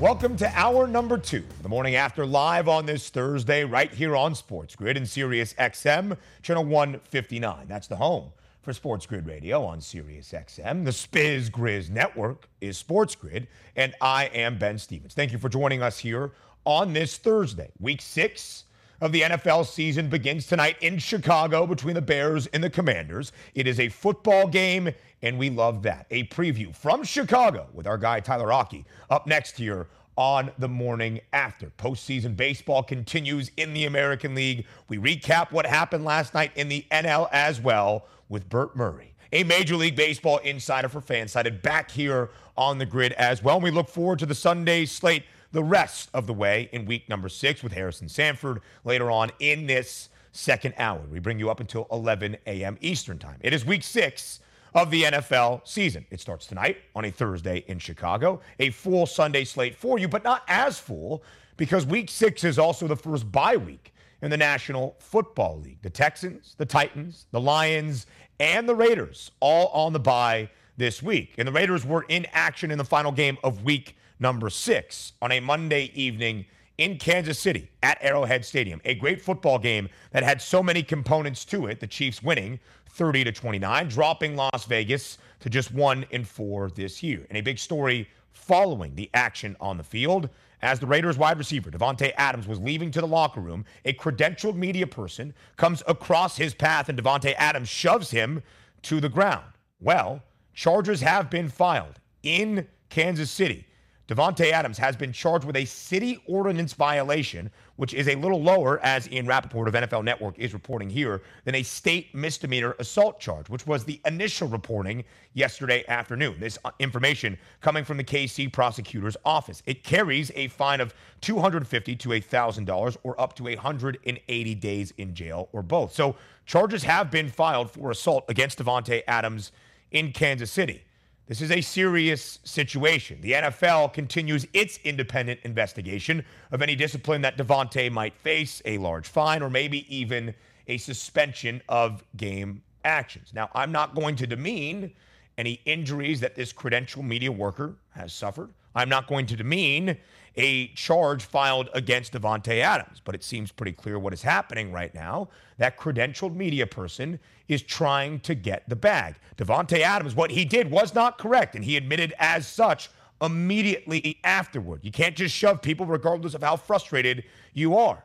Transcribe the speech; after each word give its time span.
Welcome 0.00 0.36
to 0.36 0.48
hour 0.54 0.86
number 0.86 1.18
two, 1.18 1.42
the 1.60 1.68
morning 1.68 1.96
after 1.96 2.24
live 2.24 2.68
on 2.68 2.86
this 2.86 3.08
Thursday, 3.10 3.64
right 3.64 3.92
here 3.92 4.14
on 4.14 4.36
Sports 4.36 4.76
Grid 4.76 4.96
and 4.96 5.08
Sirius 5.08 5.54
XM, 5.54 6.16
channel 6.40 6.64
159. 6.64 7.66
That's 7.66 7.88
the 7.88 7.96
home 7.96 8.30
for 8.62 8.72
Sports 8.72 9.06
Grid 9.06 9.26
Radio 9.26 9.64
on 9.64 9.80
Sirius 9.80 10.30
XM. 10.30 10.84
The 10.84 10.92
Spiz 10.92 11.50
Grizz 11.50 11.90
network 11.90 12.48
is 12.60 12.78
Sports 12.78 13.16
Grid, 13.16 13.48
and 13.74 13.92
I 14.00 14.26
am 14.26 14.56
Ben 14.56 14.78
Stevens. 14.78 15.14
Thank 15.14 15.32
you 15.32 15.38
for 15.38 15.48
joining 15.48 15.82
us 15.82 15.98
here 15.98 16.30
on 16.64 16.92
this 16.92 17.16
Thursday. 17.16 17.72
Week 17.80 18.00
six 18.00 18.66
of 19.00 19.10
the 19.10 19.22
NFL 19.22 19.66
season 19.66 20.08
begins 20.08 20.46
tonight 20.46 20.76
in 20.80 20.98
Chicago 20.98 21.66
between 21.66 21.94
the 21.94 22.02
Bears 22.02 22.46
and 22.48 22.62
the 22.62 22.70
Commanders. 22.70 23.32
It 23.54 23.66
is 23.66 23.80
a 23.80 23.88
football 23.88 24.46
game 24.46 24.90
and 25.22 25.38
we 25.38 25.50
love 25.50 25.82
that. 25.82 26.06
A 26.10 26.24
preview 26.24 26.74
from 26.74 27.04
Chicago 27.04 27.68
with 27.72 27.86
our 27.86 27.98
guy 27.98 28.20
Tyler 28.20 28.52
Aki 28.52 28.84
up 29.10 29.26
next 29.26 29.56
here 29.56 29.88
on 30.16 30.50
the 30.58 30.68
morning 30.68 31.20
after. 31.32 31.70
Postseason 31.78 32.36
baseball 32.36 32.82
continues 32.82 33.50
in 33.56 33.72
the 33.72 33.84
American 33.84 34.34
League. 34.34 34.66
We 34.88 34.98
recap 34.98 35.52
what 35.52 35.64
happened 35.64 36.04
last 36.04 36.34
night 36.34 36.50
in 36.56 36.68
the 36.68 36.84
NL 36.90 37.28
as 37.32 37.60
well 37.60 38.06
with 38.28 38.48
Bert 38.48 38.74
Murray, 38.74 39.14
a 39.32 39.44
Major 39.44 39.76
League 39.76 39.94
Baseball 39.94 40.38
insider 40.38 40.88
for 40.88 41.00
Fansided, 41.00 41.62
back 41.62 41.90
here 41.90 42.30
on 42.56 42.78
the 42.78 42.86
grid 42.86 43.12
as 43.12 43.42
well. 43.42 43.56
And 43.56 43.64
we 43.64 43.70
look 43.70 43.88
forward 43.88 44.18
to 44.18 44.26
the 44.26 44.34
Sunday 44.34 44.86
slate 44.86 45.22
the 45.52 45.62
rest 45.62 46.10
of 46.12 46.26
the 46.26 46.34
way 46.34 46.68
in 46.72 46.84
week 46.84 47.08
number 47.08 47.28
six 47.28 47.62
with 47.62 47.72
Harrison 47.72 48.08
Sanford 48.08 48.60
later 48.84 49.10
on 49.10 49.30
in 49.38 49.66
this 49.66 50.08
second 50.32 50.74
hour. 50.78 51.00
We 51.10 51.20
bring 51.20 51.38
you 51.38 51.48
up 51.48 51.60
until 51.60 51.86
11 51.90 52.36
a.m. 52.46 52.76
Eastern 52.80 53.18
Time. 53.18 53.38
It 53.40 53.54
is 53.54 53.64
week 53.64 53.82
six 53.82 54.40
of 54.74 54.90
the 54.90 55.04
NFL 55.04 55.66
season. 55.66 56.06
It 56.10 56.20
starts 56.20 56.46
tonight 56.46 56.78
on 56.94 57.04
a 57.04 57.10
Thursday 57.10 57.64
in 57.68 57.78
Chicago. 57.78 58.40
A 58.58 58.70
full 58.70 59.06
Sunday 59.06 59.44
slate 59.44 59.74
for 59.74 59.98
you, 59.98 60.08
but 60.08 60.24
not 60.24 60.42
as 60.48 60.78
full 60.78 61.22
because 61.56 61.86
week 61.86 62.10
six 62.10 62.44
is 62.44 62.58
also 62.58 62.86
the 62.86 62.96
first 62.96 63.30
bye 63.30 63.56
week 63.56 63.92
in 64.22 64.30
the 64.30 64.36
National 64.36 64.96
Football 64.98 65.60
League. 65.60 65.82
The 65.82 65.90
Texans, 65.90 66.54
the 66.58 66.66
Titans, 66.66 67.26
the 67.30 67.40
Lions, 67.40 68.06
and 68.40 68.68
the 68.68 68.74
Raiders 68.74 69.30
all 69.40 69.68
on 69.68 69.92
the 69.92 70.00
bye 70.00 70.48
this 70.76 71.02
week. 71.02 71.34
And 71.38 71.46
the 71.46 71.52
Raiders 71.52 71.84
were 71.84 72.06
in 72.08 72.26
action 72.32 72.70
in 72.70 72.78
the 72.78 72.84
final 72.84 73.12
game 73.12 73.36
of 73.44 73.64
week 73.64 73.96
number 74.20 74.50
six 74.50 75.12
on 75.20 75.32
a 75.32 75.40
Monday 75.40 75.90
evening 75.94 76.46
in 76.78 76.96
Kansas 76.96 77.38
City 77.38 77.68
at 77.82 77.98
Arrowhead 78.00 78.44
Stadium. 78.44 78.80
A 78.84 78.94
great 78.94 79.20
football 79.20 79.58
game 79.58 79.88
that 80.12 80.22
had 80.22 80.40
so 80.40 80.62
many 80.62 80.82
components 80.82 81.44
to 81.46 81.66
it. 81.66 81.80
The 81.80 81.86
Chiefs 81.88 82.22
winning 82.22 82.60
30 82.98 83.24
to 83.24 83.32
29, 83.32 83.88
dropping 83.88 84.34
Las 84.34 84.64
Vegas 84.64 85.18
to 85.38 85.48
just 85.48 85.72
one 85.72 86.04
in 86.10 86.24
four 86.24 86.68
this 86.68 87.00
year. 87.00 87.24
And 87.30 87.38
a 87.38 87.40
big 87.40 87.58
story 87.58 88.08
following 88.32 88.96
the 88.96 89.08
action 89.14 89.56
on 89.60 89.78
the 89.78 89.84
field. 89.84 90.28
As 90.60 90.80
the 90.80 90.86
Raiders 90.86 91.16
wide 91.16 91.38
receiver, 91.38 91.70
Davante 91.70 92.12
Adams, 92.16 92.48
was 92.48 92.58
leaving 92.58 92.90
to 92.90 93.00
the 93.00 93.06
locker 93.06 93.40
room, 93.40 93.64
a 93.84 93.92
credentialed 93.92 94.56
media 94.56 94.88
person 94.88 95.32
comes 95.56 95.84
across 95.86 96.36
his 96.36 96.52
path 96.54 96.88
and 96.88 97.00
Davante 97.00 97.34
Adams 97.38 97.68
shoves 97.68 98.10
him 98.10 98.42
to 98.82 99.00
the 99.00 99.08
ground. 99.08 99.46
Well, 99.80 100.20
charges 100.52 101.00
have 101.00 101.30
been 101.30 101.48
filed 101.48 102.00
in 102.24 102.66
Kansas 102.90 103.30
City 103.30 103.68
Davante 104.08 104.50
Adams 104.50 104.78
has 104.78 104.96
been 104.96 105.12
charged 105.12 105.44
with 105.44 105.56
a 105.56 105.66
city 105.66 106.18
ordinance 106.26 106.72
violation, 106.72 107.50
which 107.78 107.94
is 107.94 108.08
a 108.08 108.16
little 108.16 108.42
lower, 108.42 108.80
as 108.84 109.08
Ian 109.10 109.24
Rapoport 109.24 109.68
of 109.68 109.74
NFL 109.74 110.02
Network 110.02 110.36
is 110.36 110.52
reporting 110.52 110.90
here, 110.90 111.22
than 111.44 111.54
a 111.54 111.62
state 111.62 112.12
misdemeanor 112.12 112.74
assault 112.80 113.20
charge, 113.20 113.48
which 113.48 113.68
was 113.68 113.84
the 113.84 114.00
initial 114.04 114.48
reporting 114.48 115.04
yesterday 115.32 115.84
afternoon. 115.86 116.34
This 116.40 116.58
uh, 116.64 116.72
information 116.80 117.38
coming 117.60 117.84
from 117.84 117.96
the 117.96 118.02
KC 118.02 118.52
prosecutor's 118.52 119.16
office. 119.24 119.62
It 119.64 119.84
carries 119.84 120.32
a 120.34 120.48
fine 120.48 120.80
of 120.80 120.92
250 121.20 121.94
to 121.94 122.08
$1,000 122.08 122.96
or 123.04 123.20
up 123.20 123.36
to 123.36 123.44
180 123.44 124.54
days 124.56 124.92
in 124.98 125.14
jail 125.14 125.48
or 125.52 125.62
both. 125.62 125.94
So 125.94 126.16
charges 126.46 126.82
have 126.82 127.12
been 127.12 127.28
filed 127.28 127.70
for 127.70 127.92
assault 127.92 128.24
against 128.28 128.58
Davante 128.58 129.02
Adams 129.06 129.52
in 129.92 130.10
Kansas 130.10 130.50
City. 130.50 130.82
This 131.28 131.42
is 131.42 131.50
a 131.50 131.60
serious 131.60 132.38
situation. 132.44 133.20
The 133.20 133.32
NFL 133.32 133.92
continues 133.92 134.46
its 134.54 134.78
independent 134.82 135.40
investigation 135.44 136.24
of 136.52 136.62
any 136.62 136.74
discipline 136.74 137.20
that 137.20 137.36
Davante 137.36 137.92
might 137.92 138.16
face, 138.16 138.62
a 138.64 138.78
large 138.78 139.06
fine, 139.06 139.42
or 139.42 139.50
maybe 139.50 139.84
even 139.94 140.34
a 140.68 140.78
suspension 140.78 141.60
of 141.68 142.02
game 142.16 142.62
actions. 142.82 143.32
Now, 143.34 143.50
I'm 143.54 143.70
not 143.70 143.94
going 143.94 144.16
to 144.16 144.26
demean 144.26 144.90
any 145.36 145.60
injuries 145.66 146.18
that 146.20 146.34
this 146.34 146.50
credential 146.50 147.02
media 147.02 147.30
worker 147.30 147.76
has 147.90 148.14
suffered. 148.14 148.48
I'm 148.74 148.88
not 148.88 149.06
going 149.06 149.26
to 149.26 149.36
demean 149.36 149.96
a 150.36 150.68
charge 150.68 151.24
filed 151.24 151.68
against 151.74 152.12
Davante 152.12 152.60
Adams, 152.60 153.02
but 153.04 153.14
it 153.14 153.24
seems 153.24 153.50
pretty 153.50 153.72
clear 153.72 153.98
what 153.98 154.12
is 154.12 154.22
happening 154.22 154.72
right 154.72 154.94
now. 154.94 155.28
That 155.56 155.76
credentialed 155.76 156.34
media 156.34 156.66
person 156.66 157.18
is 157.48 157.62
trying 157.62 158.20
to 158.20 158.34
get 158.34 158.68
the 158.68 158.76
bag. 158.76 159.16
Davante 159.36 159.80
Adams, 159.80 160.14
what 160.14 160.30
he 160.30 160.44
did 160.44 160.70
was 160.70 160.94
not 160.94 161.18
correct, 161.18 161.56
and 161.56 161.64
he 161.64 161.76
admitted 161.76 162.14
as 162.18 162.46
such 162.46 162.88
immediately 163.20 164.20
afterward. 164.22 164.80
You 164.84 164.92
can't 164.92 165.16
just 165.16 165.34
shove 165.34 165.60
people 165.60 165.86
regardless 165.86 166.34
of 166.34 166.42
how 166.42 166.56
frustrated 166.56 167.24
you 167.52 167.76
are. 167.76 168.04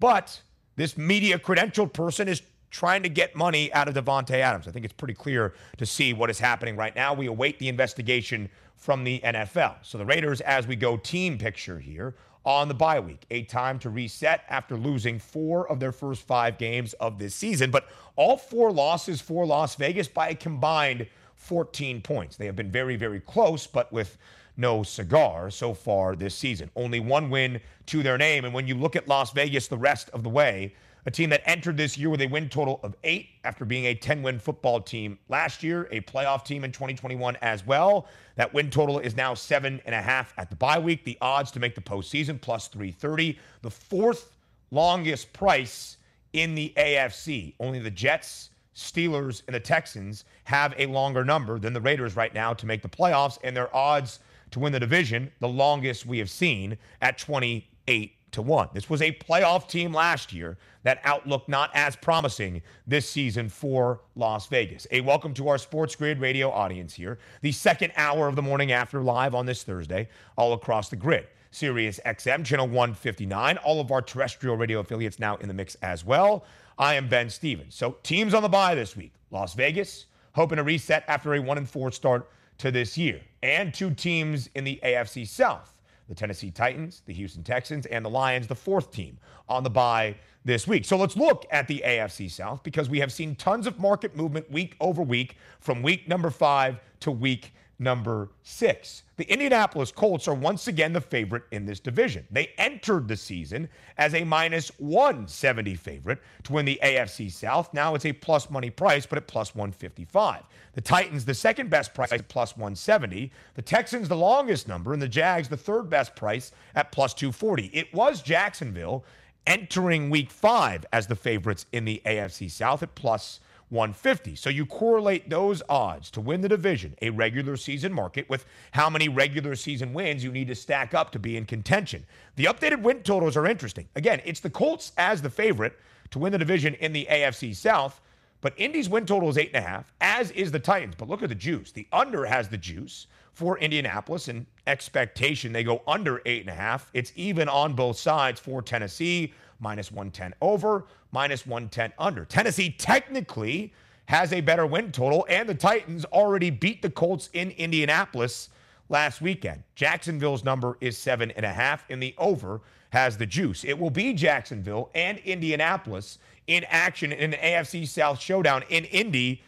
But 0.00 0.40
this 0.76 0.96
media 0.96 1.38
credentialed 1.38 1.92
person 1.92 2.28
is 2.28 2.40
trying 2.70 3.02
to 3.02 3.08
get 3.08 3.36
money 3.36 3.72
out 3.72 3.88
of 3.88 3.94
Davante 3.94 4.32
Adams. 4.32 4.66
I 4.66 4.72
think 4.72 4.84
it's 4.84 4.94
pretty 4.94 5.14
clear 5.14 5.54
to 5.76 5.86
see 5.86 6.12
what 6.12 6.28
is 6.28 6.40
happening 6.40 6.76
right 6.76 6.94
now. 6.96 7.14
We 7.14 7.26
await 7.26 7.58
the 7.58 7.68
investigation 7.68 8.50
from 8.84 9.02
the 9.02 9.18
NFL. 9.24 9.76
So 9.80 9.96
the 9.96 10.04
Raiders, 10.04 10.42
as 10.42 10.66
we 10.66 10.76
go 10.76 10.98
team 10.98 11.38
picture 11.38 11.78
here, 11.78 12.14
on 12.44 12.68
the 12.68 12.74
bye 12.74 13.00
week, 13.00 13.24
a 13.30 13.44
time 13.44 13.78
to 13.78 13.88
reset 13.88 14.44
after 14.50 14.76
losing 14.76 15.18
four 15.18 15.66
of 15.70 15.80
their 15.80 15.90
first 15.90 16.20
five 16.20 16.58
games 16.58 16.92
of 16.94 17.18
this 17.18 17.34
season. 17.34 17.70
But 17.70 17.88
all 18.16 18.36
four 18.36 18.70
losses 18.70 19.22
for 19.22 19.46
Las 19.46 19.74
Vegas 19.76 20.06
by 20.06 20.28
a 20.28 20.34
combined 20.34 21.06
14 21.36 22.02
points. 22.02 22.36
They 22.36 22.44
have 22.44 22.56
been 22.56 22.70
very, 22.70 22.96
very 22.96 23.20
close, 23.20 23.66
but 23.66 23.90
with 23.90 24.18
no 24.58 24.82
cigar 24.82 25.50
so 25.50 25.72
far 25.72 26.14
this 26.14 26.34
season. 26.34 26.70
Only 26.76 27.00
one 27.00 27.30
win 27.30 27.62
to 27.86 28.02
their 28.02 28.18
name. 28.18 28.44
And 28.44 28.52
when 28.52 28.66
you 28.66 28.74
look 28.74 28.96
at 28.96 29.08
Las 29.08 29.32
Vegas 29.32 29.66
the 29.66 29.78
rest 29.78 30.10
of 30.10 30.22
the 30.22 30.28
way, 30.28 30.74
a 31.06 31.10
team 31.10 31.30
that 31.30 31.42
entered 31.48 31.76
this 31.76 31.98
year 31.98 32.08
with 32.08 32.22
a 32.22 32.26
win 32.26 32.48
total 32.48 32.80
of 32.82 32.94
eight 33.04 33.28
after 33.44 33.64
being 33.64 33.86
a 33.86 33.94
10 33.94 34.22
win 34.22 34.38
football 34.38 34.80
team 34.80 35.18
last 35.28 35.62
year, 35.62 35.86
a 35.90 36.00
playoff 36.02 36.44
team 36.44 36.64
in 36.64 36.72
2021 36.72 37.36
as 37.42 37.66
well. 37.66 38.06
That 38.36 38.52
win 38.54 38.70
total 38.70 38.98
is 38.98 39.16
now 39.16 39.34
seven 39.34 39.80
and 39.84 39.94
a 39.94 40.00
half 40.00 40.32
at 40.38 40.48
the 40.48 40.56
bye 40.56 40.78
week. 40.78 41.04
The 41.04 41.18
odds 41.20 41.50
to 41.52 41.60
make 41.60 41.74
the 41.74 41.80
postseason 41.80 42.40
plus 42.40 42.68
330. 42.68 43.38
The 43.62 43.70
fourth 43.70 44.32
longest 44.70 45.32
price 45.32 45.98
in 46.32 46.54
the 46.54 46.72
AFC. 46.76 47.54
Only 47.60 47.78
the 47.78 47.90
Jets, 47.90 48.50
Steelers, 48.74 49.42
and 49.46 49.54
the 49.54 49.60
Texans 49.60 50.24
have 50.44 50.74
a 50.78 50.86
longer 50.86 51.24
number 51.24 51.58
than 51.58 51.72
the 51.72 51.80
Raiders 51.80 52.16
right 52.16 52.34
now 52.34 52.54
to 52.54 52.66
make 52.66 52.82
the 52.82 52.88
playoffs, 52.88 53.38
and 53.44 53.56
their 53.56 53.74
odds 53.74 54.18
to 54.50 54.58
win 54.58 54.72
the 54.72 54.80
division, 54.80 55.30
the 55.40 55.48
longest 55.48 56.06
we 56.06 56.18
have 56.18 56.30
seen 56.30 56.76
at 57.02 57.18
28 57.18 58.12
to 58.34 58.42
1. 58.42 58.68
This 58.72 58.90
was 58.90 59.00
a 59.00 59.12
playoff 59.12 59.68
team 59.68 59.92
last 59.92 60.32
year. 60.32 60.58
That 60.82 61.00
outlook 61.04 61.48
not 61.48 61.70
as 61.72 61.96
promising 61.96 62.62
this 62.86 63.08
season 63.08 63.48
for 63.48 64.00
Las 64.16 64.48
Vegas. 64.48 64.86
A 64.90 65.00
welcome 65.00 65.32
to 65.34 65.48
our 65.48 65.56
Sports 65.56 65.96
Grid 65.96 66.20
radio 66.20 66.50
audience 66.50 66.92
here. 66.92 67.18
The 67.42 67.52
second 67.52 67.92
hour 67.96 68.28
of 68.28 68.36
the 68.36 68.42
morning 68.42 68.72
after 68.72 69.00
live 69.00 69.34
on 69.34 69.46
this 69.46 69.62
Thursday, 69.62 70.08
all 70.36 70.52
across 70.52 70.88
the 70.88 70.96
grid. 70.96 71.28
Sirius 71.52 72.00
XM, 72.04 72.44
channel 72.44 72.66
159. 72.66 73.56
All 73.58 73.80
of 73.80 73.92
our 73.92 74.02
terrestrial 74.02 74.56
radio 74.56 74.80
affiliates 74.80 75.20
now 75.20 75.36
in 75.36 75.46
the 75.46 75.54
mix 75.54 75.76
as 75.76 76.04
well. 76.04 76.44
I 76.76 76.94
am 76.94 77.08
Ben 77.08 77.30
Stevens. 77.30 77.76
So, 77.76 77.96
teams 78.02 78.34
on 78.34 78.42
the 78.42 78.48
bye 78.48 78.74
this 78.74 78.96
week 78.96 79.12
Las 79.30 79.54
Vegas, 79.54 80.06
hoping 80.32 80.56
to 80.56 80.64
reset 80.64 81.04
after 81.06 81.34
a 81.34 81.40
1 81.40 81.58
and 81.58 81.68
4 81.68 81.92
start 81.92 82.28
to 82.58 82.72
this 82.72 82.98
year, 82.98 83.20
and 83.44 83.72
two 83.72 83.92
teams 83.92 84.50
in 84.56 84.64
the 84.64 84.80
AFC 84.82 85.26
South 85.26 85.73
the 86.08 86.14
Tennessee 86.14 86.50
Titans, 86.50 87.02
the 87.06 87.12
Houston 87.12 87.42
Texans, 87.42 87.86
and 87.86 88.04
the 88.04 88.10
Lions, 88.10 88.46
the 88.46 88.54
fourth 88.54 88.90
team 88.90 89.18
on 89.48 89.62
the 89.62 89.70
bye 89.70 90.14
this 90.44 90.66
week. 90.66 90.84
So 90.84 90.96
let's 90.96 91.16
look 91.16 91.46
at 91.50 91.66
the 91.68 91.82
AFC 91.84 92.30
South 92.30 92.62
because 92.62 92.90
we 92.90 93.00
have 93.00 93.12
seen 93.12 93.34
tons 93.36 93.66
of 93.66 93.78
market 93.78 94.16
movement 94.16 94.50
week 94.50 94.76
over 94.80 95.02
week 95.02 95.36
from 95.60 95.82
week 95.82 96.06
number 96.08 96.30
five 96.30 96.78
to 97.00 97.10
week 97.10 97.52
number 97.78 98.30
six. 98.42 99.02
The 99.16 99.30
Indianapolis 99.30 99.92
Colts 99.92 100.28
are 100.28 100.34
once 100.34 100.68
again 100.68 100.92
the 100.92 101.00
favorite 101.00 101.44
in 101.52 101.66
this 101.66 101.80
division. 101.80 102.26
They 102.30 102.50
entered 102.58 103.08
the 103.08 103.16
season 103.16 103.68
as 103.98 104.14
a 104.14 104.24
minus 104.24 104.68
170 104.78 105.74
favorite 105.76 106.20
to 106.44 106.52
win 106.52 106.64
the 106.64 106.80
AFC 106.82 107.30
South. 107.30 107.72
Now 107.72 107.94
it's 107.94 108.06
a 108.06 108.12
plus 108.12 108.50
money 108.50 108.70
price, 108.70 109.06
but 109.06 109.18
at 109.18 109.26
plus 109.26 109.54
155. 109.54 110.42
The 110.72 110.80
Titans, 110.80 111.24
the 111.24 111.34
second 111.34 111.70
best 111.70 111.94
price 111.94 112.12
at 112.12 112.28
plus 112.28 112.56
170. 112.56 113.30
The 113.54 113.62
Texans, 113.62 114.08
the 114.08 114.16
longest 114.16 114.66
number, 114.66 114.92
and 114.92 115.02
the 115.02 115.08
Jags, 115.08 115.48
the 115.48 115.56
third 115.56 115.88
best 115.88 116.16
price 116.16 116.52
at 116.74 116.92
plus 116.92 117.14
240. 117.14 117.66
It 117.72 117.92
was 117.94 118.22
Jacksonville 118.22 119.04
entering 119.46 120.10
week 120.10 120.30
five 120.30 120.84
as 120.92 121.06
the 121.06 121.16
favorites 121.16 121.66
in 121.72 121.84
the 121.84 122.02
AFC 122.06 122.50
South 122.50 122.82
at 122.82 122.94
plus 122.94 123.40
150. 123.70 124.36
So 124.36 124.50
you 124.50 124.66
correlate 124.66 125.28
those 125.28 125.62
odds 125.68 126.10
to 126.12 126.20
win 126.20 126.40
the 126.40 126.48
division, 126.48 126.94
a 127.02 127.10
regular 127.10 127.56
season 127.56 127.92
market, 127.92 128.28
with 128.28 128.46
how 128.72 128.88
many 128.88 129.08
regular 129.08 129.56
season 129.56 129.92
wins 129.92 130.22
you 130.22 130.32
need 130.32 130.48
to 130.48 130.54
stack 130.54 130.94
up 130.94 131.10
to 131.12 131.18
be 131.18 131.36
in 131.36 131.44
contention. 131.44 132.04
The 132.36 132.44
updated 132.44 132.82
win 132.82 133.02
totals 133.02 133.36
are 133.36 133.46
interesting. 133.46 133.88
Again, 133.96 134.20
it's 134.24 134.40
the 134.40 134.50
Colts 134.50 134.92
as 134.98 135.22
the 135.22 135.30
favorite 135.30 135.78
to 136.10 136.18
win 136.18 136.32
the 136.32 136.38
division 136.38 136.74
in 136.74 136.92
the 136.92 137.06
AFC 137.10 137.54
South, 137.54 138.00
but 138.40 138.52
Indy's 138.56 138.88
win 138.88 139.06
total 139.06 139.30
is 139.30 139.38
eight 139.38 139.50
and 139.54 139.64
a 139.64 139.66
half, 139.66 139.92
as 140.00 140.30
is 140.32 140.52
the 140.52 140.58
Titans. 140.58 140.94
But 140.96 141.08
look 141.08 141.22
at 141.22 141.30
the 141.30 141.34
juice. 141.34 141.72
The 141.72 141.88
under 141.92 142.26
has 142.26 142.48
the 142.48 142.58
juice 142.58 143.06
for 143.32 143.58
Indianapolis 143.58 144.28
and 144.28 144.46
expectation. 144.66 145.52
They 145.52 145.64
go 145.64 145.82
under 145.88 146.22
eight 146.26 146.42
and 146.42 146.50
a 146.50 146.54
half. 146.54 146.90
It's 146.94 147.12
even 147.16 147.48
on 147.48 147.74
both 147.74 147.98
sides 147.98 148.38
for 148.38 148.62
Tennessee 148.62 149.32
minus 149.64 149.90
110 149.90 150.34
over, 150.42 150.84
minus 151.10 151.46
110 151.46 151.92
under. 151.98 152.24
Tennessee 152.26 152.70
technically 152.70 153.72
has 154.06 154.32
a 154.32 154.42
better 154.42 154.66
win 154.66 154.92
total, 154.92 155.26
and 155.28 155.48
the 155.48 155.54
Titans 155.54 156.04
already 156.04 156.50
beat 156.50 156.82
the 156.82 156.90
Colts 156.90 157.30
in 157.32 157.50
Indianapolis 157.52 158.50
last 158.90 159.22
weekend. 159.22 159.62
Jacksonville's 159.74 160.44
number 160.44 160.76
is 160.82 160.98
seven 160.98 161.30
and 161.32 161.46
a 161.46 161.52
half, 161.52 161.84
and 161.88 162.02
the 162.02 162.14
over 162.18 162.60
has 162.90 163.16
the 163.16 163.26
juice. 163.26 163.64
It 163.64 163.78
will 163.78 163.90
be 163.90 164.12
Jacksonville 164.12 164.90
and 164.94 165.18
Indianapolis 165.18 166.18
in 166.46 166.64
action 166.68 167.10
in 167.10 167.32
an 167.32 167.40
AFC 167.40 167.88
South 167.88 168.20
showdown 168.20 168.62
in 168.68 168.84
Indy 168.84 169.42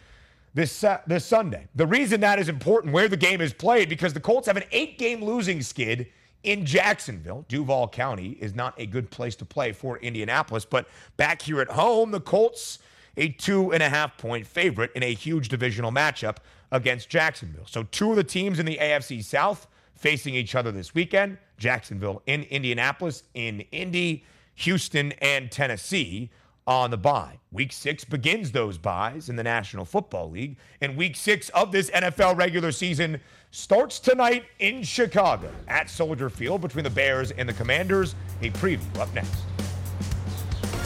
this 0.55 0.83
uh, 0.83 1.01
this 1.07 1.27
Sunday. 1.27 1.69
The 1.75 1.87
reason 1.87 2.21
that 2.23 2.39
is 2.39 2.49
important, 2.49 2.95
where 2.95 3.09
the 3.09 3.17
game 3.19 3.43
is 3.43 3.53
played, 3.53 3.91
because 3.91 4.15
the 4.15 4.21
Colts 4.21 4.47
have 4.47 4.57
an 4.57 4.65
eight-game 4.73 5.23
losing 5.23 5.61
skid 5.61 6.07
in 6.47 6.65
Jacksonville. 6.65 7.45
Duval 7.49 7.89
County 7.89 8.39
is 8.41 8.55
not 8.55 8.73
a 8.79 8.87
good 8.87 9.11
place 9.11 9.37
to 9.37 9.45
play 9.45 9.73
for 9.73 9.99
Indianapolis, 9.99 10.65
but 10.65 10.89
back 11.17 11.43
here 11.43 11.61
at 11.61 11.69
home, 11.69 12.13
the 12.13 12.21
Colts, 12.21 12.79
a 13.17 13.29
two 13.31 13.73
and 13.73 13.83
a 13.83 13.89
half 13.89 14.17
point 14.17 14.47
favorite 14.47 14.93
in 14.95 15.03
a 15.03 15.13
huge 15.13 15.49
divisional 15.49 15.91
matchup 15.91 16.37
against 16.71 17.09
Jacksonville. 17.09 17.67
So, 17.67 17.83
two 17.83 18.11
of 18.11 18.17
the 18.17 18.25
teams 18.25 18.59
in 18.59 18.67
the 18.67 18.79
AFC 18.81 19.23
South 19.23 19.67
facing 19.97 20.35
each 20.35 20.55
other 20.55 20.71
this 20.71 20.95
weekend 20.95 21.39
Jacksonville 21.59 22.23
in 22.27 22.45
Indianapolis, 22.45 23.25
in 23.35 23.61
Indy, 23.73 24.25
Houston, 24.55 25.13
and 25.21 25.51
Tennessee 25.51 26.31
on 26.67 26.91
the 26.91 26.97
bye. 26.97 27.39
Week 27.53 27.73
six 27.73 28.05
begins 28.05 28.53
those 28.53 28.79
buys 28.79 29.29
in 29.29 29.37
the 29.37 29.43
National 29.43 29.85
Football 29.85 30.31
League, 30.31 30.57
and 30.81 30.97
week 30.97 31.17
six 31.17 31.49
of 31.51 31.73
this 31.73 31.91
NFL 31.91 32.37
regular 32.37 32.73
season 32.73 33.21
starts 33.51 34.01
tonight 34.01 34.45
in 34.59 34.83
Chicago 34.83 35.51
at 35.69 35.89
Soldier 35.89 36.29
Field 36.29 36.61
between 36.61 36.85
the 36.85 36.91
Bears 36.91 37.31
and 37.31 37.49
the 37.49 37.55
Commanders. 37.55 38.15
A 38.43 38.51
preview 38.51 38.99
up 38.99 39.13
next. 39.15 39.43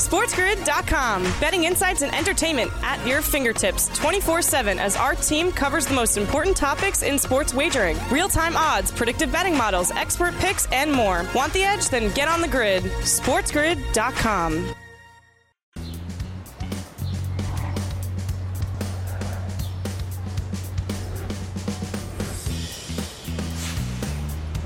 SportsGrid.com. 0.00 1.22
Betting 1.40 1.64
insights 1.64 2.00
and 2.00 2.14
entertainment 2.14 2.70
at 2.82 3.06
your 3.06 3.20
fingertips 3.20 3.88
24 3.98 4.40
7 4.40 4.78
as 4.78 4.96
our 4.96 5.14
team 5.14 5.52
covers 5.52 5.86
the 5.86 5.94
most 5.94 6.16
important 6.16 6.56
topics 6.56 7.02
in 7.02 7.18
sports 7.18 7.52
wagering 7.52 7.98
real 8.10 8.28
time 8.28 8.56
odds, 8.56 8.90
predictive 8.90 9.30
betting 9.30 9.56
models, 9.56 9.90
expert 9.90 10.34
picks, 10.36 10.66
and 10.72 10.90
more. 10.90 11.26
Want 11.34 11.52
the 11.52 11.64
edge? 11.64 11.90
Then 11.90 12.12
get 12.14 12.28
on 12.28 12.40
the 12.40 12.48
grid. 12.48 12.82
SportsGrid.com. 12.84 14.74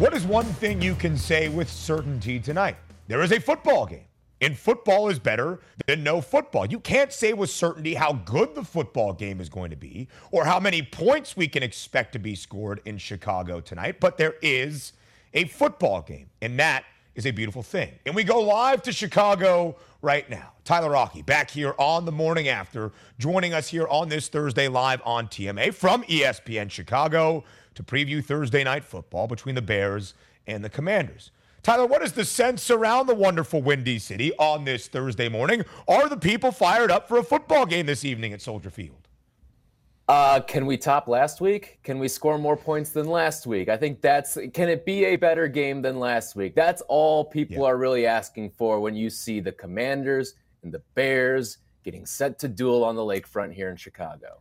What 0.04 0.12
is 0.12 0.26
one 0.26 0.44
thing 0.44 0.82
you 0.82 0.94
can 0.94 1.16
say 1.16 1.48
with 1.48 1.70
certainty 1.70 2.38
tonight? 2.38 2.76
There 3.08 3.22
is 3.22 3.32
a 3.32 3.40
football 3.40 3.86
game. 3.86 4.04
And 4.42 4.54
football 4.54 5.08
is 5.08 5.18
better 5.18 5.60
than 5.86 6.04
no 6.04 6.20
football. 6.20 6.66
You 6.66 6.78
can't 6.78 7.10
say 7.10 7.32
with 7.32 7.48
certainty 7.48 7.94
how 7.94 8.12
good 8.12 8.54
the 8.54 8.64
football 8.64 9.14
game 9.14 9.40
is 9.40 9.48
going 9.48 9.70
to 9.70 9.76
be 9.76 10.08
or 10.30 10.44
how 10.44 10.60
many 10.60 10.82
points 10.82 11.38
we 11.38 11.48
can 11.48 11.62
expect 11.62 12.12
to 12.12 12.18
be 12.18 12.34
scored 12.34 12.82
in 12.84 12.98
Chicago 12.98 13.62
tonight, 13.62 13.98
but 13.98 14.18
there 14.18 14.34
is 14.42 14.92
a 15.32 15.46
football 15.46 16.02
game, 16.02 16.28
and 16.42 16.58
that 16.58 16.84
is 17.14 17.24
a 17.24 17.30
beautiful 17.30 17.62
thing. 17.62 17.92
And 18.04 18.14
we 18.14 18.24
go 18.24 18.42
live 18.42 18.82
to 18.82 18.92
Chicago 18.92 19.74
right 20.02 20.28
now. 20.28 20.52
Tyler 20.64 20.94
Aki 20.94 21.22
back 21.22 21.50
here 21.50 21.74
on 21.78 22.04
the 22.04 22.12
morning 22.12 22.48
after, 22.48 22.92
joining 23.18 23.54
us 23.54 23.68
here 23.68 23.88
on 23.88 24.10
this 24.10 24.28
Thursday 24.28 24.68
live 24.68 25.00
on 25.06 25.28
TMA 25.28 25.72
from 25.72 26.02
ESPN 26.02 26.70
Chicago 26.70 27.42
to 27.74 27.82
preview 27.82 28.24
Thursday 28.24 28.64
night 28.64 28.84
football 28.84 29.26
between 29.26 29.54
the 29.54 29.62
Bears 29.62 30.14
and 30.46 30.64
the 30.64 30.70
Commanders. 30.70 31.30
Tyler, 31.62 31.86
what 31.86 32.02
is 32.02 32.12
the 32.12 32.24
sense 32.24 32.70
around 32.70 33.06
the 33.06 33.14
wonderful 33.14 33.62
Windy 33.62 33.98
City 33.98 34.32
on 34.36 34.64
this 34.64 34.86
Thursday 34.86 35.30
morning? 35.30 35.64
Are 35.88 36.08
the 36.08 36.16
people 36.16 36.52
fired 36.52 36.90
up 36.90 37.08
for 37.08 37.16
a 37.16 37.24
football 37.24 37.64
game 37.64 37.86
this 37.86 38.04
evening 38.04 38.34
at 38.34 38.42
Soldier 38.42 38.68
Field? 38.68 39.08
Uh, 40.06 40.40
can 40.40 40.66
we 40.66 40.76
top 40.76 41.08
last 41.08 41.40
week? 41.40 41.78
Can 41.82 41.98
we 41.98 42.08
score 42.08 42.36
more 42.36 42.58
points 42.58 42.90
than 42.90 43.06
last 43.06 43.46
week? 43.46 43.70
I 43.70 43.78
think 43.78 44.02
that's 44.02 44.36
can 44.52 44.68
it 44.68 44.84
be 44.84 45.06
a 45.06 45.16
better 45.16 45.48
game 45.48 45.80
than 45.80 45.98
last 45.98 46.36
week? 46.36 46.54
That's 46.54 46.82
all 46.88 47.24
people 47.24 47.62
yeah. 47.62 47.70
are 47.70 47.78
really 47.78 48.06
asking 48.06 48.50
for 48.50 48.80
when 48.80 48.94
you 48.94 49.08
see 49.08 49.40
the 49.40 49.52
Commanders 49.52 50.34
and 50.62 50.70
the 50.70 50.82
Bears 50.94 51.58
getting 51.84 52.04
set 52.04 52.38
to 52.40 52.48
duel 52.48 52.84
on 52.84 52.96
the 52.96 53.02
lakefront 53.02 53.54
here 53.54 53.70
in 53.70 53.76
Chicago. 53.76 54.40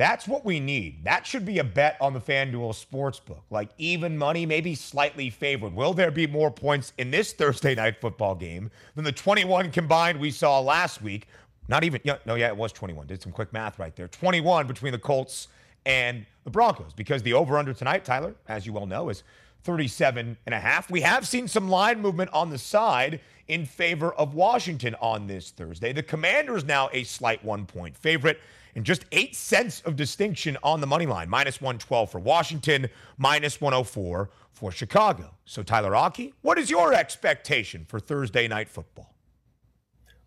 That's 0.00 0.26
what 0.26 0.46
we 0.46 0.60
need. 0.60 1.04
That 1.04 1.26
should 1.26 1.44
be 1.44 1.58
a 1.58 1.64
bet 1.64 1.98
on 2.00 2.14
the 2.14 2.22
FanDuel 2.22 2.72
Sportsbook. 2.72 3.42
Like 3.50 3.68
even 3.76 4.16
money, 4.16 4.46
maybe 4.46 4.74
slightly 4.74 5.28
favored. 5.28 5.74
Will 5.74 5.92
there 5.92 6.10
be 6.10 6.26
more 6.26 6.50
points 6.50 6.94
in 6.96 7.10
this 7.10 7.32
Thursday 7.34 7.74
night 7.74 8.00
football 8.00 8.34
game 8.34 8.70
than 8.94 9.04
the 9.04 9.12
21 9.12 9.70
combined 9.72 10.18
we 10.18 10.30
saw 10.30 10.58
last 10.58 11.02
week? 11.02 11.26
Not 11.68 11.84
even, 11.84 12.00
no, 12.24 12.34
yeah, 12.34 12.46
it 12.46 12.56
was 12.56 12.72
21. 12.72 13.08
Did 13.08 13.20
some 13.20 13.30
quick 13.30 13.52
math 13.52 13.78
right 13.78 13.94
there. 13.94 14.08
21 14.08 14.66
between 14.66 14.92
the 14.92 14.98
Colts 14.98 15.48
and 15.86 16.26
the 16.44 16.50
Broncos 16.50 16.92
because 16.94 17.22
the 17.22 17.34
over 17.34 17.58
under 17.58 17.72
tonight, 17.72 18.04
Tyler, 18.04 18.34
as 18.48 18.66
you 18.66 18.72
well 18.72 18.86
know, 18.86 19.08
is 19.08 19.22
37 19.62 20.36
and 20.46 20.54
a 20.54 20.60
half. 20.60 20.90
We 20.90 21.02
have 21.02 21.26
seen 21.26 21.46
some 21.46 21.68
line 21.68 22.00
movement 22.00 22.30
on 22.32 22.50
the 22.50 22.58
side 22.58 23.20
in 23.48 23.66
favor 23.66 24.12
of 24.14 24.34
Washington 24.34 24.94
on 25.00 25.26
this 25.26 25.50
Thursday. 25.50 25.92
The 25.92 26.02
Commanders 26.02 26.64
now 26.64 26.88
a 26.92 27.04
slight 27.04 27.44
one 27.44 27.66
point 27.66 27.96
favorite 27.96 28.40
and 28.74 28.84
just 28.84 29.04
eight 29.12 29.34
cents 29.34 29.80
of 29.82 29.96
distinction 29.96 30.56
on 30.62 30.80
the 30.80 30.86
money 30.86 31.06
line 31.06 31.28
minus 31.28 31.60
112 31.60 32.10
for 32.10 32.20
Washington, 32.20 32.88
minus 33.18 33.60
104 33.60 34.30
for 34.52 34.72
Chicago. 34.72 35.34
So, 35.44 35.62
Tyler 35.62 35.96
Aki, 35.96 36.34
what 36.42 36.58
is 36.58 36.70
your 36.70 36.94
expectation 36.94 37.84
for 37.88 37.98
Thursday 37.98 38.46
night 38.46 38.68
football? 38.68 39.09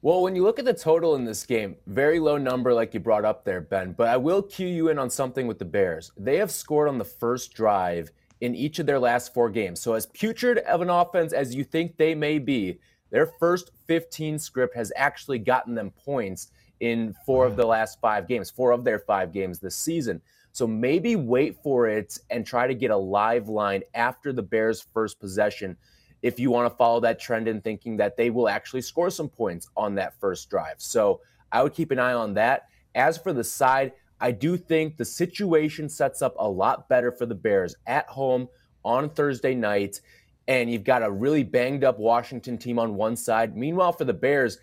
Well, 0.04 0.22
when 0.22 0.36
you 0.36 0.44
look 0.44 0.60
at 0.60 0.66
the 0.66 0.74
total 0.74 1.16
in 1.16 1.24
this 1.24 1.46
game, 1.46 1.78
very 1.88 2.20
low 2.20 2.38
number, 2.38 2.74
like 2.74 2.94
you 2.94 3.00
brought 3.00 3.24
up 3.24 3.46
there, 3.46 3.62
Ben. 3.62 3.94
But 3.94 4.10
I 4.10 4.18
will 4.18 4.42
cue 4.42 4.68
you 4.68 4.90
in 4.90 5.00
on 5.00 5.10
something 5.10 5.48
with 5.48 5.60
the 5.60 5.64
Bears. 5.64 6.12
They 6.18 6.36
have 6.40 6.52
scored 6.52 6.90
on 6.90 6.98
the 6.98 7.06
first 7.06 7.54
drive 7.54 8.12
in 8.42 8.54
each 8.54 8.80
of 8.80 8.86
their 8.86 9.00
last 9.00 9.34
four 9.34 9.50
games. 9.50 9.80
So, 9.80 9.94
as 9.94 10.08
putrid 10.08 10.58
of 10.58 10.82
an 10.82 10.90
offense 10.90 11.32
as 11.32 11.56
you 11.56 11.64
think 11.64 11.96
they 11.96 12.16
may 12.16 12.38
be, 12.38 12.80
their 13.12 13.28
first 13.40 13.72
15 13.88 14.40
script 14.40 14.76
has 14.76 14.92
actually 14.98 15.40
gotten 15.40 15.74
them 15.74 15.90
points 15.92 16.52
in 16.82 17.16
four 17.26 17.46
of 17.46 17.56
the 17.56 17.66
last 17.66 18.02
five 18.02 18.28
games, 18.28 18.50
four 18.50 18.72
of 18.72 18.84
their 18.84 19.00
five 19.00 19.32
games 19.32 19.60
this 19.60 19.78
season. 19.78 20.22
So 20.52 20.68
maybe 20.68 21.16
wait 21.16 21.64
for 21.64 21.88
it 21.88 22.18
and 22.30 22.46
try 22.46 22.68
to 22.68 22.76
get 22.76 22.92
a 22.92 22.98
live 22.98 23.48
line 23.48 23.84
after 23.94 24.34
the 24.34 24.44
Bears' 24.44 24.86
first 24.94 25.22
possession 25.22 25.78
if 26.24 26.40
you 26.40 26.50
want 26.50 26.72
to 26.72 26.76
follow 26.76 27.02
that 27.02 27.20
trend 27.20 27.48
in 27.48 27.62
thinking 27.62 27.98
that 27.98 28.18
they 28.18 28.30
will 28.30 28.50
actually 28.50 28.82
score 28.82 29.10
some 29.10 29.30
points 29.30 29.68
on 29.76 29.94
that 29.96 30.20
first 30.20 30.50
drive. 30.50 30.76
So 30.78 31.22
I 31.52 31.62
would 31.62 31.74
keep 31.74 31.92
an 31.92 32.00
eye 32.00 32.14
on 32.14 32.34
that. 32.36 32.70
As 32.96 33.18
for 33.18 33.34
the 33.34 33.44
side, 33.44 33.92
I 34.22 34.32
do 34.32 34.56
think 34.56 34.96
the 34.96 35.06
situation 35.06 35.90
sets 35.90 36.22
up 36.22 36.34
a 36.40 36.50
lot 36.50 36.88
better 36.88 37.12
for 37.12 37.26
the 37.26 37.36
Bears 37.36 37.76
at 37.86 38.08
home 38.08 38.48
on 38.86 39.10
Thursday 39.10 39.54
night. 39.54 40.00
And 40.48 40.72
you've 40.72 40.86
got 40.86 41.04
a 41.04 41.12
really 41.12 41.44
banged 41.44 41.84
up 41.84 42.00
Washington 42.00 42.58
team 42.58 42.80
on 42.80 42.96
one 42.96 43.18
side. 43.18 43.58
Meanwhile, 43.58 43.92
for 43.94 44.06
the 44.06 44.14
Bears, 44.14 44.60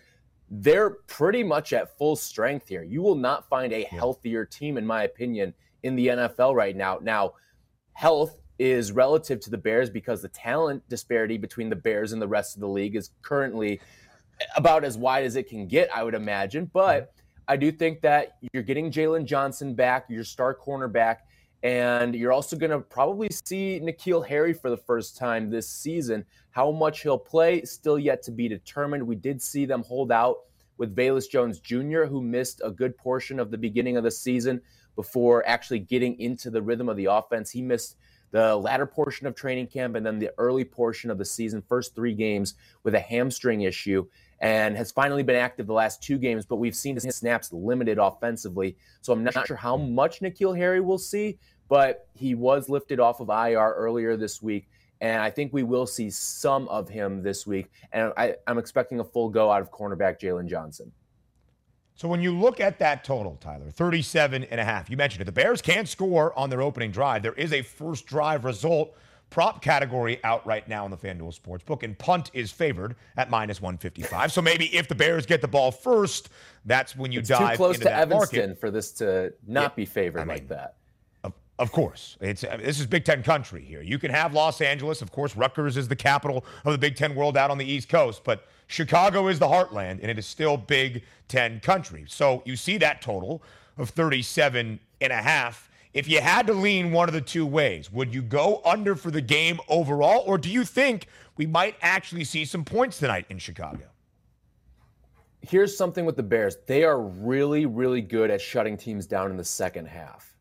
they're 0.49 0.89
pretty 0.89 1.43
much 1.43 1.73
at 1.73 1.95
full 1.97 2.15
strength 2.15 2.67
here. 2.67 2.83
You 2.83 3.03
will 3.03 3.15
not 3.15 3.47
find 3.49 3.71
a 3.71 3.83
healthier 3.83 4.45
team, 4.45 4.77
in 4.77 4.85
my 4.85 5.03
opinion, 5.03 5.53
in 5.83 5.95
the 5.95 6.07
NFL 6.07 6.55
right 6.55 6.75
now. 6.75 6.99
Now, 7.01 7.33
health 7.93 8.40
is 8.61 8.91
relative 8.91 9.39
to 9.39 9.49
the 9.49 9.57
Bears 9.57 9.89
because 9.89 10.21
the 10.21 10.27
talent 10.27 10.87
disparity 10.87 11.35
between 11.35 11.67
the 11.67 11.75
Bears 11.75 12.13
and 12.13 12.21
the 12.21 12.27
rest 12.27 12.55
of 12.55 12.61
the 12.61 12.67
league 12.67 12.95
is 12.95 13.09
currently 13.23 13.81
about 14.55 14.83
as 14.83 14.99
wide 14.99 15.25
as 15.25 15.35
it 15.35 15.49
can 15.49 15.67
get, 15.67 15.89
I 15.95 16.03
would 16.03 16.13
imagine. 16.13 16.69
But 16.71 17.07
mm-hmm. 17.07 17.41
I 17.47 17.57
do 17.57 17.71
think 17.71 18.01
that 18.01 18.37
you're 18.53 18.61
getting 18.61 18.91
Jaylon 18.91 19.25
Johnson 19.25 19.73
back, 19.73 20.05
your 20.09 20.23
star 20.23 20.55
cornerback, 20.55 21.17
And 21.63 22.15
you're 22.15 22.31
also 22.31 22.55
going 22.55 22.71
to 22.71 22.79
probably 22.79 23.29
see 23.45 23.79
N'Keal 23.81 24.27
Harry 24.27 24.53
for 24.53 24.69
the 24.69 24.77
first 24.77 25.17
time 25.17 25.49
this 25.49 25.67
season. 25.67 26.25
How 26.51 26.71
much 26.71 27.01
he'll 27.01 27.17
play, 27.17 27.63
still 27.63 27.99
yet 27.99 28.21
to 28.23 28.31
be 28.31 28.47
determined. 28.47 29.05
We 29.05 29.15
did 29.15 29.41
see 29.41 29.65
them 29.65 29.83
hold 29.83 30.11
out 30.11 30.37
with 30.77 30.95
Velus 30.95 31.29
Jones 31.29 31.59
Jr., 31.59 32.03
who 32.03 32.21
missed 32.21 32.61
a 32.63 32.71
good 32.71 32.97
portion 32.97 33.39
of 33.39 33.51
the 33.51 33.57
beginning 33.57 33.97
of 33.97 34.03
the 34.03 34.11
season 34.11 34.61
before 34.95 35.47
actually 35.47 35.79
getting 35.79 36.19
into 36.19 36.49
the 36.49 36.61
rhythm 36.61 36.89
of 36.89 36.97
the 36.97 37.05
offense. 37.05 37.51
He 37.51 37.61
missed 37.61 37.95
the 38.31 38.55
latter 38.55 38.85
portion 38.85 39.27
of 39.27 39.35
training 39.35 39.67
camp 39.67 39.95
and 39.95 40.05
then 40.05 40.17
the 40.17 40.31
early 40.37 40.63
portion 40.63 41.11
of 41.11 41.17
the 41.17 41.25
season, 41.25 41.61
first 41.61 41.93
three 41.95 42.13
games 42.13 42.55
with 42.83 42.95
a 42.95 42.99
hamstring 42.99 43.61
issue, 43.61 44.05
and 44.39 44.75
has 44.75 44.91
finally 44.91 45.21
been 45.21 45.35
active 45.35 45.67
the 45.67 45.73
last 45.73 46.01
two 46.01 46.17
games. 46.17 46.45
But 46.45 46.55
we've 46.55 46.75
seen 46.75 46.95
his 46.95 47.15
snaps 47.15 47.53
limited 47.53 47.97
offensively. 47.97 48.77
So 49.01 49.13
I'm 49.13 49.23
not 49.23 49.45
sure 49.45 49.57
how 49.57 49.77
much 49.77 50.21
N'Keal 50.21 50.57
Harry 50.57 50.81
will 50.81 50.97
see, 50.97 51.37
but 51.67 52.07
he 52.13 52.33
was 52.35 52.69
lifted 52.69 52.99
off 52.99 53.19
of 53.19 53.29
IR 53.29 53.73
earlier 53.77 54.17
this 54.17 54.41
week. 54.41 54.69
And 55.01 55.21
I 55.21 55.31
think 55.31 55.51
we 55.51 55.63
will 55.63 55.87
see 55.87 56.09
some 56.11 56.67
of 56.67 56.87
him 56.87 57.23
this 57.23 57.47
week. 57.47 57.71
And 57.91 58.13
I, 58.17 58.35
am 58.47 58.59
expecting 58.59 58.99
a 58.99 59.03
full 59.03 59.29
go 59.29 59.51
out 59.51 59.61
of 59.61 59.71
cornerback 59.71 60.19
Jaylon 60.19 60.47
Johnson. 60.47 60.91
So 62.01 62.07
when 62.07 62.19
you 62.19 62.35
look 62.35 62.59
at 62.59 62.79
that 62.79 63.03
total, 63.03 63.37
Tyler, 63.39 63.69
37 63.69 64.45
and 64.45 64.59
a 64.59 64.63
half, 64.63 64.89
you 64.89 64.97
mentioned 64.97 65.21
it. 65.21 65.25
The 65.25 65.31
Bears 65.31 65.61
can't 65.61 65.87
score 65.87 66.35
on 66.35 66.49
their 66.49 66.63
opening 66.63 66.89
drive. 66.89 67.21
There 67.21 67.33
is 67.33 67.53
a 67.53 67.61
first 67.61 68.07
drive 68.07 68.43
result 68.43 68.97
prop 69.29 69.61
category 69.61 70.19
out 70.23 70.43
right 70.47 70.67
now 70.67 70.83
in 70.85 70.89
the 70.89 70.97
FanDuel 70.97 71.39
Sportsbook, 71.39 71.83
and 71.83 71.95
punt 71.95 72.31
is 72.33 72.51
favored 72.51 72.95
at 73.17 73.29
minus 73.29 73.61
155. 73.61 74.31
So 74.31 74.41
maybe 74.41 74.75
if 74.75 74.87
the 74.87 74.95
Bears 74.95 75.27
get 75.27 75.41
the 75.41 75.47
ball 75.47 75.71
first, 75.71 76.29
that's 76.65 76.95
when 76.95 77.11
you 77.11 77.19
it's 77.19 77.29
dive 77.29 77.51
too 77.51 77.57
close 77.57 77.75
into 77.75 77.81
to 77.81 77.91
that 77.91 77.99
Evanston 77.99 78.39
market. 78.39 78.59
for 78.59 78.71
this 78.71 78.93
to 78.93 79.31
not 79.45 79.61
yeah, 79.61 79.75
be 79.75 79.85
favored 79.85 80.21
I 80.21 80.23
mean, 80.23 80.37
like 80.37 80.47
that. 80.47 80.77
Of, 81.23 81.33
of 81.59 81.71
course, 81.71 82.17
it's 82.19 82.41
this 82.41 82.79
is 82.79 82.87
Big 82.87 83.05
Ten 83.05 83.21
country 83.21 83.63
here. 83.63 83.83
You 83.83 83.99
can 83.99 84.09
have 84.09 84.33
Los 84.33 84.59
Angeles, 84.59 85.03
of 85.03 85.11
course. 85.11 85.35
Rutgers 85.35 85.77
is 85.77 85.87
the 85.87 85.95
capital 85.95 86.45
of 86.65 86.71
the 86.71 86.79
Big 86.79 86.95
Ten 86.95 87.13
world 87.13 87.37
out 87.37 87.51
on 87.51 87.59
the 87.59 87.65
East 87.71 87.89
Coast, 87.89 88.23
but 88.23 88.47
Chicago 88.71 89.27
is 89.27 89.37
the 89.37 89.47
heartland, 89.47 89.99
and 90.01 90.05
it 90.05 90.17
is 90.17 90.25
still 90.25 90.55
Big 90.55 91.03
Ten 91.27 91.59
country. 91.59 92.05
So 92.07 92.41
you 92.45 92.55
see 92.55 92.77
that 92.77 93.01
total 93.01 93.43
of 93.77 93.89
37 93.89 94.79
and 95.01 95.13
a 95.13 95.15
half. 95.17 95.69
If 95.93 96.07
you 96.07 96.21
had 96.21 96.47
to 96.47 96.53
lean 96.53 96.93
one 96.93 97.09
of 97.09 97.13
the 97.13 97.19
two 97.19 97.45
ways, 97.45 97.91
would 97.91 98.15
you 98.15 98.21
go 98.21 98.61
under 98.63 98.95
for 98.95 99.11
the 99.11 99.19
game 99.19 99.59
overall, 99.67 100.23
or 100.25 100.37
do 100.37 100.49
you 100.49 100.63
think 100.63 101.07
we 101.35 101.45
might 101.45 101.75
actually 101.81 102.23
see 102.23 102.45
some 102.45 102.63
points 102.63 102.97
tonight 102.97 103.25
in 103.29 103.39
Chicago? 103.39 103.83
Here's 105.41 105.75
something 105.75 106.05
with 106.05 106.15
the 106.15 106.23
Bears. 106.23 106.55
They 106.65 106.85
are 106.85 107.01
really, 107.01 107.65
really 107.65 108.01
good 108.01 108.31
at 108.31 108.39
shutting 108.39 108.77
teams 108.77 109.05
down 109.05 109.31
in 109.31 109.37
the 109.37 109.43
second 109.43 109.87
half. 109.87 110.33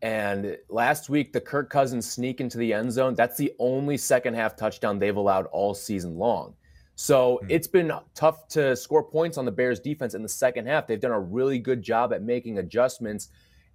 And 0.00 0.56
last 0.70 1.10
week, 1.10 1.34
the 1.34 1.40
Kirk 1.42 1.68
Cousins 1.68 2.10
sneak 2.10 2.40
into 2.40 2.56
the 2.56 2.72
end 2.72 2.90
zone. 2.90 3.14
That's 3.14 3.36
the 3.36 3.52
only 3.58 3.98
second 3.98 4.32
half 4.32 4.56
touchdown 4.56 4.98
they've 4.98 5.16
allowed 5.16 5.46
all 5.46 5.74
season 5.74 6.16
long. 6.16 6.54
So 6.96 7.36
mm-hmm. 7.36 7.50
it's 7.50 7.68
been 7.68 7.92
tough 8.14 8.48
to 8.48 8.74
score 8.74 9.04
points 9.04 9.38
on 9.38 9.44
the 9.44 9.52
Bears 9.52 9.78
defense 9.78 10.14
in 10.14 10.22
the 10.22 10.28
second 10.28 10.66
half. 10.66 10.86
They've 10.86 11.00
done 11.00 11.12
a 11.12 11.20
really 11.20 11.58
good 11.58 11.82
job 11.82 12.12
at 12.12 12.22
making 12.22 12.58
adjustments. 12.58 13.28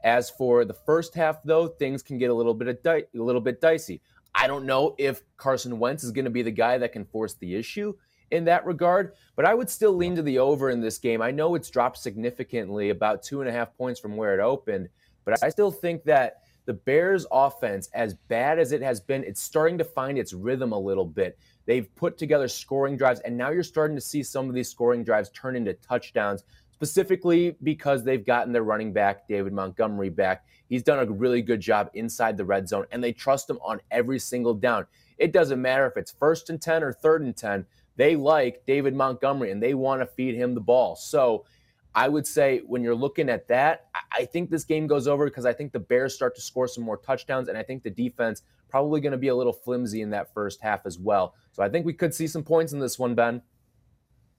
As 0.04 0.32
for 0.32 0.66
the 0.66 0.74
first 0.74 1.14
half, 1.14 1.44
though, 1.44 1.68
things 1.68 2.02
can 2.02 2.18
get 2.18 2.32
a 2.32 2.34
little 2.34 2.56
bit 2.56 2.84
di- 2.84 3.04
a 3.16 3.22
little 3.22 3.40
bit 3.40 3.62
dicey. 3.62 4.02
I 4.34 4.48
don't 4.48 4.66
know 4.66 4.96
if 4.98 5.22
Carson 5.38 5.78
Wentz 5.78 6.04
is 6.04 6.12
going 6.12 6.26
to 6.26 6.32
be 6.32 6.42
the 6.42 6.52
guy 6.52 6.80
that 6.80 6.94
can 6.94 7.06
force 7.06 7.36
the 7.36 7.56
issue 7.56 7.94
in 8.32 8.46
that 8.46 8.66
regard, 8.66 9.14
but 9.36 9.46
I 9.46 9.54
would 9.54 9.70
still 9.70 9.94
lean 9.94 10.16
to 10.16 10.22
the 10.24 10.40
over 10.40 10.70
in 10.70 10.82
this 10.82 10.98
game. 10.98 11.22
I 11.22 11.32
know 11.32 11.54
it's 11.54 11.70
dropped 11.70 11.98
significantly, 11.98 12.90
about 12.90 13.22
two 13.22 13.42
and 13.42 13.50
a 13.50 13.52
half 13.52 13.78
points 13.78 14.00
from 14.00 14.16
where 14.16 14.34
it 14.34 14.42
opened, 14.42 14.90
but 15.26 15.44
I 15.44 15.50
still 15.50 15.70
think 15.70 16.04
that 16.06 16.38
the 16.66 16.74
Bears' 16.74 17.26
offense, 17.32 17.90
as 17.94 18.14
bad 18.14 18.58
as 18.58 18.72
it 18.72 18.82
has 18.82 19.00
been, 19.00 19.24
it's 19.24 19.42
starting 19.42 19.78
to 19.78 19.84
find 19.84 20.18
its 20.18 20.34
rhythm 20.34 20.72
a 20.72 20.80
little 20.80 21.06
bit. 21.06 21.38
They've 21.66 21.94
put 21.96 22.18
together 22.18 22.48
scoring 22.48 22.98
drives, 22.98 23.20
and 23.22 23.38
now 23.38 23.50
you're 23.50 23.64
starting 23.64 23.96
to 23.96 24.02
see 24.02 24.24
some 24.24 24.50
of 24.50 24.56
these 24.56 24.70
scoring 24.70 25.04
drives 25.04 25.30
turn 25.30 25.56
into 25.56 25.74
touchdowns, 25.74 26.44
specifically 26.72 27.56
because 27.64 28.04
they've 28.04 28.26
gotten 28.26 28.52
their 28.52 28.64
running 28.64 28.94
back, 28.94 29.28
David 29.28 29.54
Montgomery, 29.54 30.10
back. 30.10 30.46
He's 30.68 30.84
done 30.84 31.00
a 31.00 31.12
really 31.12 31.42
good 31.42 31.60
job 31.60 31.90
inside 31.94 32.38
the 32.38 32.46
red 32.46 32.68
zone, 32.68 32.86
and 32.92 33.04
they 33.04 33.14
trust 33.14 33.50
him 33.50 33.60
on 33.64 33.82
every 33.92 34.20
single 34.20 34.54
down. 34.54 34.88
It 35.18 35.34
doesn't 35.34 35.62
matter 35.62 35.86
if 35.86 35.98
it's 35.98 36.12
first 36.12 36.50
and 36.50 36.62
10 36.62 36.84
or 36.84 36.94
third 36.94 37.22
and 37.22 37.36
10, 37.36 37.66
they 37.98 38.16
like 38.16 38.66
David 38.66 38.96
Montgomery 38.96 39.52
and 39.52 39.62
they 39.62 39.74
want 39.74 40.02
to 40.02 40.08
feed 40.08 40.34
him 40.34 40.56
the 40.56 40.62
ball. 40.62 40.96
So, 40.96 41.46
I 41.94 42.08
would 42.08 42.26
say 42.26 42.62
when 42.66 42.84
you're 42.84 42.96
looking 42.96 43.30
at 43.30 43.48
that, 43.50 43.88
I 44.12 44.26
think 44.26 44.50
this 44.50 44.64
game 44.64 44.88
goes 44.88 45.08
over 45.08 45.26
because 45.26 45.46
I 45.46 45.52
think 45.52 45.74
the 45.74 45.80
Bears 45.80 46.16
start 46.16 46.36
to 46.36 46.42
score 46.42 46.68
some 46.68 46.84
more 46.84 46.98
touchdowns, 46.98 47.50
and 47.50 47.58
I 47.58 47.64
think 47.64 47.84
the 47.84 47.90
defense 47.90 48.44
probably 48.72 49.02
going 49.02 49.12
to 49.12 49.18
be 49.18 49.28
a 49.28 49.36
little 49.36 49.54
flimsy 49.54 50.02
in 50.02 50.10
that 50.12 50.34
first 50.34 50.62
half 50.62 50.86
as 50.86 50.98
well. 50.98 51.36
So 51.52 51.62
I 51.62 51.70
think 51.70 51.86
we 51.86 51.94
could 51.94 52.14
see 52.14 52.28
some 52.28 52.44
points 52.44 52.74
in 52.74 52.80
this 52.80 52.98
one, 52.98 53.14
Ben. 53.14 53.42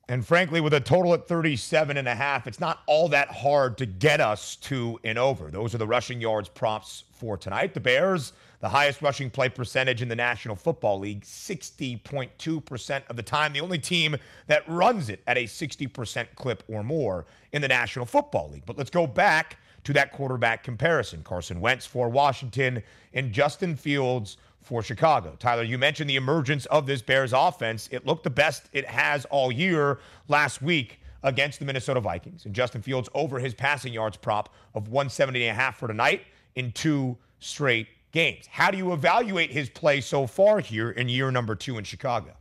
And 0.09 0.27
frankly, 0.27 0.61
with 0.61 0.75
a 0.75 0.81
total 0.81 1.15
at 1.15 1.29
37 1.29 1.97
and 1.97 2.09
a 2.09 2.15
half, 2.15 2.47
it's 2.47 2.59
not 2.59 2.81
all 2.87 3.09
that 3.09 3.29
hard 3.29 3.79
to 3.79 3.87
get 3.87 4.21
us 4.21 4.57
to 4.57 4.99
an 5.05 5.17
over. 5.17 5.51
Those 5.51 5.75
are 5.75 5.79
the 5.79 5.87
rushing 5.87 6.21
yards 6.21 6.49
props 6.49 7.05
for 7.13 7.37
tonight. 7.37 7.73
The 7.73 7.81
Bears, 7.81 8.33
the 8.61 8.69
highest 8.69 9.01
rushing 9.01 9.31
play 9.31 9.49
percentage 9.49 10.03
in 10.03 10.09
the 10.09 10.17
National 10.17 10.57
Football 10.57 10.99
League, 10.99 11.23
60.2% 11.23 13.03
of 13.09 13.17
the 13.17 13.23
time. 13.23 13.53
The 13.53 13.61
only 13.61 13.79
team 13.79 14.17
that 14.49 14.69
runs 14.69 15.09
it 15.09 15.23
at 15.29 15.39
a 15.39 15.45
60% 15.45 16.27
clip 16.35 16.65
or 16.69 16.83
more 16.83 17.27
in 17.53 17.63
the 17.63 17.69
National 17.69 18.05
Football 18.05 18.51
League. 18.51 18.67
But 18.67 18.77
let's 18.77 18.91
go 18.91 19.07
back 19.07 19.59
to 19.85 19.93
that 19.93 20.13
quarterback 20.13 20.63
comparison. 20.63 21.23
Carson 21.23 21.61
Wentz 21.61 21.87
for 21.87 22.09
Washington 22.09 22.83
and 23.15 23.33
Justin 23.33 23.77
Fields 23.77 24.37
for 24.63 24.83
Chicago. 24.83 25.35
Tyler, 25.39 25.65
you 25.65 25.77
mentioned 25.77 26.09
the 26.09 26.17
emergence 26.17 26.67
of 26.67 26.87
this 26.87 27.03
Bears 27.03 27.33
offense. 27.33 27.89
It 27.91 28.07
looked 28.07 28.25
the 28.25 28.31
best 28.31 28.69
it 28.73 28.87
has 28.87 29.25
all 29.27 29.51
year 29.51 29.99
last 30.29 30.63
week 30.63 31.01
against 31.25 31.59
the 31.59 31.65
Minnesota 31.65 32.01
Vikings. 32.01 32.47
And 32.47 32.55
Justin 32.55 32.83
Fields 32.83 33.09
over 33.15 33.39
his 33.39 33.55
passing 33.55 33.93
yards 33.93 34.17
prop 34.17 34.55
of 34.75 34.89
170 34.89 35.47
and 35.47 35.51
a 35.51 35.61
half 35.61 35.79
for 35.79 35.89
tonight 35.89 36.23
in 36.55 36.73
two 36.73 37.17
straight 37.41 37.89
games. 38.13 38.47
How 38.47 38.71
do 38.71 38.79
you 38.79 38.93
evaluate 38.93 39.51
his 39.51 39.69
play 39.69 40.01
so 40.01 40.27
far 40.27 40.61
here 40.61 40.91
in 40.91 41.09
year 41.09 41.31
number 41.31 41.55
two 41.55 41.79
in 41.79 41.85
Chicago? 41.85 42.33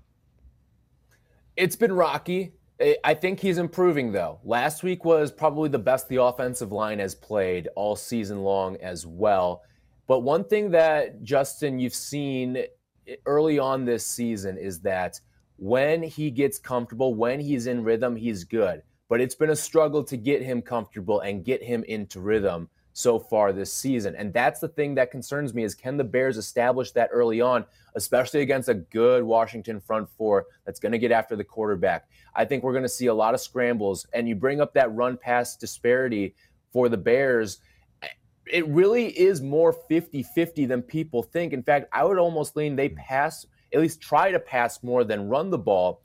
It's 1.58 1.76
been 1.76 1.94
rocky. 1.94 2.54
Eh, 2.82 2.96
I 3.04 3.14
think 3.14 3.40
he's 3.40 3.60
improving 3.60 4.12
though. 4.12 4.40
Last 4.44 4.82
week 4.82 5.06
was 5.06 5.32
probably 5.32 5.70
the 5.70 5.80
best 5.80 6.10
the 6.10 6.22
offensive 6.22 6.72
line 6.72 7.00
has 7.00 7.14
played 7.14 7.70
all 7.76 7.96
season 7.96 8.44
long 8.44 8.76
as 8.78 9.06
well. 9.06 9.64
But 10.08 10.22
one 10.22 10.44
thing 10.44 10.72
that 10.72 11.22
Justin 11.24 11.80
you've 11.80 11.94
seen 11.94 12.58
eh, 12.58 13.16
early 13.26 13.60
on 13.60 13.86
this 13.86 14.06
season 14.06 14.58
is 14.58 14.80
that 14.82 15.20
when 15.58 16.02
he 16.02 16.32
gets 16.32 16.58
comfortable, 16.58 17.14
when 17.14 17.40
he's 17.40 17.68
in 17.68 17.84
rhythm, 17.84 18.16
he's 18.16 18.44
good. 18.44 18.82
But 19.10 19.22
it's 19.22 19.36
been 19.36 19.52
a 19.52 19.56
struggle 19.56 20.04
to 20.06 20.18
get 20.18 20.42
him 20.42 20.64
comfortable 20.64 21.20
and 21.20 21.46
get 21.46 21.62
him 21.62 21.84
into 21.84 22.20
rhythm 22.20 22.68
so 22.94 23.20
far 23.20 23.54
this 23.54 23.72
season. 23.72 24.16
And 24.16 24.34
that's 24.34 24.60
the 24.60 24.68
thing 24.68 24.96
that 24.96 25.12
concerns 25.12 25.54
me 25.54 25.64
is 25.64 25.76
can 25.76 25.98
the 25.98 26.04
Bears 26.04 26.38
establish 26.38 26.92
that 26.92 27.10
early 27.12 27.42
on, 27.42 27.66
especially 27.96 28.42
against 28.42 28.70
a 28.70 28.74
good 28.74 29.24
Washington 29.24 29.80
front 29.80 30.10
four 30.10 30.48
that's 30.66 30.80
going 30.80 30.92
to 30.92 30.98
get 30.98 31.12
after 31.12 31.36
the 31.36 31.44
quarterback. 31.44 32.10
I 32.36 32.46
think 32.46 32.64
we're 32.64 32.74
going 32.74 32.84
to 32.84 32.90
see 32.90 33.08
a 33.08 33.14
lot 33.14 33.34
of 33.34 33.42
scrambles 33.42 34.06
and 34.14 34.28
you 34.28 34.36
bring 34.36 34.62
up 34.62 34.74
that 34.74 34.94
run 34.94 35.18
pass 35.18 35.56
disparity 35.56 36.36
for 36.74 36.90
the 36.90 36.98
Bears. 36.98 37.60
Eh, 38.02 38.08
it 38.46 38.68
really 38.68 39.08
is 39.08 39.42
more 39.42 39.74
50-50 39.90 40.68
than 40.68 40.82
people 40.82 41.24
think. 41.24 41.54
In 41.54 41.64
fact, 41.64 41.88
I 41.94 42.04
would 42.04 42.18
almost 42.18 42.56
lean 42.56 42.76
they 42.76 42.90
hmm. 42.90 42.98
pass 42.98 43.46
at 43.74 43.80
least 43.80 44.02
try 44.02 44.32
to 44.32 44.40
pass 44.40 44.84
more 44.84 45.04
than 45.04 45.30
run 45.30 45.50
the 45.50 45.58
ball, 45.58 46.02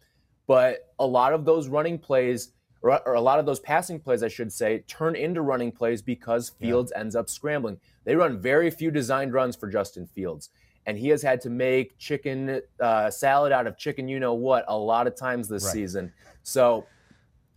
but 0.46 0.92
a 0.98 1.06
lot 1.06 1.32
of 1.32 1.44
those 1.44 1.68
running 1.68 1.98
plays 1.98 2.52
or, 2.82 3.00
or, 3.06 3.14
a 3.14 3.20
lot 3.20 3.38
of 3.38 3.46
those 3.46 3.60
passing 3.60 3.98
plays, 3.98 4.22
I 4.22 4.28
should 4.28 4.52
say, 4.52 4.84
turn 4.86 5.16
into 5.16 5.42
running 5.42 5.72
plays 5.72 6.02
because 6.02 6.50
Fields 6.50 6.92
yeah. 6.94 7.00
ends 7.00 7.16
up 7.16 7.28
scrambling. 7.28 7.78
They 8.04 8.14
run 8.14 8.38
very 8.38 8.70
few 8.70 8.90
designed 8.90 9.32
runs 9.32 9.56
for 9.56 9.68
Justin 9.68 10.06
Fields, 10.06 10.50
and 10.86 10.98
he 10.98 11.08
has 11.08 11.22
had 11.22 11.40
to 11.42 11.50
make 11.50 11.98
chicken 11.98 12.60
uh, 12.80 13.10
salad 13.10 13.52
out 13.52 13.66
of 13.66 13.78
chicken, 13.78 14.08
you 14.08 14.20
know 14.20 14.34
what, 14.34 14.64
a 14.68 14.76
lot 14.76 15.06
of 15.06 15.16
times 15.16 15.48
this 15.48 15.64
right. 15.64 15.72
season. 15.72 16.12
So. 16.42 16.86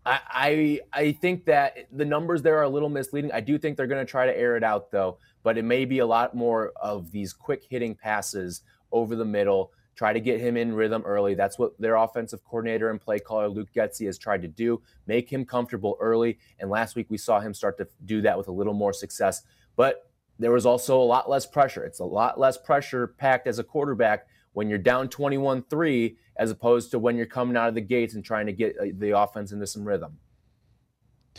I, 0.05 0.19
I 0.31 0.79
I 0.93 1.11
think 1.11 1.43
that 1.45 1.75
the 1.91 2.05
numbers 2.05 2.41
there 2.41 2.57
are 2.57 2.63
a 2.63 2.69
little 2.69 2.87
misleading. 2.87 3.33
I 3.33 3.41
do 3.41 3.57
think 3.57 3.75
they're 3.75 3.85
going 3.85 4.03
to 4.03 4.09
try 4.09 4.25
to 4.25 4.35
air 4.35 4.55
it 4.55 4.63
out 4.63 4.91
though, 4.91 5.17
but 5.43 5.57
it 5.57 5.65
may 5.65 5.83
be 5.83 5.99
a 5.99 6.05
lot 6.05 6.33
more 6.33 6.71
of 6.81 7.11
these 7.11 7.33
quick 7.33 7.65
hitting 7.69 7.95
passes 7.95 8.61
over 8.93 9.17
the 9.17 9.25
middle 9.25 9.71
try 9.99 10.13
to 10.13 10.21
get 10.21 10.39
him 10.39 10.55
in 10.55 10.73
rhythm 10.73 11.03
early. 11.05 11.33
That's 11.33 11.59
what 11.59 11.77
their 11.77 11.97
offensive 11.97 12.41
coordinator 12.45 12.89
and 12.89 13.01
play 13.01 13.19
caller 13.19 13.49
Luke 13.49 13.67
Getsy 13.75 14.05
has 14.05 14.17
tried 14.17 14.41
to 14.43 14.47
do, 14.47 14.81
make 15.07 15.29
him 15.29 15.43
comfortable 15.43 15.97
early. 15.99 16.39
And 16.57 16.69
last 16.69 16.95
week 16.95 17.07
we 17.09 17.17
saw 17.17 17.41
him 17.41 17.53
start 17.53 17.77
to 17.79 17.87
do 18.05 18.21
that 18.21 18.37
with 18.37 18.47
a 18.47 18.51
little 18.53 18.73
more 18.73 18.93
success. 18.93 19.43
But 19.75 20.09
there 20.39 20.53
was 20.53 20.65
also 20.65 21.01
a 21.01 21.03
lot 21.03 21.29
less 21.29 21.45
pressure. 21.45 21.83
It's 21.83 21.99
a 21.99 22.05
lot 22.05 22.39
less 22.39 22.57
pressure 22.57 23.07
packed 23.07 23.45
as 23.45 23.59
a 23.59 23.63
quarterback 23.63 24.27
when 24.53 24.69
you're 24.69 24.77
down 24.77 25.09
21-3 25.09 26.15
as 26.37 26.49
opposed 26.49 26.91
to 26.91 26.99
when 26.99 27.17
you're 27.17 27.25
coming 27.25 27.57
out 27.57 27.67
of 27.67 27.75
the 27.75 27.81
gates 27.81 28.13
and 28.13 28.23
trying 28.23 28.45
to 28.45 28.53
get 28.53 28.77
uh, 28.81 28.85
the 28.99 29.19
offense 29.19 29.51
into 29.51 29.67
some 29.67 29.83
rhythm. 29.83 30.17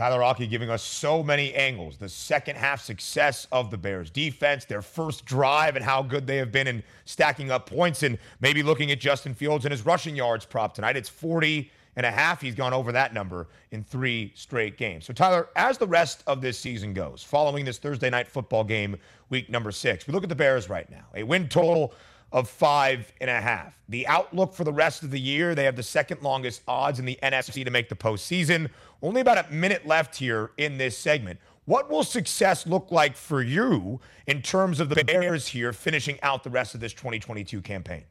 Tyler 0.01 0.23
Aki 0.23 0.47
giving 0.47 0.71
us 0.71 0.83
so 0.83 1.23
many 1.23 1.53
angles. 1.53 1.99
The 1.99 2.09
second 2.09 2.57
half 2.57 2.81
success 2.81 3.47
of 3.53 3.71
the 3.71 3.77
Bears 3.77 4.09
defense, 4.09 4.65
their 4.65 4.81
first 4.81 5.27
drive, 5.27 5.77
and 5.77 5.85
how 5.85 6.03
good 6.03 6.27
they 6.27 6.39
have 6.39 6.51
been 6.51 6.67
in 6.67 6.83
stacking 7.05 7.51
up 7.51 7.69
points, 7.69 8.03
and 8.03 8.17
maybe 8.41 8.63
looking 8.63 8.91
at 8.91 8.99
Justin 8.99 9.35
Fields 9.35 9.67
and 9.67 9.73
his 9.73 9.85
rushing 9.85 10.17
yards 10.17 10.47
prop 10.47 10.73
tonight. 10.73 10.97
It's 10.97 11.11
40 11.11 11.71
and 11.97 12.07
a 12.07 12.11
half. 12.11 12.41
He's 12.41 12.55
gone 12.55 12.73
over 12.73 12.93
that 12.93 13.13
number 13.13 13.49
in 13.73 13.85
three 13.85 14.33
straight 14.35 14.79
games. 14.79 15.05
So, 15.05 15.13
Tyler, 15.13 15.51
as 15.55 15.77
the 15.77 15.87
rest 15.87 16.23
of 16.27 16.41
this 16.41 16.59
season 16.59 16.95
goes, 16.95 17.23
following 17.23 17.67
this 17.67 17.77
Thursday 17.77 18.09
night 18.09 18.27
football 18.27 18.65
game, 18.65 18.97
week 19.29 19.51
number 19.51 19.71
six, 19.71 20.07
we 20.07 20.15
look 20.15 20.23
at 20.23 20.31
the 20.31 20.35
Bears 20.35 20.71
right 20.71 20.91
now. 20.91 21.05
A 21.15 21.25
win 21.25 21.47
total 21.47 21.93
of 22.33 22.49
five 22.49 23.13
and 23.21 23.29
a 23.29 23.41
half. 23.41 23.75
The 23.89 24.07
outlook 24.07 24.55
for 24.55 24.65
the 24.65 24.73
rest 24.73 25.03
of 25.03 25.11
the 25.11 25.21
year, 25.21 25.55
they 25.55 25.65
have 25.65 25.77
the 25.77 25.83
second 25.83 26.23
longest 26.23 26.63
odds 26.69 26.99
in 26.99 27.05
the 27.05 27.19
NFC 27.23 27.65
to 27.65 27.71
make 27.71 27.89
the 27.89 27.97
postseason. 27.97 28.71
Only 29.03 29.21
about 29.21 29.51
a 29.51 29.53
minute 29.53 29.87
left 29.87 30.17
here 30.17 30.53
in 30.57 30.79
this 30.79 30.97
segment. 30.97 31.41
What 31.65 31.91
will 31.91 32.05
success 32.05 32.67
look 32.67 32.91
like 32.91 33.17
for 33.17 33.43
you 33.43 34.01
in 34.27 34.43
terms 34.43 34.81
of 34.81 34.89
the 34.89 35.05
Bears 35.05 35.49
here 35.49 35.73
finishing 35.73 36.19
out 36.23 36.45
the 36.45 36.51
rest 36.51 36.75
of 36.75 36.81
this 36.81 36.93
2022 36.93 37.61
campaign? 37.63 38.05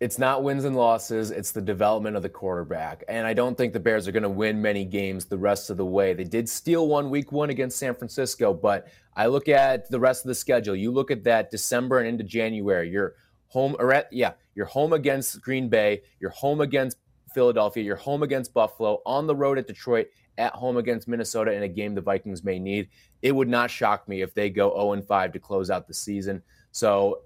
It's 0.00 0.18
not 0.18 0.42
wins 0.42 0.64
and 0.64 0.74
losses, 0.74 1.30
it's 1.30 1.52
the 1.52 1.60
development 1.60 2.16
of 2.16 2.22
the 2.22 2.28
quarterback. 2.30 3.04
And 3.06 3.26
I 3.26 3.34
don't 3.34 3.56
think 3.56 3.74
the 3.74 3.80
Bears 3.80 4.08
are 4.08 4.12
going 4.12 4.22
to 4.22 4.30
win 4.30 4.62
many 4.62 4.86
games 4.86 5.26
the 5.26 5.36
rest 5.36 5.68
of 5.68 5.76
the 5.76 5.84
way. 5.84 6.14
They 6.14 6.24
did 6.24 6.48
steal 6.48 6.88
one 6.88 7.10
week 7.10 7.32
one 7.32 7.50
against 7.50 7.78
San 7.78 7.94
Francisco, 7.94 8.54
but 8.54 8.88
I 9.14 9.26
look 9.26 9.46
at 9.46 9.90
the 9.90 10.00
rest 10.00 10.24
of 10.24 10.28
the 10.28 10.34
schedule. 10.34 10.74
You 10.74 10.90
look 10.90 11.10
at 11.10 11.24
that 11.24 11.50
December 11.50 11.98
and 11.98 12.08
into 12.08 12.24
January. 12.24 12.88
You're 12.88 13.14
home 13.48 13.76
yeah, 14.10 14.32
you're 14.54 14.64
home 14.64 14.94
against 14.94 15.42
Green 15.42 15.68
Bay, 15.68 16.02
you're 16.18 16.30
home 16.30 16.62
against 16.62 16.96
Philadelphia, 17.34 17.84
you're 17.84 17.96
home 17.96 18.22
against 18.22 18.54
Buffalo, 18.54 19.02
on 19.04 19.26
the 19.26 19.36
road 19.36 19.58
at 19.58 19.66
Detroit, 19.66 20.06
at 20.38 20.54
home 20.54 20.78
against 20.78 21.08
Minnesota 21.08 21.52
in 21.52 21.62
a 21.62 21.68
game 21.68 21.94
the 21.94 22.00
Vikings 22.00 22.42
may 22.42 22.58
need. 22.58 22.88
It 23.20 23.32
would 23.32 23.48
not 23.48 23.70
shock 23.70 24.08
me 24.08 24.22
if 24.22 24.32
they 24.32 24.48
go 24.48 24.70
0 24.94 25.02
5 25.02 25.32
to 25.32 25.38
close 25.38 25.68
out 25.68 25.86
the 25.86 25.92
season. 25.92 26.42
So 26.72 27.20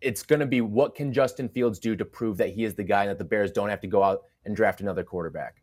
it's 0.00 0.22
going 0.22 0.40
to 0.40 0.46
be 0.46 0.60
what 0.60 0.94
can 0.94 1.12
Justin 1.12 1.48
Fields 1.48 1.78
do 1.78 1.94
to 1.96 2.04
prove 2.04 2.36
that 2.38 2.50
he 2.50 2.64
is 2.64 2.74
the 2.74 2.84
guy 2.84 3.02
and 3.02 3.10
that 3.10 3.18
the 3.18 3.24
Bears 3.24 3.50
don't 3.50 3.68
have 3.68 3.80
to 3.80 3.86
go 3.86 4.02
out 4.02 4.22
and 4.44 4.56
draft 4.56 4.80
another 4.80 5.04
quarterback. 5.04 5.62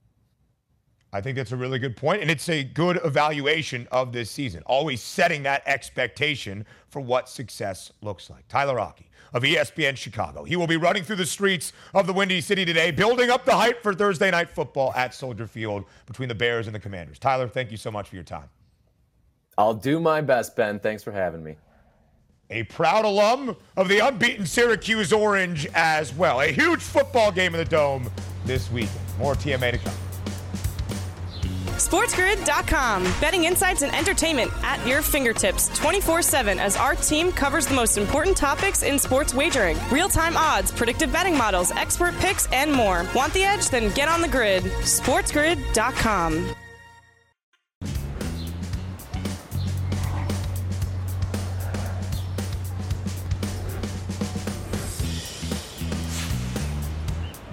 I 1.13 1.21
think 1.21 1.37
that's 1.37 1.53
a 1.53 1.57
really 1.57 1.79
good 1.79 1.95
point, 1.95 2.21
and 2.21 2.29
it's 2.29 2.49
a 2.49 2.63
good 2.63 2.99
evaluation 3.03 3.87
of 3.91 4.11
this 4.11 4.29
season. 4.29 4.61
Always 4.65 5.01
setting 5.01 5.43
that 5.43 5.63
expectation 5.65 6.65
for 6.89 6.99
what 6.99 7.29
success 7.29 7.91
looks 8.01 8.29
like. 8.29 8.47
Tyler 8.49 8.79
Aki 8.79 9.09
of 9.33 9.43
ESPN 9.43 9.95
Chicago. 9.97 10.43
He 10.43 10.55
will 10.55 10.67
be 10.67 10.77
running 10.77 11.03
through 11.03 11.15
the 11.17 11.25
streets 11.25 11.73
of 11.93 12.07
the 12.07 12.13
Windy 12.13 12.41
City 12.41 12.65
today, 12.65 12.91
building 12.91 13.29
up 13.29 13.45
the 13.45 13.55
hype 13.55 13.81
for 13.81 13.93
Thursday 13.93 14.31
night 14.31 14.49
football 14.49 14.93
at 14.95 15.13
Soldier 15.13 15.47
Field 15.47 15.85
between 16.05 16.29
the 16.29 16.35
Bears 16.35 16.67
and 16.67 16.75
the 16.75 16.79
Commanders. 16.79 17.19
Tyler, 17.19 17.47
thank 17.47 17.71
you 17.71 17.77
so 17.77 17.91
much 17.91 18.09
for 18.09 18.15
your 18.15 18.23
time. 18.23 18.49
I'll 19.57 19.73
do 19.73 19.99
my 19.99 20.21
best, 20.21 20.55
Ben. 20.55 20.79
Thanks 20.79 21.03
for 21.03 21.11
having 21.11 21.43
me 21.43 21.55
a 22.49 22.63
proud 22.63 23.05
alum 23.05 23.55
of 23.75 23.87
the 23.87 23.99
unbeaten 23.99 24.45
Syracuse 24.45 25.11
Orange 25.11 25.67
as 25.73 26.13
well. 26.13 26.41
A 26.41 26.47
huge 26.47 26.81
football 26.81 27.31
game 27.31 27.53
in 27.53 27.59
the 27.59 27.65
Dome 27.65 28.09
this 28.45 28.71
weekend. 28.71 28.99
More 29.19 29.35
TMA 29.35 29.71
to 29.71 29.77
come. 29.77 29.93
SportsGrid.com. 31.77 33.03
Betting 33.21 33.43
insights 33.43 33.83
and 33.83 33.93
entertainment 33.95 34.51
at 34.63 34.85
your 34.87 35.03
fingertips 35.03 35.69
24 35.77 36.23
7 36.23 36.59
as 36.59 36.75
our 36.75 36.95
team 36.95 37.31
covers 37.31 37.67
the 37.67 37.75
most 37.75 37.97
important 37.97 38.35
topics 38.35 38.81
in 38.81 38.97
sports 38.97 39.33
wagering 39.33 39.77
real 39.91 40.09
time 40.09 40.35
odds, 40.35 40.71
predictive 40.71 41.11
betting 41.11 41.37
models, 41.37 41.71
expert 41.71 42.15
picks, 42.15 42.47
and 42.51 42.71
more. 42.73 43.05
Want 43.13 43.31
the 43.33 43.43
edge? 43.43 43.69
Then 43.69 43.93
get 43.93 44.07
on 44.07 44.21
the 44.21 44.27
grid. 44.27 44.63
SportsGrid.com. 44.63 46.55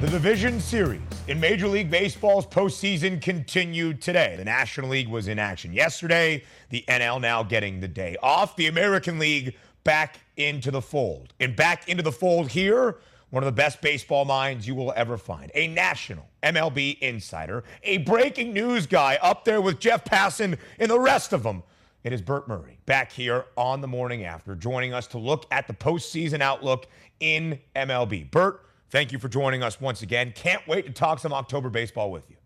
The 0.04 0.11
Division 0.11 0.61
Series 0.61 1.00
in 1.28 1.40
Major 1.40 1.66
League 1.66 1.90
Baseball's 1.90 2.46
postseason 2.46 3.23
continued 3.23 4.02
today. 4.02 4.34
The 4.37 4.44
National 4.44 4.90
League 4.90 5.08
was 5.08 5.28
in 5.28 5.38
action 5.38 5.73
yesterday. 5.73 6.44
The 6.68 6.84
NL 6.88 7.23
now 7.23 7.42
getting 7.42 7.80
the 7.80 7.88
day 7.88 8.14
off. 8.22 8.55
The 8.55 8.66
American 8.66 9.18
League 9.18 9.57
back 9.83 10.18
into 10.37 10.70
the 10.70 10.83
fold. 10.83 11.33
And 11.40 11.57
back 11.57 11.88
into 11.88 12.02
the 12.02 12.12
fold 12.12 12.50
here, 12.50 12.98
one 13.31 13.42
of 13.42 13.46
the 13.46 13.52
best 13.52 13.81
baseball 13.81 14.26
minds 14.26 14.68
you 14.68 14.74
will 14.74 14.92
ever 14.94 15.16
find. 15.16 15.50
A 15.55 15.68
national 15.68 16.28
MLB 16.42 16.98
insider, 16.98 17.64
a 17.83 17.96
breaking 17.96 18.52
news 18.52 18.87
guy 18.87 19.18
up 19.22 19.46
there 19.46 19.62
with 19.62 19.81
Jeff 19.81 20.05
Passan 20.05 20.59
and 20.78 20.90
the 20.90 21.00
rest 21.00 21.33
of 21.33 21.42
them. 21.42 21.62
It 22.02 22.12
is 22.12 22.20
Bert 22.20 22.46
Murray 22.46 22.78
back 22.85 23.11
here 23.11 23.46
on 23.57 23.81
the 23.81 23.88
morning 23.88 24.24
after, 24.24 24.55
joining 24.55 24.92
us 24.92 25.07
to 25.07 25.18
look 25.18 25.46
at 25.50 25.66
the 25.66 25.72
postseason 25.72 26.42
outlook 26.42 26.88
in 27.20 27.59
MLB. 27.74 28.31
Bert, 28.31 28.61
Thank 28.94 29.11
you 29.11 29.18
for 29.18 29.26
joining 29.26 29.64
us 29.64 29.80
once 29.80 30.02
again. 30.02 30.33
Can't 30.37 30.64
wait 30.68 30.87
to 30.87 30.92
talk 30.92 31.18
some 31.18 31.33
October 31.33 31.68
baseball 31.68 32.12
with 32.12 32.30
you. 32.30 32.37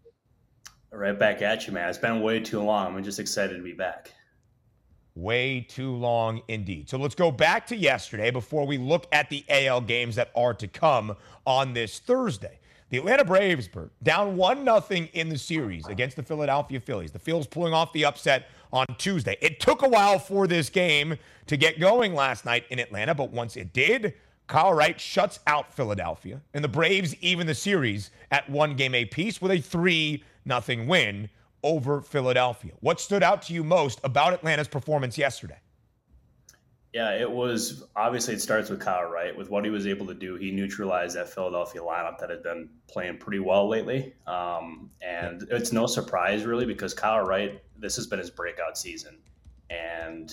Right 0.91 1.19
back 1.19 1.43
at 1.43 1.67
you, 1.67 1.75
man. 1.75 1.91
It's 1.91 1.99
been 1.99 2.23
way 2.23 2.41
too 2.41 2.63
long. 2.63 2.97
I'm 2.97 3.05
just 3.05 3.19
excited 3.19 3.59
to 3.59 3.63
be 3.63 3.75
back. 3.75 4.15
Way 5.15 5.61
too 5.61 5.93
long 5.95 6.41
indeed. 6.49 6.89
So 6.89 6.97
let's 6.97 7.15
go 7.15 7.31
back 7.31 7.67
to 7.67 7.77
yesterday 7.77 8.31
before 8.31 8.67
we 8.67 8.79
look 8.79 9.07
at 9.13 9.29
the 9.29 9.45
AL 9.51 9.83
games 9.83 10.17
that 10.17 10.31
are 10.35 10.55
to 10.55 10.67
come 10.67 11.17
on 11.45 11.75
this 11.75 11.99
Thursday. 11.99 12.61
The 12.89 12.97
Atlanta 12.97 13.27
Braves, 13.27 13.69
Bert, 13.69 13.93
down 14.03 14.39
1 14.39 14.65
0 14.65 15.09
in 15.13 15.29
the 15.29 15.37
series 15.37 15.87
against 15.89 16.17
the 16.17 16.23
Philadelphia 16.23 16.81
Phillies. 16.81 17.13
The 17.13 17.19
Phils 17.19 17.51
pulling 17.51 17.75
off 17.75 17.93
the 17.93 18.07
upset 18.07 18.47
on 18.73 18.87
Tuesday. 18.97 19.37
It 19.43 19.61
took 19.61 19.83
a 19.83 19.89
while 19.89 20.19
for 20.19 20.47
this 20.47 20.71
game 20.71 21.19
to 21.47 21.59
get 21.59 21.79
going 21.79 22.15
last 22.15 22.47
night 22.47 22.65
in 22.71 22.79
Atlanta, 22.79 23.15
but 23.15 23.31
once 23.33 23.55
it 23.55 23.75
did, 23.75 24.15
Kyle 24.49 24.73
Wright 24.73 24.99
shuts 24.99 25.41
out 25.47 25.73
Philadelphia, 25.73 26.41
and 26.55 26.65
the 26.65 26.69
Braves 26.69 27.15
even 27.21 27.47
the 27.47 27.55
series 27.55 28.11
at 28.31 28.49
one 28.51 28.75
game 28.75 28.95
apiece 28.95 29.41
with 29.41 29.53
a 29.53 29.61
3 29.61 30.25
0 30.49 30.87
win 30.87 31.29
over 31.63 32.01
Philadelphia. 32.01 32.73
What 32.81 32.99
stood 32.99 33.23
out 33.23 33.43
to 33.43 33.53
you 33.53 33.63
most 33.63 34.01
about 34.03 34.33
Atlanta's 34.33 34.69
performance 34.69 35.19
yesterday? 35.19 35.59
Yeah, 36.95 37.15
it 37.15 37.31
was 37.31 37.85
obviously 37.95 38.35
it 38.35 38.41
starts 38.41 38.71
with 38.71 38.81
Kyle 38.81 39.05
Wright. 39.05 39.37
With 39.37 39.51
what 39.51 39.65
he 39.65 39.71
was 39.71 39.87
able 39.87 40.07
to 40.07 40.15
do, 40.15 40.37
he 40.37 40.51
neutralized 40.51 41.17
that 41.17 41.29
Philadelphia 41.29 41.83
lineup 41.83 42.19
that 42.19 42.31
had 42.31 42.43
been 42.43 42.71
playing 42.89 43.19
pretty 43.19 43.41
well 43.41 43.69
lately. 43.69 44.15
Um, 44.27 44.91
and 45.03 45.47
it's 45.51 45.71
no 45.71 45.87
surprise, 45.87 46.47
really, 46.47 46.65
because 46.65 46.95
Kyle 46.95 47.21
Wright, 47.21 47.61
this 47.77 47.97
has 47.97 48.07
been 48.07 48.19
his 48.19 48.31
breakout 48.31 48.79
season. 48.79 49.19
And 49.69 50.33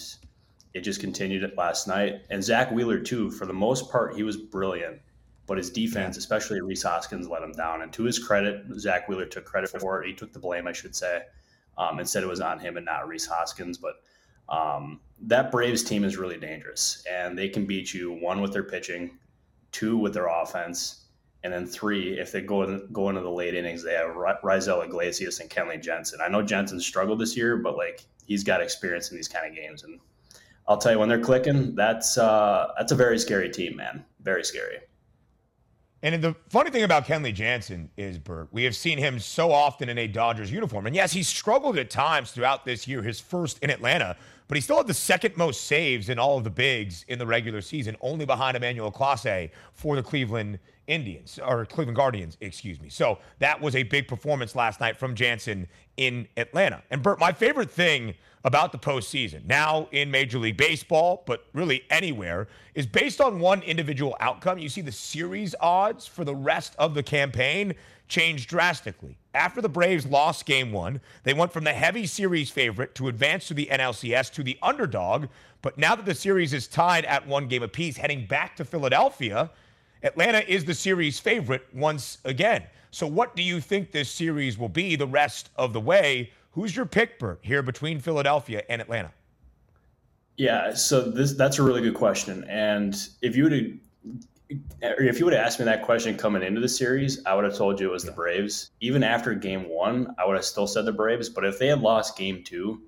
it 0.75 0.81
just 0.81 0.99
continued 0.99 1.41
it 1.41 1.57
last 1.57 1.87
night. 1.87 2.21
And 2.29 2.43
Zack 2.43 2.69
Wheeler, 2.69 2.99
too, 2.99 3.31
for 3.31 3.45
the 3.45 3.53
most 3.53 3.89
part, 3.89 4.13
he 4.13 4.23
was 4.23 4.35
brilliant. 4.35 4.99
But 5.47 5.57
his 5.57 5.69
defense, 5.69 6.17
especially 6.17 6.59
Rhys 6.59 6.83
Hoskins, 6.83 7.29
let 7.29 7.41
him 7.41 7.53
down. 7.53 7.81
And 7.81 7.93
to 7.93 8.03
his 8.03 8.19
credit, 8.19 8.65
Zack 8.77 9.07
Wheeler 9.07 9.25
took 9.25 9.45
credit 9.45 9.69
for 9.69 10.03
it. 10.03 10.07
He 10.07 10.13
took 10.13 10.33
the 10.33 10.39
blame, 10.39 10.67
I 10.67 10.73
should 10.73 10.93
say, 10.93 11.21
um, 11.77 11.99
and 11.99 12.09
said 12.09 12.23
it 12.23 12.29
was 12.29 12.41
on 12.41 12.59
him 12.59 12.75
and 12.75 12.85
not 12.85 13.07
Rhys 13.07 13.25
Hoskins. 13.25 13.77
But 13.77 14.01
um, 14.49 14.99
that 15.21 15.49
Braves 15.49 15.81
team 15.81 16.03
is 16.03 16.17
really 16.17 16.37
dangerous, 16.37 17.05
and 17.09 17.37
they 17.37 17.47
can 17.47 17.65
beat 17.65 17.93
you 17.93 18.11
one 18.11 18.41
with 18.41 18.51
their 18.51 18.63
pitching, 18.63 19.17
two 19.71 19.97
with 19.97 20.13
their 20.13 20.27
offense, 20.27 21.05
and 21.45 21.53
then 21.53 21.65
three 21.65 22.19
if 22.19 22.33
they 22.33 22.41
go 22.41 22.63
in, 22.63 22.89
go 22.91 23.07
into 23.07 23.21
the 23.21 23.31
late 23.31 23.55
innings. 23.55 23.81
They 23.81 23.93
have 23.93 24.15
Raisel 24.15 24.83
Iglesias 24.83 25.39
and 25.39 25.49
Kenley 25.49 25.81
Jansen. 25.81 26.19
I 26.21 26.27
know 26.27 26.41
Jansen 26.41 26.81
struggled 26.81 27.19
this 27.19 27.37
year, 27.37 27.55
but 27.55 27.77
like 27.77 28.03
he's 28.25 28.43
got 28.43 28.61
experience 28.61 29.11
in 29.11 29.15
these 29.15 29.29
kind 29.29 29.47
of 29.47 29.55
games, 29.55 29.83
and 29.83 30.01
I'll 30.67 30.77
tell 30.77 30.93
you 30.93 30.99
when 30.99 31.09
they're 31.09 31.19
clicking, 31.19 31.75
that's 31.75 32.17
uh, 32.17 32.71
that's 32.77 32.91
a 32.91 32.95
very 32.95 33.19
scary 33.19 33.49
team, 33.49 33.75
man. 33.75 34.03
Very 34.21 34.43
scary. 34.43 34.79
And 36.01 36.23
the 36.23 36.35
funny 36.49 36.69
thing 36.69 36.83
about 36.83 37.07
Kenley 37.07 37.33
Jansen 37.33 37.89
is, 37.97 38.19
Bert, 38.19 38.49
we 38.51 38.63
have 38.65 38.75
seen 38.75 38.99
him 38.99 39.19
so 39.19 39.51
often 39.51 39.89
in 39.89 39.97
a 39.97 40.07
Dodgers 40.07 40.51
uniform. 40.51 40.85
And 40.85 40.95
yes, 40.95 41.11
he 41.11 41.23
struggled 41.23 41.79
at 41.79 41.89
times 41.89 42.31
throughout 42.31 42.63
this 42.63 42.87
year, 42.87 43.01
his 43.01 43.19
first 43.19 43.57
in 43.63 43.71
Atlanta, 43.71 44.15
but 44.47 44.55
he 44.55 44.61
still 44.61 44.77
had 44.77 44.85
the 44.85 44.93
second 44.93 45.35
most 45.35 45.63
saves 45.63 46.09
in 46.09 46.19
all 46.19 46.37
of 46.37 46.43
the 46.43 46.51
bigs 46.51 47.05
in 47.07 47.17
the 47.17 47.25
regular 47.25 47.59
season, 47.59 47.97
only 48.01 48.23
behind 48.23 48.55
Emmanuel 48.55 48.91
Clase 48.91 49.49
for 49.73 49.95
the 49.95 50.03
Cleveland 50.03 50.59
Indians, 50.85 51.39
or 51.43 51.65
Cleveland 51.65 51.95
Guardians, 51.95 52.37
excuse 52.39 52.79
me. 52.79 52.89
So 52.89 53.17
that 53.39 53.59
was 53.59 53.75
a 53.75 53.81
big 53.81 54.07
performance 54.07 54.55
last 54.55 54.79
night 54.79 54.97
from 54.97 55.15
Jansen 55.15 55.67
in 55.97 56.27
Atlanta. 56.37 56.83
And 56.91 57.01
Bert, 57.01 57.19
my 57.19 57.31
favorite 57.31 57.71
thing 57.71 58.13
about 58.45 58.71
the 58.71 58.77
postseason, 58.77 59.43
now 59.47 59.87
in 59.91 60.11
Major 60.11 60.37
League 60.37 60.55
Baseball, 60.55 61.23
but 61.25 61.47
really 61.53 61.83
anywhere, 61.89 62.47
is 62.75 62.85
based 62.85 63.19
on 63.19 63.39
one 63.39 63.63
individual 63.63 64.15
outcome. 64.19 64.59
You 64.59 64.69
see 64.69 64.81
the 64.81 64.91
series 64.91 65.55
odds 65.59 66.05
for 66.05 66.23
the 66.23 66.35
rest 66.35 66.75
of 66.77 66.93
the 66.93 67.01
campaign 67.01 67.73
change 68.07 68.45
drastically. 68.45 69.17
After 69.33 69.61
the 69.61 69.67
Braves 69.67 70.05
lost 70.05 70.45
game 70.45 70.71
one, 70.71 71.01
they 71.23 71.33
went 71.33 71.51
from 71.51 71.63
the 71.63 71.73
heavy 71.73 72.05
series 72.05 72.51
favorite 72.51 72.93
to 72.95 73.07
advance 73.07 73.47
to 73.47 73.55
the 73.55 73.67
NLCS 73.71 74.31
to 74.33 74.43
the 74.43 74.59
underdog. 74.61 75.25
But 75.63 75.79
now 75.79 75.95
that 75.95 76.05
the 76.05 76.13
series 76.13 76.53
is 76.53 76.67
tied 76.67 77.03
at 77.05 77.27
one 77.27 77.47
game 77.47 77.63
apiece, 77.63 77.97
heading 77.97 78.27
back 78.27 78.55
to 78.57 78.63
Philadelphia, 78.63 79.49
Atlanta 80.03 80.47
is 80.47 80.63
the 80.63 80.75
series 80.75 81.17
favorite 81.19 81.65
once 81.73 82.19
again. 82.25 82.61
So, 82.91 83.07
what 83.07 83.35
do 83.35 83.41
you 83.41 83.59
think 83.59 83.91
this 83.91 84.09
series 84.09 84.57
will 84.57 84.69
be 84.69 84.95
the 84.95 85.07
rest 85.07 85.49
of 85.57 85.73
the 85.73 85.81
way? 85.81 86.31
Who's 86.55 86.73
your 86.73 86.85
pick, 86.85 87.19
Bert, 87.19 87.39
here 87.41 87.61
between 87.61 87.99
Philadelphia 87.99 88.63
and 88.69 88.81
Atlanta? 88.81 89.11
Yeah, 90.37 90.73
so 90.73 91.01
this 91.01 91.33
that's 91.33 91.59
a 91.59 91.63
really 91.63 91.81
good 91.81 91.95
question. 91.95 92.45
And 92.45 92.95
if 93.21 93.35
you 93.35 93.43
would 93.43 93.51
have 93.51 93.65
if 94.81 95.19
you 95.19 95.25
would 95.25 95.33
have 95.33 95.45
asked 95.45 95.59
me 95.59 95.65
that 95.65 95.81
question 95.81 96.15
coming 96.15 96.43
into 96.43 96.61
the 96.61 96.69
series, 96.69 97.21
I 97.25 97.33
would 97.33 97.43
have 97.43 97.57
told 97.57 97.77
you 97.81 97.89
it 97.89 97.91
was 97.91 98.05
the 98.05 98.13
Braves. 98.13 98.71
Even 98.79 99.03
after 99.03 99.33
game 99.33 99.67
one, 99.67 100.15
I 100.17 100.25
would 100.25 100.37
have 100.37 100.45
still 100.45 100.65
said 100.65 100.85
the 100.85 100.93
Braves. 100.93 101.27
But 101.27 101.43
if 101.43 101.59
they 101.59 101.67
had 101.67 101.81
lost 101.81 102.17
game 102.17 102.41
two, 102.41 102.83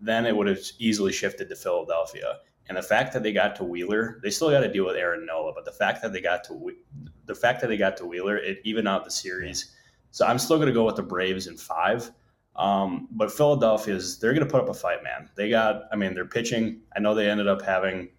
then 0.00 0.24
it 0.24 0.34
would 0.34 0.46
have 0.46 0.60
easily 0.78 1.12
shifted 1.12 1.50
to 1.50 1.54
Philadelphia. 1.54 2.38
And 2.68 2.78
the 2.78 2.82
fact 2.82 3.12
that 3.12 3.22
they 3.22 3.32
got 3.34 3.56
to 3.56 3.64
Wheeler, 3.64 4.20
they 4.22 4.30
still 4.30 4.50
got 4.50 4.60
to 4.60 4.72
deal 4.72 4.86
with 4.86 4.96
Aaron 4.96 5.26
Nola. 5.26 5.52
But 5.52 5.66
the 5.66 5.72
fact 5.72 6.00
that 6.00 6.14
they 6.14 6.22
got 6.22 6.44
to 6.44 6.72
the 7.26 7.34
fact 7.34 7.60
that 7.60 7.66
they 7.66 7.76
got 7.76 7.98
to 7.98 8.06
Wheeler, 8.06 8.38
it 8.38 8.62
even 8.64 8.86
out 8.86 9.04
the 9.04 9.10
series. 9.10 9.74
So 10.12 10.26
I'm 10.26 10.38
still 10.38 10.56
going 10.56 10.68
to 10.68 10.74
go 10.74 10.86
with 10.86 10.96
the 10.96 11.02
Braves 11.02 11.46
in 11.46 11.58
five. 11.58 12.10
Um, 12.54 13.08
but 13.10 13.32
Philadelphia's 13.32 14.18
they're 14.18 14.34
going 14.34 14.46
to 14.46 14.50
put 14.50 14.60
up 14.60 14.68
a 14.68 14.74
fight, 14.74 15.02
man. 15.02 15.30
They 15.34 15.48
got, 15.48 15.84
I 15.90 15.96
mean, 15.96 16.14
they're 16.14 16.26
pitching. 16.26 16.82
I 16.94 17.00
know 17.00 17.14
they 17.14 17.30
ended 17.30 17.48
up 17.48 17.62
having, 17.62 18.10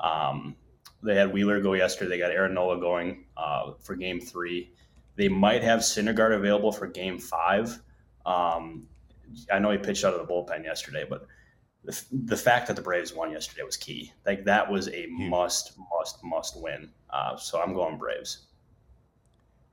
um, 0.00 0.56
they 1.02 1.14
had 1.14 1.32
Wheeler 1.32 1.60
go 1.60 1.74
yesterday. 1.74 2.10
They 2.10 2.18
got 2.18 2.30
Aaron 2.30 2.54
Nola 2.54 2.80
going 2.80 3.26
uh, 3.36 3.72
for 3.80 3.94
Game 3.94 4.20
Three. 4.20 4.72
They 5.16 5.28
might 5.28 5.62
have 5.62 5.80
Syndergaard 5.80 6.34
available 6.34 6.72
for 6.72 6.86
Game 6.86 7.18
Five. 7.18 7.82
Um, 8.24 8.88
I 9.52 9.58
know 9.58 9.70
he 9.70 9.78
pitched 9.78 10.04
out 10.04 10.14
of 10.14 10.26
the 10.26 10.32
bullpen 10.32 10.64
yesterday, 10.64 11.04
but 11.08 11.26
the, 11.84 12.04
the 12.12 12.36
fact 12.36 12.68
that 12.68 12.76
the 12.76 12.82
Braves 12.82 13.12
won 13.12 13.32
yesterday 13.32 13.62
was 13.62 13.76
key. 13.76 14.12
Like 14.24 14.44
that 14.44 14.70
was 14.70 14.88
a 14.88 15.06
must, 15.08 15.72
must, 15.98 16.22
must 16.22 16.60
win. 16.62 16.90
Uh, 17.10 17.36
so 17.36 17.60
I'm 17.60 17.74
going 17.74 17.98
Braves. 17.98 18.46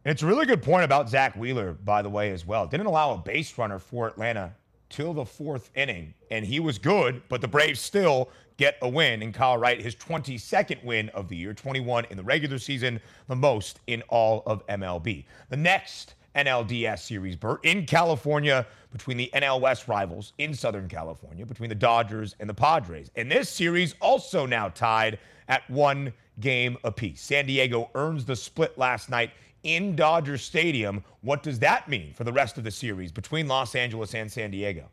It's 0.05 0.23
a 0.23 0.25
really 0.25 0.45
good 0.45 0.63
point 0.63 0.85
about 0.85 1.09
Zack 1.09 1.35
Wheeler, 1.35 1.73
by 1.73 2.01
the 2.01 2.09
way, 2.09 2.31
as 2.31 2.45
well. 2.45 2.65
Didn't 2.65 2.85
allow 2.85 3.13
a 3.13 3.17
base 3.17 3.57
runner 3.57 3.79
for 3.79 4.07
Atlanta 4.07 4.55
till 4.88 5.13
the 5.13 5.25
fourth 5.25 5.69
inning, 5.75 6.13
and 6.31 6.45
he 6.45 6.62
was 6.62 6.77
good, 6.77 7.21
but 7.27 7.41
the 7.41 7.49
Braves 7.49 7.81
still 7.81 8.29
get 8.55 8.77
a 8.81 8.88
win. 8.88 9.21
And 9.21 9.33
Kyle 9.33 9.57
Wright, 9.57 9.79
his 9.79 9.97
22nd 9.97 10.85
win 10.85 11.09
of 11.09 11.27
the 11.27 11.35
year, 11.35 11.53
21 11.53 12.05
in 12.09 12.15
the 12.15 12.23
regular 12.23 12.59
season, 12.59 13.01
the 13.27 13.35
most 13.35 13.81
in 13.88 14.01
all 14.03 14.41
of 14.45 14.65
MLB. 14.67 15.25
The 15.49 15.57
next 15.57 16.15
NLDS 16.33 16.99
series, 16.99 17.35
Bert, 17.35 17.59
in 17.65 17.85
California 17.85 18.65
between 18.93 19.17
the 19.17 19.29
NL 19.33 19.59
West 19.59 19.89
rivals 19.89 20.31
in 20.38 20.53
Southern 20.53 20.88
California, 20.88 21.45
between 21.45 21.69
the 21.69 21.75
Dodgers 21.75 22.35
and 22.39 22.49
the 22.49 22.53
Padres. 22.53 23.12
And 23.17 23.29
this 23.29 23.49
series 23.49 23.95
also 23.99 24.45
now 24.45 24.69
tied 24.69 25.19
at 25.49 25.69
one 25.69 26.13
game 26.39 26.77
apiece. 26.85 27.21
San 27.21 27.45
Diego 27.45 27.89
earns 27.95 28.23
the 28.23 28.35
split 28.35 28.77
last 28.77 29.09
night 29.09 29.31
in 29.63 29.95
Dodger 29.95 30.38
Stadium. 30.38 31.04
What 31.22 31.43
does 31.43 31.60
that 31.60 31.88
mean 31.88 32.13
for 32.13 32.24
the 32.24 32.34
rest 32.34 32.58
of 32.58 32.63
the 32.63 32.72
series 32.72 33.12
between 33.12 33.48
Los 33.48 33.76
Angeles 33.76 34.13
and 34.15 34.32
San 34.32 34.52
Diego? 34.52 34.86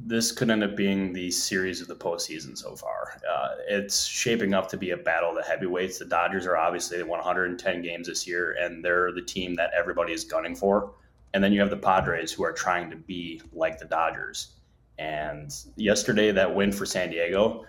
This 0.00 0.30
could 0.30 0.48
end 0.48 0.62
up 0.62 0.76
being 0.76 1.12
the 1.12 1.30
series 1.30 1.80
of 1.80 1.88
the 1.88 1.96
postseason 1.96 2.56
so 2.56 2.76
far. 2.76 3.20
Uh, 3.28 3.48
it's 3.68 4.04
shaping 4.04 4.54
up 4.54 4.68
to 4.68 4.76
be 4.76 4.90
a 4.90 4.96
battle 4.96 5.30
of 5.30 5.36
the 5.36 5.42
heavyweights. 5.42 5.98
The 5.98 6.04
Dodgers 6.04 6.46
are 6.46 6.56
obviously 6.56 6.98
they 6.98 7.02
won 7.02 7.18
110 7.18 7.82
games 7.82 8.06
this 8.06 8.24
year, 8.24 8.56
and 8.60 8.84
they're 8.84 9.10
the 9.10 9.22
team 9.22 9.56
that 9.56 9.70
everybody 9.76 10.12
is 10.12 10.22
gunning 10.22 10.54
for. 10.54 10.92
And 11.34 11.42
then 11.42 11.52
you 11.52 11.60
have 11.60 11.70
the 11.70 11.76
Padres 11.76 12.32
who 12.32 12.44
are 12.44 12.52
trying 12.52 12.90
to 12.90 12.96
be 12.96 13.42
like 13.52 13.78
the 13.78 13.86
Dodgers. 13.86 14.52
And 14.98 15.52
yesterday, 15.76 16.30
that 16.30 16.54
win 16.54 16.70
for 16.70 16.86
San 16.86 17.10
Diego, 17.10 17.64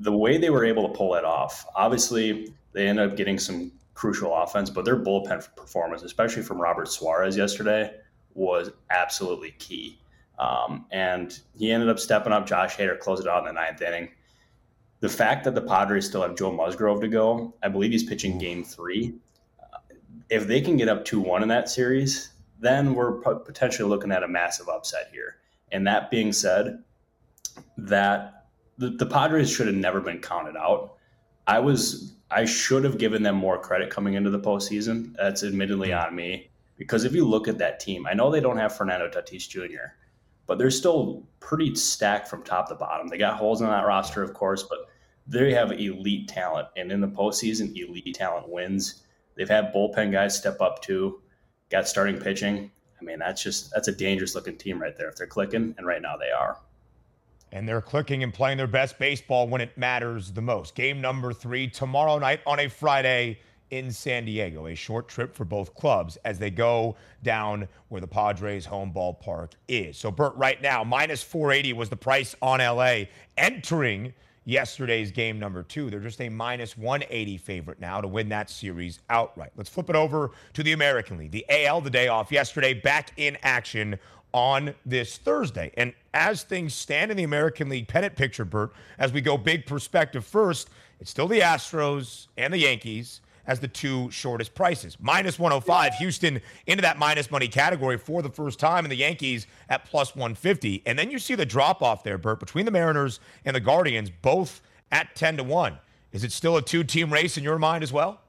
the 0.00 0.12
way 0.12 0.38
they 0.38 0.50
were 0.50 0.64
able 0.64 0.88
to 0.88 0.94
pull 0.94 1.14
it 1.14 1.24
off, 1.24 1.66
obviously, 1.74 2.52
they 2.72 2.88
ended 2.88 3.10
up 3.10 3.16
getting 3.16 3.38
some 3.38 3.72
crucial 3.98 4.32
offense, 4.32 4.70
but 4.70 4.84
their 4.84 4.96
bullpen 4.96 5.44
performance, 5.56 6.04
especially 6.04 6.42
from 6.44 6.60
Robert 6.60 6.86
Suarez 6.86 7.36
yesterday, 7.36 7.92
was 8.32 8.70
absolutely 8.90 9.50
key. 9.58 9.98
Um, 10.38 10.86
and 10.92 11.36
he 11.58 11.72
ended 11.72 11.88
up 11.88 11.98
stepping 11.98 12.32
up. 12.32 12.46
Josh 12.46 12.76
Hader 12.76 12.96
closed 12.96 13.26
it 13.26 13.28
out 13.28 13.40
in 13.40 13.46
the 13.46 13.60
ninth 13.60 13.82
inning. 13.82 14.10
The 15.00 15.08
fact 15.08 15.42
that 15.44 15.56
the 15.56 15.62
Padres 15.62 16.06
still 16.06 16.22
have 16.22 16.36
Joe 16.36 16.52
Musgrove 16.52 17.00
to 17.00 17.08
go, 17.08 17.52
I 17.60 17.68
believe 17.68 17.90
he's 17.90 18.04
pitching 18.04 18.38
game 18.38 18.62
three. 18.62 19.14
Uh, 19.60 19.78
if 20.30 20.46
they 20.46 20.60
can 20.60 20.76
get 20.76 20.88
up 20.88 21.04
2 21.04 21.18
1 21.18 21.42
in 21.42 21.48
that 21.48 21.68
series, 21.68 22.30
then 22.60 22.94
we're 22.94 23.14
potentially 23.14 23.88
looking 23.88 24.12
at 24.12 24.22
a 24.22 24.28
massive 24.28 24.68
upset 24.68 25.08
here. 25.12 25.38
And 25.72 25.84
that 25.88 26.08
being 26.08 26.32
said, 26.32 26.84
that 27.76 28.46
the, 28.76 28.90
the 28.90 29.06
Padres 29.06 29.50
should 29.50 29.66
have 29.66 29.74
never 29.74 30.00
been 30.00 30.20
counted 30.20 30.56
out. 30.56 30.94
I 31.48 31.58
was 31.58 32.14
I 32.30 32.44
should 32.44 32.84
have 32.84 32.98
given 32.98 33.22
them 33.22 33.36
more 33.36 33.58
credit 33.58 33.90
coming 33.90 34.14
into 34.14 34.30
the 34.30 34.40
postseason. 34.40 35.14
That's 35.16 35.42
admittedly 35.42 35.92
on 35.92 36.14
me 36.14 36.50
because 36.76 37.04
if 37.04 37.14
you 37.14 37.26
look 37.26 37.48
at 37.48 37.58
that 37.58 37.80
team, 37.80 38.06
I 38.06 38.14
know 38.14 38.30
they 38.30 38.40
don't 38.40 38.58
have 38.58 38.76
Fernando 38.76 39.08
Tatis 39.08 39.48
Jr., 39.48 39.94
but 40.46 40.58
they're 40.58 40.70
still 40.70 41.26
pretty 41.40 41.74
stacked 41.74 42.28
from 42.28 42.42
top 42.42 42.68
to 42.68 42.74
bottom. 42.74 43.08
They 43.08 43.18
got 43.18 43.36
holes 43.36 43.60
in 43.60 43.66
that 43.66 43.86
roster, 43.86 44.22
of 44.22 44.34
course, 44.34 44.62
but 44.62 44.88
they 45.26 45.52
have 45.52 45.72
elite 45.72 46.28
talent, 46.28 46.68
and 46.76 46.90
in 46.90 47.00
the 47.00 47.08
postseason, 47.08 47.76
elite 47.76 48.14
talent 48.14 48.48
wins. 48.48 49.02
They've 49.34 49.48
had 49.48 49.72
bullpen 49.74 50.10
guys 50.10 50.36
step 50.36 50.60
up 50.60 50.80
too, 50.80 51.20
got 51.70 51.86
starting 51.86 52.18
pitching. 52.18 52.70
I 53.00 53.04
mean, 53.04 53.18
that's 53.18 53.42
just 53.42 53.70
that's 53.72 53.88
a 53.88 53.92
dangerous 53.92 54.34
looking 54.34 54.56
team 54.56 54.80
right 54.80 54.96
there 54.96 55.08
if 55.08 55.16
they're 55.16 55.26
clicking, 55.26 55.74
and 55.76 55.86
right 55.86 56.02
now 56.02 56.16
they 56.16 56.30
are 56.30 56.58
and 57.52 57.68
they're 57.68 57.80
clicking 57.80 58.22
and 58.22 58.32
playing 58.32 58.58
their 58.58 58.66
best 58.66 58.98
baseball 58.98 59.48
when 59.48 59.60
it 59.60 59.76
matters 59.76 60.32
the 60.32 60.42
most. 60.42 60.74
Game 60.74 61.00
number 61.00 61.32
three 61.32 61.68
tomorrow 61.68 62.18
night 62.18 62.40
on 62.46 62.60
a 62.60 62.68
Friday 62.68 63.38
in 63.70 63.90
San 63.90 64.24
Diego. 64.24 64.66
A 64.66 64.74
short 64.74 65.08
trip 65.08 65.34
for 65.34 65.44
both 65.44 65.74
clubs 65.74 66.16
as 66.24 66.38
they 66.38 66.50
go 66.50 66.96
down 67.22 67.68
where 67.88 68.00
the 68.00 68.06
Padres' 68.06 68.64
home 68.64 68.92
ballpark 68.92 69.52
is. 69.68 69.96
So, 69.96 70.10
Bert, 70.10 70.34
right 70.36 70.60
now, 70.60 70.84
minus 70.84 71.22
480 71.22 71.74
was 71.74 71.88
the 71.88 71.96
price 71.96 72.34
on 72.40 72.60
LA 72.60 73.04
entering 73.36 74.12
yesterday's 74.48 75.12
game 75.12 75.38
number 75.38 75.62
two. 75.62 75.90
They're 75.90 76.00
just 76.00 76.22
a 76.22 76.28
minus 76.30 76.76
180 76.76 77.36
favorite 77.36 77.80
now 77.80 78.00
to 78.00 78.08
win 78.08 78.30
that 78.30 78.48
series 78.48 79.00
outright. 79.10 79.50
Let's 79.56 79.68
flip 79.68 79.90
it 79.90 79.96
over 79.96 80.30
to 80.54 80.62
the 80.62 80.72
American 80.72 81.18
League. 81.18 81.32
The 81.32 81.44
AL, 81.50 81.82
the 81.82 81.90
day 81.90 82.08
off 82.08 82.32
yesterday, 82.32 82.72
back 82.72 83.12
in 83.18 83.36
action 83.42 83.98
on 84.38 84.72
this 84.86 85.16
Thursday. 85.16 85.72
And 85.76 85.92
as 86.14 86.44
things 86.44 86.72
stand 86.72 87.10
in 87.10 87.16
the 87.16 87.24
American 87.24 87.68
League 87.68 87.88
pennant 87.88 88.14
picture, 88.14 88.44
Bert, 88.44 88.72
as 88.96 89.12
we 89.12 89.20
go 89.20 89.36
big 89.36 89.66
perspective 89.66 90.24
first, 90.24 90.70
it's 91.00 91.10
still 91.10 91.26
the 91.26 91.40
Astros 91.40 92.28
and 92.36 92.54
the 92.54 92.58
Yankees 92.58 93.20
as 93.48 93.58
the 93.58 93.66
two 93.66 94.08
shortest 94.12 94.54
prices. 94.54 94.96
Minus 95.00 95.40
105, 95.40 95.94
Houston 95.94 96.40
into 96.68 96.82
that 96.82 96.98
minus 96.98 97.32
money 97.32 97.48
category 97.48 97.98
for 97.98 98.22
the 98.22 98.30
first 98.30 98.60
time, 98.60 98.84
and 98.84 98.92
the 98.92 98.96
Yankees 98.96 99.48
at 99.70 99.84
plus 99.84 100.14
150. 100.14 100.84
And 100.86 100.96
then 100.96 101.10
you 101.10 101.18
see 101.18 101.34
the 101.34 101.46
drop 101.46 101.82
off 101.82 102.04
there, 102.04 102.16
Bert, 102.16 102.38
between 102.38 102.64
the 102.64 102.70
Mariners 102.70 103.18
and 103.44 103.56
the 103.56 103.60
Guardians, 103.60 104.08
both 104.22 104.60
at 104.92 105.16
10 105.16 105.38
to 105.38 105.42
1. 105.42 105.78
Is 106.12 106.22
it 106.22 106.30
still 106.30 106.56
a 106.56 106.62
two 106.62 106.84
team 106.84 107.12
race 107.12 107.36
in 107.36 107.42
your 107.42 107.58
mind 107.58 107.82
as 107.82 107.92
well? 107.92 108.20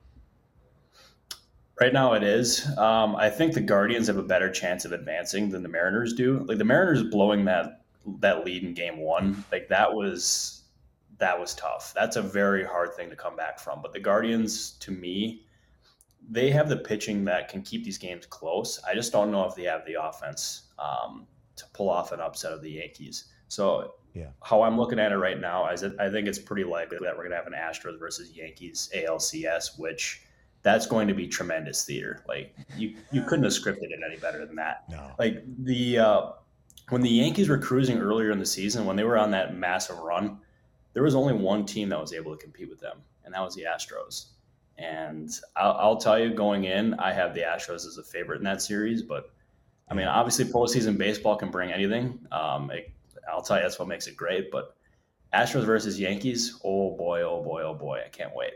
Right 1.79 1.93
now, 1.93 2.13
it 2.13 2.23
is. 2.23 2.67
Um, 2.77 3.15
I 3.15 3.29
think 3.29 3.53
the 3.53 3.61
Guardians 3.61 4.07
have 4.07 4.17
a 4.17 4.23
better 4.23 4.51
chance 4.51 4.83
of 4.83 4.91
advancing 4.91 5.49
than 5.49 5.63
the 5.63 5.69
Mariners 5.69 6.13
do. 6.13 6.39
Like 6.39 6.57
the 6.57 6.65
Mariners 6.65 7.03
blowing 7.03 7.45
that 7.45 7.81
that 8.19 8.43
lead 8.43 8.63
in 8.63 8.73
Game 8.73 8.97
One, 8.97 9.45
like 9.51 9.69
that 9.69 9.93
was 9.93 10.63
that 11.19 11.39
was 11.39 11.53
tough. 11.53 11.93
That's 11.95 12.17
a 12.17 12.21
very 12.21 12.65
hard 12.65 12.93
thing 12.95 13.09
to 13.09 13.15
come 13.15 13.35
back 13.35 13.59
from. 13.59 13.81
But 13.81 13.93
the 13.93 13.99
Guardians, 13.99 14.71
to 14.79 14.91
me, 14.91 15.45
they 16.29 16.49
have 16.51 16.69
the 16.69 16.77
pitching 16.77 17.23
that 17.25 17.49
can 17.49 17.61
keep 17.61 17.83
these 17.83 17.97
games 17.97 18.25
close. 18.25 18.81
I 18.87 18.93
just 18.93 19.11
don't 19.11 19.31
know 19.31 19.45
if 19.45 19.55
they 19.55 19.63
have 19.63 19.85
the 19.85 20.01
offense 20.01 20.63
um, 20.79 21.27
to 21.55 21.65
pull 21.73 21.89
off 21.89 22.11
an 22.11 22.19
upset 22.19 22.51
of 22.51 22.61
the 22.61 22.71
Yankees. 22.71 23.25
So, 23.47 23.95
yeah. 24.13 24.27
how 24.43 24.61
I'm 24.61 24.77
looking 24.77 24.99
at 24.99 25.11
it 25.11 25.17
right 25.17 25.39
now 25.39 25.69
is 25.69 25.83
I 25.83 26.09
think 26.09 26.27
it's 26.27 26.39
pretty 26.39 26.63
likely 26.63 26.97
that 27.01 27.15
we're 27.15 27.27
going 27.27 27.31
to 27.31 27.37
have 27.37 27.47
an 27.47 27.53
Astros 27.53 27.99
versus 27.99 28.31
Yankees 28.31 28.89
ALCS, 28.95 29.77
which 29.79 30.21
that's 30.61 30.85
going 30.85 31.07
to 31.07 31.13
be 31.13 31.27
tremendous 31.27 31.85
theater. 31.85 32.23
Like 32.27 32.55
you, 32.75 32.95
you 33.11 33.23
couldn't 33.23 33.43
have 33.43 33.53
scripted 33.53 33.91
it 33.91 33.99
any 34.05 34.17
better 34.17 34.45
than 34.45 34.55
that. 34.57 34.83
No. 34.89 35.11
Like 35.17 35.43
the 35.63 35.99
uh, 35.99 36.31
when 36.89 37.01
the 37.01 37.09
Yankees 37.09 37.49
were 37.49 37.57
cruising 37.57 37.99
earlier 37.99 38.31
in 38.31 38.39
the 38.39 38.45
season, 38.45 38.85
when 38.85 38.95
they 38.95 39.03
were 39.03 39.17
on 39.17 39.31
that 39.31 39.55
massive 39.55 39.99
run, 39.99 40.39
there 40.93 41.03
was 41.03 41.15
only 41.15 41.33
one 41.33 41.65
team 41.65 41.89
that 41.89 41.99
was 41.99 42.13
able 42.13 42.35
to 42.35 42.41
compete 42.43 42.69
with 42.69 42.79
them, 42.79 42.97
and 43.23 43.33
that 43.33 43.41
was 43.41 43.55
the 43.55 43.63
Astros. 43.63 44.27
And 44.77 45.29
I'll, 45.55 45.73
I'll 45.73 45.97
tell 45.97 46.17
you, 46.17 46.33
going 46.33 46.63
in, 46.63 46.93
I 46.95 47.11
have 47.11 47.33
the 47.33 47.41
Astros 47.41 47.85
as 47.85 47.97
a 47.97 48.03
favorite 48.03 48.37
in 48.37 48.43
that 48.45 48.61
series. 48.61 49.01
But 49.01 49.31
I 49.89 49.93
mean, 49.93 50.07
obviously, 50.07 50.45
postseason 50.45 50.97
baseball 50.97 51.35
can 51.35 51.51
bring 51.51 51.71
anything. 51.71 52.19
Um, 52.31 52.71
it, 52.71 52.91
I'll 53.31 53.41
tell 53.41 53.57
you, 53.57 53.63
that's 53.63 53.79
what 53.79 53.87
makes 53.87 54.07
it 54.07 54.17
great. 54.17 54.51
But 54.51 54.75
Astros 55.33 55.65
versus 55.65 55.99
Yankees, 55.99 56.59
oh 56.63 56.97
boy, 56.97 57.21
oh 57.21 57.43
boy, 57.43 57.61
oh 57.61 57.75
boy, 57.75 58.01
I 58.05 58.09
can't 58.09 58.35
wait 58.35 58.53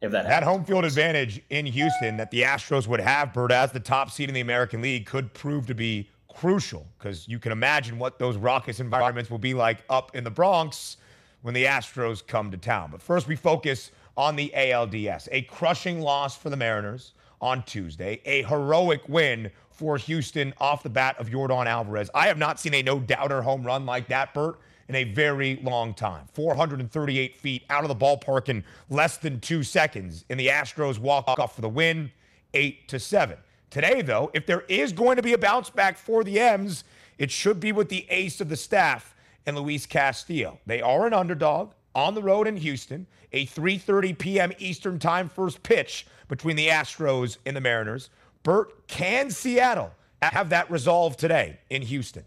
if 0.00 0.12
that 0.12 0.26
that 0.26 0.42
home 0.42 0.64
field 0.64 0.84
advantage 0.84 1.42
in 1.50 1.66
Houston 1.66 2.16
that 2.16 2.30
the 2.30 2.42
Astros 2.42 2.86
would 2.86 3.00
have, 3.00 3.32
Bert, 3.32 3.50
as 3.50 3.72
the 3.72 3.80
top 3.80 4.10
seed 4.10 4.28
in 4.28 4.34
the 4.34 4.40
American 4.40 4.80
League, 4.80 5.06
could 5.06 5.32
prove 5.34 5.66
to 5.66 5.74
be 5.74 6.08
crucial 6.32 6.86
because 6.98 7.26
you 7.26 7.38
can 7.38 7.50
imagine 7.50 7.98
what 7.98 8.18
those 8.18 8.36
raucous 8.36 8.78
environments 8.78 9.30
will 9.30 9.38
be 9.38 9.54
like 9.54 9.78
up 9.90 10.14
in 10.14 10.22
the 10.22 10.30
Bronx 10.30 10.98
when 11.42 11.52
the 11.52 11.64
Astros 11.64 12.24
come 12.24 12.50
to 12.50 12.56
town. 12.56 12.90
But 12.90 13.02
first, 13.02 13.26
we 13.26 13.34
focus 13.34 13.90
on 14.16 14.36
the 14.36 14.52
ALDS. 14.54 15.28
A 15.32 15.42
crushing 15.42 16.00
loss 16.00 16.36
for 16.36 16.50
the 16.50 16.56
Mariners 16.56 17.14
on 17.40 17.62
Tuesday. 17.64 18.20
A 18.24 18.42
heroic 18.44 19.08
win 19.08 19.50
for 19.70 19.96
Houston 19.96 20.52
off 20.58 20.82
the 20.82 20.90
bat 20.90 21.16
of 21.18 21.28
Yordan 21.28 21.66
Alvarez. 21.66 22.10
I 22.14 22.26
have 22.26 22.38
not 22.38 22.58
seen 22.58 22.74
a 22.74 22.82
no 22.82 22.98
doubter 22.98 23.42
home 23.42 23.64
run 23.64 23.86
like 23.86 24.08
that, 24.08 24.34
Bert, 24.34 24.58
in 24.88 24.94
a 24.94 25.04
very 25.04 25.60
long 25.62 25.94
time. 25.94 26.26
438 26.32 27.36
feet 27.36 27.64
out 27.70 27.84
of 27.84 27.88
the 27.88 27.96
ballpark 27.96 28.48
in 28.48 28.64
less 28.88 29.18
than 29.18 29.40
two 29.40 29.62
seconds. 29.62 30.24
And 30.30 30.40
the 30.40 30.48
Astros 30.48 30.98
walk 30.98 31.28
off 31.28 31.54
for 31.54 31.60
the 31.60 31.68
win, 31.68 32.10
eight 32.54 32.88
to 32.88 32.98
seven. 32.98 33.36
Today, 33.70 34.00
though, 34.00 34.30
if 34.32 34.46
there 34.46 34.62
is 34.68 34.92
going 34.92 35.16
to 35.16 35.22
be 35.22 35.34
a 35.34 35.38
bounce 35.38 35.68
back 35.68 35.98
for 35.98 36.24
the 36.24 36.40
M's, 36.40 36.84
it 37.18 37.30
should 37.30 37.60
be 37.60 37.72
with 37.72 37.90
the 37.90 38.06
ace 38.08 38.40
of 38.40 38.48
the 38.48 38.56
staff 38.56 39.14
and 39.44 39.56
Luis 39.56 39.84
Castillo. 39.84 40.58
They 40.66 40.80
are 40.80 41.06
an 41.06 41.12
underdog 41.12 41.72
on 41.94 42.14
the 42.14 42.22
road 42.22 42.46
in 42.46 42.56
Houston, 42.56 43.06
a 43.32 43.46
3:30 43.46 44.16
p.m. 44.18 44.52
Eastern 44.58 44.98
Time 44.98 45.28
first 45.28 45.62
pitch 45.62 46.06
between 46.28 46.56
the 46.56 46.68
Astros 46.68 47.38
and 47.44 47.56
the 47.56 47.60
Mariners. 47.60 48.08
Bert, 48.42 48.86
can 48.86 49.30
Seattle 49.30 49.92
have 50.22 50.48
that 50.50 50.70
resolved 50.70 51.18
today 51.18 51.58
in 51.68 51.82
Houston? 51.82 52.24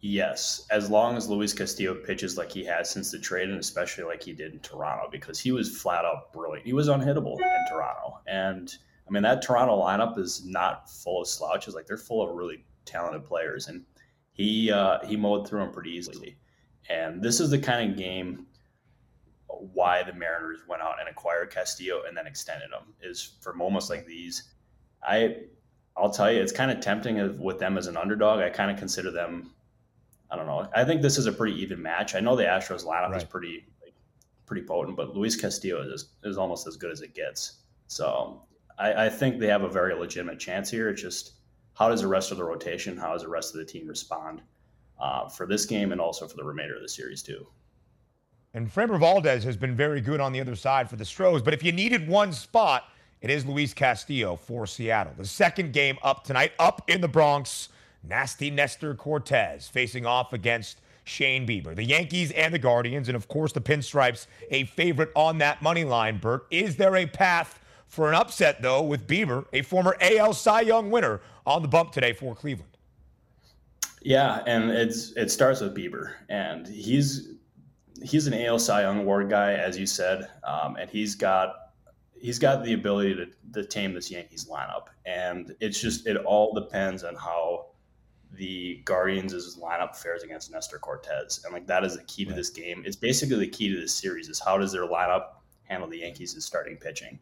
Yes, 0.00 0.64
as 0.70 0.90
long 0.90 1.16
as 1.16 1.28
Luis 1.28 1.52
Castillo 1.52 1.94
pitches 1.94 2.36
like 2.36 2.52
he 2.52 2.64
has 2.64 2.88
since 2.88 3.10
the 3.10 3.18
trade, 3.18 3.48
and 3.48 3.58
especially 3.58 4.04
like 4.04 4.22
he 4.22 4.32
did 4.32 4.52
in 4.52 4.60
Toronto, 4.60 5.08
because 5.10 5.40
he 5.40 5.50
was 5.50 5.76
flat 5.76 6.04
out 6.04 6.32
brilliant. 6.32 6.66
He 6.66 6.72
was 6.72 6.88
unhittable 6.88 7.36
in 7.36 7.66
Toronto, 7.68 8.20
and 8.26 8.72
I 9.08 9.10
mean 9.10 9.24
that 9.24 9.42
Toronto 9.42 9.76
lineup 9.82 10.16
is 10.16 10.44
not 10.44 10.88
full 10.88 11.22
of 11.22 11.28
slouches. 11.28 11.74
Like 11.74 11.86
they're 11.86 11.96
full 11.96 12.22
of 12.22 12.36
really 12.36 12.64
talented 12.84 13.24
players, 13.24 13.66
and 13.66 13.84
he 14.32 14.70
uh, 14.70 15.04
he 15.04 15.16
mowed 15.16 15.48
through 15.48 15.60
them 15.60 15.72
pretty 15.72 15.90
easily. 15.90 16.38
And 16.88 17.20
this 17.20 17.40
is 17.40 17.50
the 17.50 17.58
kind 17.58 17.90
of 17.90 17.98
game 17.98 18.46
why 19.48 20.02
the 20.02 20.12
Mariners 20.12 20.60
went 20.68 20.82
out 20.82 21.00
and 21.00 21.08
acquired 21.08 21.50
Castillo 21.50 22.02
and 22.06 22.16
then 22.16 22.26
extended 22.26 22.70
him 22.70 22.94
is 23.02 23.36
for 23.40 23.52
moments 23.52 23.90
like 23.90 24.06
these. 24.06 24.44
I 25.02 25.36
I'll 25.96 26.10
tell 26.10 26.30
you, 26.30 26.40
it's 26.40 26.52
kind 26.52 26.70
of 26.70 26.80
tempting 26.80 27.42
with 27.42 27.58
them 27.58 27.76
as 27.76 27.88
an 27.88 27.96
underdog. 27.96 28.40
I 28.40 28.50
kind 28.50 28.70
of 28.70 28.78
consider 28.78 29.10
them. 29.10 29.50
I 30.30 30.36
don't 30.36 30.46
know. 30.46 30.68
I 30.74 30.84
think 30.84 31.02
this 31.02 31.18
is 31.18 31.26
a 31.26 31.32
pretty 31.32 31.60
even 31.62 31.80
match. 31.80 32.14
I 32.14 32.20
know 32.20 32.36
the 32.36 32.44
Astros 32.44 32.84
lineup 32.84 33.10
right. 33.10 33.16
is 33.16 33.24
pretty 33.24 33.64
like, 33.82 33.94
pretty 34.46 34.66
potent, 34.66 34.96
but 34.96 35.16
Luis 35.16 35.36
Castillo 35.36 35.82
is 35.82 36.10
is 36.24 36.36
almost 36.36 36.66
as 36.66 36.76
good 36.76 36.90
as 36.90 37.00
it 37.00 37.14
gets. 37.14 37.62
So 37.86 38.42
I, 38.78 39.06
I 39.06 39.08
think 39.08 39.38
they 39.38 39.48
have 39.48 39.62
a 39.62 39.68
very 39.68 39.94
legitimate 39.94 40.38
chance 40.38 40.70
here. 40.70 40.88
It's 40.88 41.00
just 41.00 41.32
how 41.74 41.88
does 41.88 42.02
the 42.02 42.08
rest 42.08 42.30
of 42.30 42.36
the 42.36 42.44
rotation, 42.44 42.96
how 42.96 43.12
does 43.12 43.22
the 43.22 43.28
rest 43.28 43.54
of 43.54 43.58
the 43.58 43.64
team 43.64 43.86
respond 43.86 44.42
uh, 45.00 45.28
for 45.28 45.46
this 45.46 45.64
game 45.64 45.92
and 45.92 46.00
also 46.00 46.26
for 46.26 46.36
the 46.36 46.44
remainder 46.44 46.74
of 46.74 46.82
the 46.82 46.88
series 46.88 47.22
too. 47.22 47.46
And 48.54 48.72
Framber 48.72 48.98
Valdez 48.98 49.44
has 49.44 49.56
been 49.56 49.76
very 49.76 50.00
good 50.00 50.20
on 50.20 50.32
the 50.32 50.40
other 50.40 50.56
side 50.56 50.88
for 50.88 50.96
the 50.96 51.04
Stros. 51.04 51.42
But 51.42 51.54
if 51.54 51.62
you 51.62 51.70
needed 51.70 52.08
one 52.08 52.32
spot, 52.32 52.84
it 53.20 53.30
is 53.30 53.44
Luis 53.44 53.74
Castillo 53.74 54.36
for 54.36 54.66
Seattle. 54.66 55.12
The 55.16 55.26
second 55.26 55.72
game 55.72 55.98
up 56.02 56.24
tonight, 56.24 56.52
up 56.58 56.82
in 56.88 57.00
the 57.00 57.08
Bronx. 57.08 57.68
Nasty 58.08 58.50
Nestor 58.50 58.94
Cortes 58.94 59.68
facing 59.68 60.06
off 60.06 60.32
against 60.32 60.80
Shane 61.04 61.46
Bieber. 61.46 61.74
The 61.74 61.84
Yankees 61.84 62.30
and 62.32 62.52
the 62.52 62.58
Guardians, 62.58 63.08
and 63.08 63.16
of 63.16 63.28
course 63.28 63.52
the 63.52 63.60
Pinstripes, 63.60 64.26
a 64.50 64.64
favorite 64.64 65.10
on 65.14 65.38
that 65.38 65.62
money 65.62 65.84
line, 65.84 66.18
Bert. 66.18 66.46
Is 66.50 66.76
there 66.76 66.96
a 66.96 67.06
path 67.06 67.60
for 67.86 68.08
an 68.08 68.14
upset, 68.14 68.60
though, 68.60 68.82
with 68.82 69.06
Bieber, 69.06 69.46
a 69.52 69.62
former 69.62 69.96
AL 70.00 70.34
Cy 70.34 70.62
Young 70.62 70.90
winner, 70.90 71.20
on 71.46 71.62
the 71.62 71.68
bump 71.68 71.92
today 71.92 72.12
for 72.12 72.34
Cleveland? 72.34 72.70
Yeah, 74.02 74.42
and 74.46 74.70
it's 74.70 75.12
it 75.12 75.30
starts 75.30 75.60
with 75.60 75.74
Bieber, 75.74 76.12
and 76.28 76.66
he's 76.66 77.32
he's 78.02 78.26
an 78.26 78.34
AL 78.34 78.58
Cy 78.58 78.82
Young 78.82 79.00
Award 79.00 79.28
guy, 79.28 79.54
as 79.54 79.78
you 79.78 79.86
said, 79.86 80.28
um, 80.44 80.76
and 80.76 80.88
he's 80.88 81.14
got 81.14 81.72
he's 82.20 82.38
got 82.38 82.64
the 82.64 82.74
ability 82.74 83.14
to, 83.14 83.26
to 83.54 83.64
tame 83.66 83.94
this 83.94 84.10
Yankees 84.10 84.46
lineup, 84.50 84.86
and 85.06 85.54
it's 85.60 85.80
just 85.80 86.06
it 86.06 86.16
all 86.18 86.54
depends 86.54 87.02
on 87.02 87.14
how 87.16 87.67
the 88.38 88.80
Guardians' 88.84 89.56
lineup 89.56 89.96
fares 89.96 90.22
against 90.22 90.50
Nestor 90.50 90.78
Cortes. 90.78 91.44
and 91.44 91.52
like 91.52 91.66
that 91.66 91.84
is 91.84 91.96
the 91.96 92.04
key 92.04 92.24
to 92.24 92.32
this 92.32 92.50
game. 92.50 92.82
It's 92.86 92.96
basically 92.96 93.36
the 93.36 93.48
key 93.48 93.68
to 93.74 93.80
this 93.80 93.92
series 93.92 94.28
is 94.28 94.40
how 94.40 94.56
does 94.56 94.72
their 94.72 94.86
lineup 94.86 95.24
handle 95.64 95.88
the 95.88 95.98
Yankees' 95.98 96.42
starting 96.44 96.76
pitching, 96.76 97.18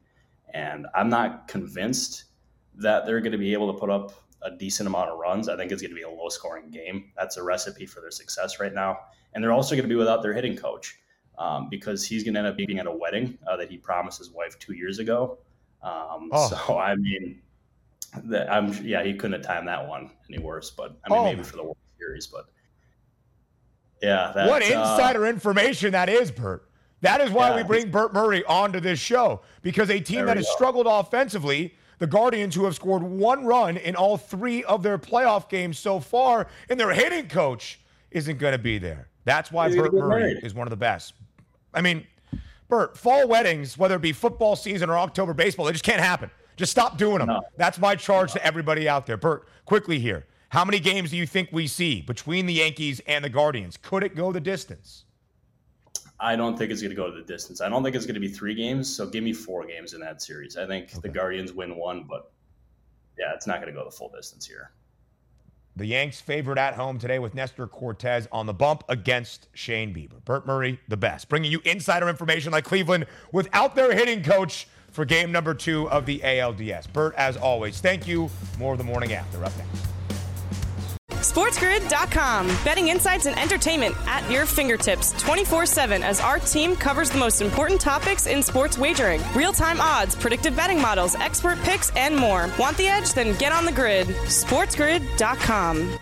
and 0.55 0.87
I'm 0.95 1.09
not 1.09 1.49
convinced 1.49 2.25
that 2.77 3.07
they're 3.07 3.21
going 3.21 3.33
to 3.33 3.39
be 3.39 3.53
able 3.53 3.73
to 3.73 3.79
put 3.79 3.91
up 3.91 4.13
a 4.43 4.51
decent 4.51 4.87
amount 4.87 5.11
of 5.11 5.19
runs. 5.19 5.49
I 5.49 5.57
think 5.57 5.73
it's 5.73 5.83
going 5.83 5.91
to 5.91 5.97
be 5.97 6.03
a 6.03 6.11
low 6.11 6.29
scoring 6.29 6.71
game. 6.71 7.13
That's 7.17 7.37
a 7.37 7.43
recipe 7.43 7.87
for 7.87 8.01
their 8.01 8.11
success 8.11 8.61
right 8.61 8.73
now. 8.73 8.99
And 9.33 9.43
they're 9.43 9.53
also 9.53 9.75
going 9.75 9.85
to 9.85 9.89
be 9.89 9.97
without 9.97 10.23
their 10.23 10.35
hitting 10.35 10.57
coach 10.57 10.99
um, 11.39 11.69
because 11.69 12.05
he's 12.05 12.23
going 12.23 12.35
to 12.35 12.41
end 12.41 12.49
up 12.49 12.57
being 12.57 12.79
at 12.79 12.87
a 12.87 12.93
wedding 12.93 13.39
uh, 13.47 13.57
that 13.57 13.71
he 13.71 13.79
promised 13.79 14.19
his 14.19 14.31
wife 14.31 14.59
two 14.59 14.75
years 14.75 14.99
ago. 14.99 15.39
Um, 15.83 16.31
oh. 16.33 16.49
So, 16.49 16.79
I 16.79 16.97
mean, 16.97 17.41
that 18.25 18.53
I'm 18.53 18.73
yeah, 18.85 19.03
he 19.03 19.15
couldn't 19.15 19.41
have 19.41 19.47
timed 19.47 19.69
that 19.69 19.87
one 19.87 20.11
any 20.29 20.43
worse. 20.43 20.71
But 20.71 20.97
I 21.05 21.11
mean, 21.11 21.19
oh. 21.19 21.25
maybe 21.25 21.43
for 21.43 21.57
the 21.57 21.63
World 21.63 21.77
Series, 21.99 22.27
but 22.27 22.47
yeah. 24.03 24.33
That, 24.35 24.49
what 24.49 24.63
uh, 24.63 24.67
insider 24.67 25.27
uh, 25.27 25.31
information 25.31 25.93
that 25.93 26.09
is, 26.09 26.31
Bert. 26.31 26.69
That 27.03 27.21
is 27.21 27.31
why 27.31 27.51
yeah, 27.51 27.57
we 27.57 27.63
bring 27.63 27.91
Bert 27.91 28.15
Murray 28.15 28.43
onto 28.45 28.81
this 28.81 28.99
show 28.99 29.43
because 29.63 29.91
a 29.91 30.01
team 30.01 30.27
that 30.27 30.37
has 30.37 30.47
go. 30.47 30.53
struggled 30.55 30.87
offensively 30.87 31.75
the 31.99 32.07
Guardians, 32.07 32.55
who 32.55 32.65
have 32.65 32.75
scored 32.75 33.03
one 33.03 33.45
run 33.45 33.77
in 33.77 33.97
all 33.97 34.17
three 34.17 34.63
of 34.65 34.83
their 34.83 34.99
playoff 34.99 35.49
games 35.49 35.79
so 35.79 35.99
far, 36.01 36.47
and 36.69 36.79
their 36.79 36.93
hitting 36.93 37.29
coach 37.29 37.81
isn't 38.11 38.39
going 38.39 38.53
to 38.53 38.59
be 38.59 38.79
there. 38.79 39.09
That's 39.25 39.51
why 39.51 39.75
Bert 39.75 39.93
Murray 39.93 40.39
is 40.43 40.55
one 40.55 40.67
of 40.67 40.71
the 40.71 40.77
best. 40.77 41.15
I 41.75 41.81
mean, 41.81 42.07
Bert, 42.69 42.97
fall 42.97 43.27
weddings, 43.27 43.79
whether 43.79 43.97
it 43.97 44.03
be 44.03 44.13
football 44.13 44.57
season 44.57 44.91
or 44.91 44.99
October 44.99 45.35
baseball, 45.35 45.67
they 45.67 45.73
just 45.73 45.85
can't 45.85 46.01
happen. 46.01 46.31
Just 46.57 46.73
stop 46.73 46.99
doing 46.99 47.19
them. 47.19 47.29
No. 47.29 47.43
That's 47.57 47.79
my 47.79 47.95
charge 47.95 48.31
no. 48.31 48.35
to 48.35 48.47
everybody 48.47 48.89
out 48.89 49.07
there. 49.07 49.17
Bert, 49.17 49.49
quickly 49.65 49.99
here. 49.99 50.27
How 50.49 50.65
many 50.65 50.81
games 50.81 51.11
do 51.11 51.17
you 51.17 51.27
think 51.27 51.51
we 51.53 51.67
see 51.67 52.03
between 52.03 52.47
the 52.47 52.55
Yankees 52.55 53.01
and 53.07 53.25
the 53.25 53.29
Guardians? 53.29 53.77
Could 53.77 54.03
it 54.03 54.15
go 54.15 54.33
the 54.33 54.41
distance? 54.41 55.05
I 56.19 56.35
don't 56.35 56.57
think 56.57 56.71
it's 56.73 56.81
going 56.81 56.91
to 56.91 56.97
go 56.97 57.11
to 57.11 57.17
the 57.17 57.27
distance. 57.27 57.61
I 57.61 57.69
don't 57.69 57.83
think 57.83 57.95
it's 57.95 58.07
going 58.07 58.15
to 58.15 58.21
be 58.21 58.29
three 58.29 58.55
games. 58.55 58.95
So 58.95 59.07
give 59.07 59.23
me 59.23 59.33
four 59.33 59.67
games 59.67 59.93
in 59.93 60.01
that 60.01 60.23
series. 60.23 60.57
I 60.57 60.67
think 60.67 60.85
okay. 60.85 61.01
the 61.03 61.09
Guardians 61.09 61.53
win 61.53 61.77
one, 61.77 62.07
but 62.09 62.33
yeah, 63.19 63.35
it's 63.35 63.47
not 63.47 63.61
going 63.61 63.73
to 63.73 63.79
go 63.79 63.85
the 63.85 63.95
full 63.95 64.11
distance 64.15 64.47
here. 64.47 64.71
The 65.77 65.85
Yanks 65.85 66.23
favored 66.23 66.59
at 66.59 66.73
home 66.73 66.99
today 66.99 67.19
with 67.19 67.35
Nestor 67.35 67.67
Cortes 67.67 68.27
on 68.33 68.47
the 68.47 68.55
bump 68.55 68.83
against 68.89 69.49
Shane 69.53 69.95
Bieber. 69.95 70.25
Bert 70.25 70.47
Murray, 70.47 70.81
the 70.89 70.97
best, 70.97 71.29
bringing 71.29 71.53
you 71.53 71.61
insider 71.67 72.09
information 72.09 72.51
like 72.51 72.65
Cleveland 72.65 73.05
without 73.31 73.75
their 73.75 73.95
hitting 73.95 74.23
coach 74.23 74.69
for 74.97 75.05
game 75.05 75.31
number 75.31 75.55
two 75.55 75.89
of 75.91 76.07
the 76.07 76.19
ALDS. 76.21 76.91
Bert, 76.93 77.15
as 77.17 77.37
always, 77.37 77.81
thank 77.81 78.09
you. 78.09 78.31
More 78.59 78.73
of 78.73 78.79
the 78.79 78.85
morning 78.85 79.13
after 79.13 79.45
up 79.45 79.53
next. 79.59 79.87
SportsGrid.com. 81.11 82.47
Betting 82.65 82.89
insights 82.89 83.27
and 83.27 83.39
entertainment 83.39 83.95
at 84.07 84.29
your 84.31 84.47
fingertips 84.47 85.13
24 85.23 85.67
7 85.67 86.03
as 86.03 86.19
our 86.19 86.39
team 86.39 86.75
covers 86.75 87.11
the 87.11 87.19
most 87.19 87.43
important 87.43 87.79
topics 87.79 88.27
in 88.27 88.43
sports 88.43 88.79
wagering 88.79 89.21
real 89.35 89.53
time 89.53 89.81
odds, 89.81 90.15
predictive 90.15 90.57
betting 90.57 90.81
models, 90.81 91.15
expert 91.17 91.59
picks, 91.63 91.95
and 91.95 92.17
more. 92.17 92.51
Want 92.59 92.77
the 92.79 92.89
edge? 92.89 93.13
Then 93.13 93.37
get 93.37 93.53
on 93.53 93.67
the 93.67 93.73
grid. 93.73 94.07
SportsGrid.com. 94.07 95.99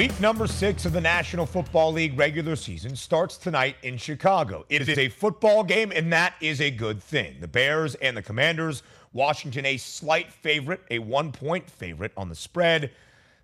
Week 0.00 0.18
number 0.18 0.46
six 0.46 0.86
of 0.86 0.94
the 0.94 1.00
National 1.02 1.44
Football 1.44 1.92
League 1.92 2.18
regular 2.18 2.56
season 2.56 2.96
starts 2.96 3.36
tonight 3.36 3.76
in 3.82 3.98
Chicago. 3.98 4.64
It 4.70 4.88
is 4.88 4.96
a 4.96 5.10
football 5.10 5.62
game, 5.62 5.92
and 5.94 6.10
that 6.10 6.32
is 6.40 6.62
a 6.62 6.70
good 6.70 7.02
thing. 7.02 7.36
The 7.38 7.46
Bears 7.46 7.96
and 7.96 8.16
the 8.16 8.22
Commanders, 8.22 8.82
Washington 9.12 9.66
a 9.66 9.76
slight 9.76 10.32
favorite, 10.32 10.80
a 10.90 11.00
one 11.00 11.32
point 11.32 11.68
favorite 11.68 12.12
on 12.16 12.30
the 12.30 12.34
spread, 12.34 12.92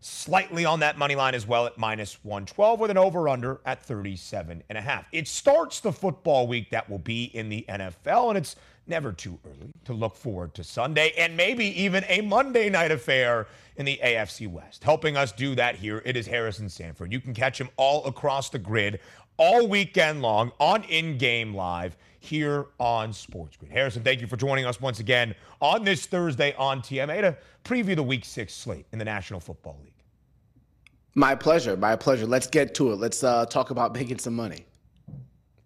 slightly 0.01 0.65
on 0.65 0.81
that 0.81 0.97
money 0.97 1.15
line 1.15 1.35
as 1.35 1.47
well 1.47 1.67
at 1.67 1.77
minus 1.77 2.25
112 2.25 2.81
with 2.81 2.91
an 2.91 2.97
over 2.97 3.29
under 3.29 3.61
at 3.67 3.85
37 3.85 4.63
and 4.71 4.79
a 4.79 4.81
half. 4.81 5.05
It 5.13 5.29
starts 5.29 5.81
the 5.81 5.93
football 5.93 6.47
week 6.47 6.71
that 6.71 6.89
will 6.89 6.97
be 6.97 7.25
in 7.25 7.51
the 7.51 7.67
NFL, 7.69 8.31
and 8.31 8.39
it's 8.39 8.57
never 8.87 9.13
too 9.13 9.39
early 9.47 9.73
to 9.85 9.93
look 9.93 10.17
forward 10.17 10.55
to 10.55 10.65
Sunday 10.65 11.13
and 11.19 11.37
maybe 11.37 11.65
even 11.81 12.05
a 12.09 12.21
Monday 12.21 12.69
night 12.71 12.91
affair 12.91 13.47
in 13.77 13.85
the 13.85 13.99
AFC 14.03 14.49
West. 14.49 14.85
Helping 14.85 15.17
us 15.17 15.33
do 15.33 15.55
that 15.55 15.77
here, 15.77 16.03
it 16.05 16.17
is 16.17 16.27
Harrison 16.27 16.69
Sanford. 16.69 17.13
You 17.13 17.21
can 17.21 17.35
catch 17.35 17.61
him 17.61 17.69
all 17.77 18.05
across 18.07 18.51
the 18.51 18.59
grid 18.59 19.01
all 19.37 19.69
weekend 19.69 20.23
long 20.23 20.53
on 20.59 20.85
In 20.85 21.19
Game 21.19 21.55
Live 21.55 21.97
here 22.21 22.67
on 22.81 23.13
Sports 23.13 23.57
Grid. 23.57 23.71
Harrison, 23.71 24.03
thank 24.03 24.21
you 24.21 24.27
for 24.27 24.37
joining 24.37 24.65
us 24.65 24.81
once 24.81 24.99
again 25.01 25.35
on 25.61 25.85
this 25.85 26.07
Thursday 26.07 26.55
on 26.57 26.81
TMA 26.81 27.21
to 27.21 27.37
preview 27.65 27.95
the 27.95 28.03
Week 28.03 28.25
6 28.25 28.53
slate 28.53 28.87
in 28.93 28.99
the 28.99 29.05
National 29.05 29.41
Football 29.41 29.79
League. 29.83 29.93
My 31.15 31.35
pleasure. 31.35 31.77
My 31.77 31.97
pleasure. 31.97 32.27
Let's 32.27 32.47
get 32.47 32.75
to 32.77 32.93
it. 32.93 32.97
Let's 32.97 33.25
uh, 33.25 33.47
talk 33.47 33.71
about 33.71 33.95
making 33.95 34.19
some 34.19 34.35
money. 34.35 34.67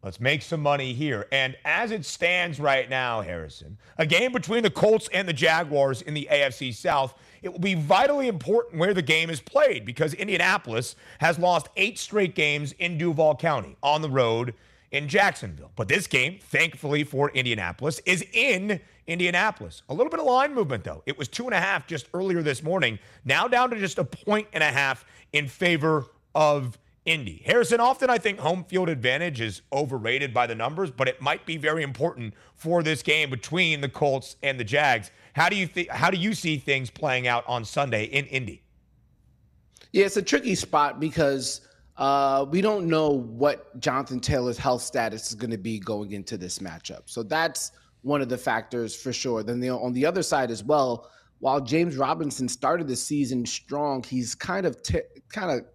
Let's 0.02 0.20
make 0.20 0.42
some 0.42 0.60
money 0.62 0.94
here. 0.94 1.26
And 1.30 1.56
as 1.64 1.90
it 1.90 2.06
stands 2.06 2.58
right 2.58 2.88
now, 2.88 3.20
Harrison, 3.20 3.76
a 3.98 4.06
game 4.06 4.32
between 4.32 4.62
the 4.62 4.70
Colts 4.70 5.08
and 5.12 5.28
the 5.28 5.32
Jaguars 5.32 6.00
in 6.00 6.14
the 6.14 6.28
AFC 6.30 6.74
South 6.74 7.14
it 7.42 7.50
will 7.50 7.58
be 7.58 7.74
vitally 7.74 8.28
important 8.28 8.78
where 8.78 8.94
the 8.94 9.02
game 9.02 9.30
is 9.30 9.40
played 9.40 9.84
because 9.84 10.14
Indianapolis 10.14 10.96
has 11.18 11.38
lost 11.38 11.68
eight 11.76 11.98
straight 11.98 12.34
games 12.34 12.72
in 12.72 12.98
Duval 12.98 13.36
County 13.36 13.76
on 13.82 14.02
the 14.02 14.10
road 14.10 14.54
in 14.90 15.08
Jacksonville. 15.08 15.70
But 15.76 15.88
this 15.88 16.06
game, 16.06 16.38
thankfully 16.40 17.04
for 17.04 17.30
Indianapolis, 17.30 18.00
is 18.04 18.24
in 18.32 18.80
Indianapolis. 19.06 19.82
A 19.88 19.94
little 19.94 20.10
bit 20.10 20.20
of 20.20 20.26
line 20.26 20.54
movement, 20.54 20.84
though. 20.84 21.02
It 21.06 21.16
was 21.16 21.28
two 21.28 21.44
and 21.44 21.54
a 21.54 21.60
half 21.60 21.86
just 21.86 22.08
earlier 22.12 22.42
this 22.42 22.62
morning, 22.62 22.98
now 23.24 23.48
down 23.48 23.70
to 23.70 23.78
just 23.78 23.98
a 23.98 24.04
point 24.04 24.48
and 24.52 24.62
a 24.62 24.70
half 24.70 25.04
in 25.32 25.48
favor 25.48 26.06
of 26.34 26.78
Indy. 27.10 27.42
Harrison, 27.44 27.80
often 27.80 28.08
I 28.08 28.18
think 28.18 28.38
home 28.38 28.62
field 28.62 28.88
advantage 28.88 29.40
is 29.40 29.62
overrated 29.72 30.32
by 30.32 30.46
the 30.46 30.54
numbers, 30.54 30.92
but 30.92 31.08
it 31.08 31.20
might 31.20 31.44
be 31.44 31.56
very 31.56 31.82
important 31.82 32.34
for 32.54 32.84
this 32.84 33.02
game 33.02 33.30
between 33.30 33.80
the 33.80 33.88
Colts 33.88 34.36
and 34.44 34.60
the 34.60 34.64
Jags. 34.64 35.10
How 35.32 35.48
do 35.48 35.56
you 35.56 35.66
think 35.66 35.88
how 35.88 36.10
do 36.10 36.16
you 36.16 36.34
see 36.34 36.56
things 36.56 36.88
playing 36.88 37.26
out 37.26 37.44
on 37.48 37.64
Sunday 37.64 38.04
in 38.04 38.26
Indy? 38.26 38.62
Yeah, 39.92 40.06
it's 40.06 40.16
a 40.16 40.22
tricky 40.22 40.54
spot 40.54 41.00
because 41.00 41.62
uh, 41.96 42.46
we 42.48 42.60
don't 42.60 42.86
know 42.86 43.08
what 43.08 43.78
Jonathan 43.80 44.20
Taylor's 44.20 44.56
health 44.56 44.82
status 44.82 45.30
is 45.30 45.34
going 45.34 45.50
to 45.50 45.58
be 45.58 45.80
going 45.80 46.12
into 46.12 46.38
this 46.38 46.60
matchup. 46.60 47.02
So 47.06 47.24
that's 47.24 47.72
one 48.02 48.22
of 48.22 48.28
the 48.28 48.38
factors 48.38 48.94
for 48.94 49.12
sure. 49.12 49.42
Then 49.42 49.58
the, 49.58 49.70
on 49.70 49.92
the 49.92 50.06
other 50.06 50.22
side 50.22 50.52
as 50.52 50.62
well, 50.62 51.10
while 51.40 51.60
James 51.60 51.96
Robinson 51.96 52.48
started 52.48 52.86
the 52.86 52.94
season 52.94 53.44
strong, 53.44 54.04
he's 54.04 54.36
kind 54.36 54.64
of 54.64 54.80
t- 54.82 55.00
kind 55.28 55.50
of 55.50 55.66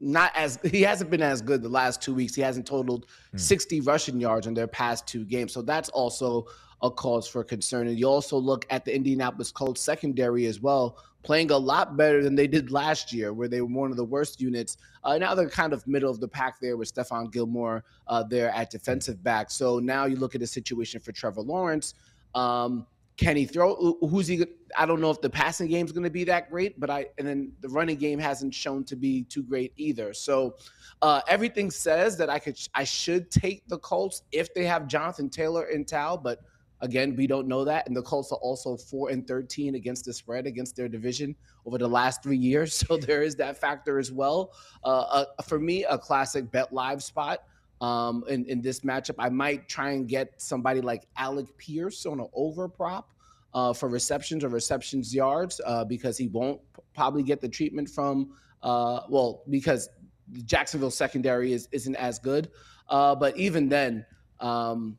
not 0.00 0.32
as 0.34 0.58
he 0.64 0.82
hasn't 0.82 1.10
been 1.10 1.22
as 1.22 1.42
good 1.42 1.62
the 1.62 1.68
last 1.68 2.02
two 2.02 2.14
weeks. 2.14 2.34
He 2.34 2.42
hasn't 2.42 2.66
totaled 2.66 3.06
mm. 3.34 3.40
60 3.40 3.80
rushing 3.82 4.20
yards 4.20 4.46
in 4.46 4.54
their 4.54 4.66
past 4.66 5.06
two 5.06 5.24
games. 5.24 5.52
So 5.52 5.62
that's 5.62 5.88
also 5.90 6.46
a 6.82 6.90
cause 6.90 7.28
for 7.28 7.44
concern. 7.44 7.88
And 7.88 7.98
you 7.98 8.06
also 8.06 8.38
look 8.38 8.66
at 8.70 8.84
the 8.84 8.94
Indianapolis 8.94 9.52
Colts 9.52 9.82
secondary 9.82 10.46
as 10.46 10.60
well, 10.60 10.96
playing 11.22 11.50
a 11.50 11.56
lot 11.56 11.96
better 11.96 12.22
than 12.22 12.34
they 12.34 12.46
did 12.46 12.70
last 12.70 13.12
year, 13.12 13.34
where 13.34 13.48
they 13.48 13.60
were 13.60 13.68
one 13.68 13.90
of 13.90 13.98
the 13.98 14.04
worst 14.04 14.40
units. 14.40 14.78
Uh, 15.04 15.18
now 15.18 15.34
they're 15.34 15.48
kind 15.48 15.74
of 15.74 15.86
middle 15.86 16.10
of 16.10 16.20
the 16.20 16.28
pack 16.28 16.58
there 16.60 16.78
with 16.78 16.92
Stephon 16.92 17.30
Gilmore 17.30 17.84
uh, 18.06 18.22
there 18.22 18.50
at 18.50 18.70
defensive 18.70 19.22
back. 19.22 19.50
So 19.50 19.78
now 19.78 20.06
you 20.06 20.16
look 20.16 20.34
at 20.34 20.40
the 20.40 20.46
situation 20.46 21.00
for 21.00 21.12
Trevor 21.12 21.42
Lawrence. 21.42 21.94
Um, 22.34 22.86
can 23.20 23.36
he 23.36 23.44
throw? 23.44 23.98
Who's 24.00 24.26
he? 24.26 24.46
I 24.78 24.86
don't 24.86 25.00
know 25.00 25.10
if 25.10 25.20
the 25.20 25.28
passing 25.28 25.68
game 25.68 25.84
is 25.84 25.92
going 25.92 26.04
to 26.04 26.10
be 26.10 26.24
that 26.24 26.50
great, 26.50 26.80
but 26.80 26.88
I 26.88 27.06
and 27.18 27.28
then 27.28 27.52
the 27.60 27.68
running 27.68 27.96
game 27.96 28.18
hasn't 28.18 28.54
shown 28.54 28.82
to 28.84 28.96
be 28.96 29.24
too 29.24 29.42
great 29.42 29.74
either. 29.76 30.14
So 30.14 30.56
uh, 31.02 31.20
everything 31.28 31.70
says 31.70 32.16
that 32.16 32.30
I 32.30 32.38
could, 32.38 32.58
I 32.74 32.84
should 32.84 33.30
take 33.30 33.68
the 33.68 33.76
Colts 33.78 34.22
if 34.32 34.54
they 34.54 34.64
have 34.64 34.86
Jonathan 34.86 35.28
Taylor 35.28 35.66
in 35.66 35.84
Tal, 35.84 36.16
but 36.16 36.40
Again, 36.82 37.14
we 37.14 37.26
don't 37.26 37.46
know 37.46 37.62
that. 37.64 37.86
And 37.86 37.94
the 37.94 38.02
Colts 38.02 38.32
are 38.32 38.38
also 38.38 38.74
4 38.76 39.10
and 39.10 39.26
13 39.26 39.74
against 39.74 40.06
the 40.06 40.14
spread 40.14 40.46
against 40.46 40.76
their 40.76 40.88
division 40.88 41.36
over 41.66 41.76
the 41.76 41.88
last 41.88 42.22
three 42.22 42.38
years. 42.38 42.82
So 42.90 42.96
there 42.96 43.22
is 43.22 43.36
that 43.36 43.58
factor 43.58 43.98
as 43.98 44.10
well. 44.10 44.52
Uh, 44.82 45.24
uh, 45.38 45.42
for 45.42 45.58
me, 45.60 45.84
a 45.84 45.98
classic 45.98 46.50
bet 46.50 46.72
live 46.72 47.02
spot 47.02 47.40
um, 47.80 48.24
in, 48.28 48.44
in 48.46 48.60
this 48.60 48.80
matchup. 48.80 49.14
I 49.18 49.28
might 49.28 49.68
try 49.68 49.90
and 49.90 50.08
get 50.08 50.40
somebody 50.40 50.80
like 50.80 51.06
Alec 51.16 51.46
Pierce 51.58 52.06
on 52.06 52.20
an 52.20 52.28
over 52.34 52.68
prop. 52.68 53.10
Uh, 53.52 53.72
for 53.72 53.88
receptions 53.88 54.44
or 54.44 54.48
receptions 54.48 55.12
yards 55.12 55.60
uh, 55.66 55.84
because 55.84 56.16
he 56.16 56.28
won't 56.28 56.60
p- 56.72 56.82
probably 56.94 57.20
get 57.20 57.40
the 57.40 57.48
treatment 57.48 57.88
from 57.88 58.30
uh, 58.62 59.00
well 59.08 59.42
because 59.50 59.88
Jacksonville 60.44 60.90
secondary 60.90 61.52
is 61.52 61.68
isn't 61.72 61.96
as 61.96 62.20
good. 62.20 62.50
Uh, 62.88 63.14
but 63.14 63.36
even 63.36 63.68
then, 63.68 64.06
um, 64.40 64.96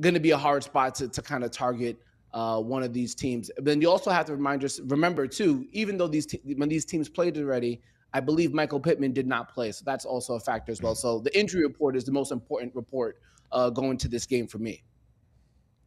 going 0.00 0.14
to 0.14 0.20
be 0.20 0.32
a 0.32 0.36
hard 0.36 0.62
spot 0.64 0.94
to, 0.96 1.08
to 1.08 1.22
kind 1.22 1.44
of 1.44 1.50
target 1.50 1.96
uh, 2.32 2.60
one 2.60 2.82
of 2.82 2.92
these 2.92 3.14
teams. 3.14 3.50
Then 3.58 3.80
you 3.80 3.90
also 3.90 4.10
have 4.10 4.26
to 4.26 4.32
remind 4.32 4.64
us, 4.64 4.80
remember 4.80 5.26
too, 5.26 5.66
even 5.72 5.96
though 5.96 6.08
these 6.08 6.26
te- 6.26 6.40
when 6.56 6.68
these 6.68 6.84
teams 6.84 7.08
played 7.08 7.38
already, 7.38 7.80
I 8.14 8.20
believe 8.20 8.54
Michael 8.54 8.78
Pittman 8.78 9.12
did 9.12 9.26
not 9.26 9.52
play, 9.52 9.72
so 9.72 9.82
that's 9.84 10.04
also 10.04 10.34
a 10.34 10.40
factor 10.40 10.70
as 10.70 10.80
well. 10.80 10.94
So 10.94 11.18
the 11.18 11.36
injury 11.36 11.64
report 11.64 11.96
is 11.96 12.04
the 12.04 12.12
most 12.12 12.30
important 12.30 12.72
report 12.74 13.18
uh, 13.50 13.70
going 13.70 13.98
to 13.98 14.08
this 14.08 14.24
game 14.24 14.46
for 14.46 14.58
me. 14.58 14.84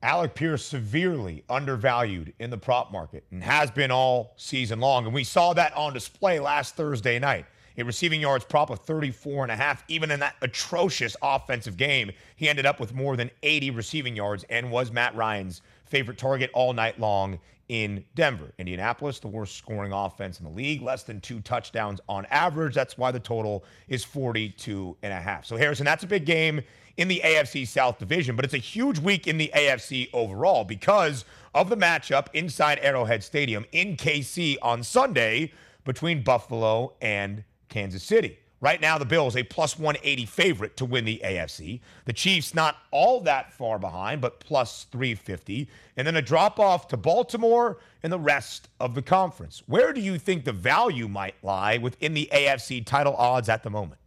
Alec 0.03 0.35
Pierce 0.35 0.63
severely 0.63 1.43
undervalued 1.49 2.33
in 2.39 2.49
the 2.49 2.57
prop 2.57 2.91
market 2.91 3.23
and 3.31 3.41
has 3.41 3.71
been 3.71 3.91
all 3.91 4.33
season 4.35 4.81
long, 4.81 5.05
and 5.05 5.13
we 5.13 5.23
saw 5.23 5.53
that 5.53 5.73
on 5.73 5.93
display 5.93 6.39
last 6.39 6.75
Thursday 6.75 7.17
night 7.17 7.45
a 7.77 7.83
receiving 7.85 8.19
yards 8.19 8.43
prop 8.43 8.69
of 8.71 8.79
34 8.79 9.43
and 9.43 9.51
a 9.51 9.55
half. 9.55 9.83
Even 9.87 10.11
in 10.11 10.19
that 10.19 10.35
atrocious 10.41 11.15
offensive 11.21 11.77
game, 11.77 12.11
he 12.35 12.49
ended 12.49 12.65
up 12.65 12.79
with 12.79 12.93
more 12.93 13.15
than 13.15 13.29
80 13.43 13.71
receiving 13.71 14.15
yards 14.15 14.43
and 14.49 14.71
was 14.71 14.91
Matt 14.91 15.15
Ryan's 15.15 15.61
favorite 15.85 16.17
target 16.17 16.49
all 16.53 16.73
night 16.73 16.99
long 16.99 17.39
in 17.69 18.03
Denver. 18.15 18.53
Indianapolis, 18.57 19.19
the 19.19 19.27
worst 19.27 19.55
scoring 19.55 19.91
offense 19.91 20.39
in 20.39 20.45
the 20.45 20.51
league, 20.51 20.81
less 20.81 21.03
than 21.03 21.19
two 21.19 21.41
touchdowns 21.41 21.99
on 22.07 22.25
average. 22.27 22.73
That's 22.73 22.97
why 22.97 23.11
the 23.11 23.19
total 23.19 23.63
is 23.87 24.03
42 24.03 24.97
and 25.01 25.13
a 25.13 25.19
half. 25.19 25.45
So 25.45 25.57
Harrison, 25.57 25.85
that's 25.85 26.03
a 26.03 26.07
big 26.07 26.25
game 26.25 26.61
in 26.97 27.07
the 27.07 27.21
AFC 27.23 27.67
South 27.67 27.99
Division, 27.99 28.35
but 28.35 28.43
it's 28.43 28.53
a 28.53 28.59
huge 28.59 28.99
week 28.99 29.27
in 29.27 29.37
the 29.37 29.51
AFC 29.55 30.09
overall 30.13 30.63
because 30.63 31.25
of 31.53 31.69
the 31.69 31.77
matchup 31.77 32.27
inside 32.33 32.79
Arrowhead 32.81 33.23
Stadium 33.23 33.65
in 33.71 33.95
KC 33.95 34.57
on 34.61 34.83
Sunday 34.83 35.51
between 35.83 36.23
Buffalo 36.23 36.93
and 37.01 37.43
Kansas 37.69 38.03
City. 38.03 38.39
Right 38.59 38.81
now, 38.81 38.97
the 38.97 39.05
Bills 39.05 39.35
a 39.35 39.43
plus 39.43 39.77
180 39.77 40.25
favorite 40.25 40.77
to 40.77 40.85
win 40.85 41.05
the 41.05 41.21
AFC. 41.23 41.79
The 42.05 42.13
Chiefs 42.13 42.55
not 42.55 42.77
all 42.89 43.21
that 43.21 43.53
far 43.53 43.77
behind, 43.77 44.19
but 44.19 44.39
plus 44.39 44.87
350. 44.91 45.69
And 45.95 46.07
then 46.07 46.15
a 46.15 46.23
drop 46.23 46.59
off 46.59 46.87
to 46.87 46.97
Baltimore 46.97 47.77
and 48.01 48.11
the 48.11 48.19
rest 48.19 48.69
of 48.79 48.95
the 48.95 49.03
conference. 49.03 49.61
Where 49.67 49.93
do 49.93 50.01
you 50.01 50.17
think 50.17 50.43
the 50.43 50.53
value 50.53 51.07
might 51.07 51.35
lie 51.43 51.77
within 51.77 52.15
the 52.15 52.27
AFC 52.33 52.83
title 52.83 53.15
odds 53.15 53.47
at 53.47 53.61
the 53.61 53.69
moment? 53.69 53.99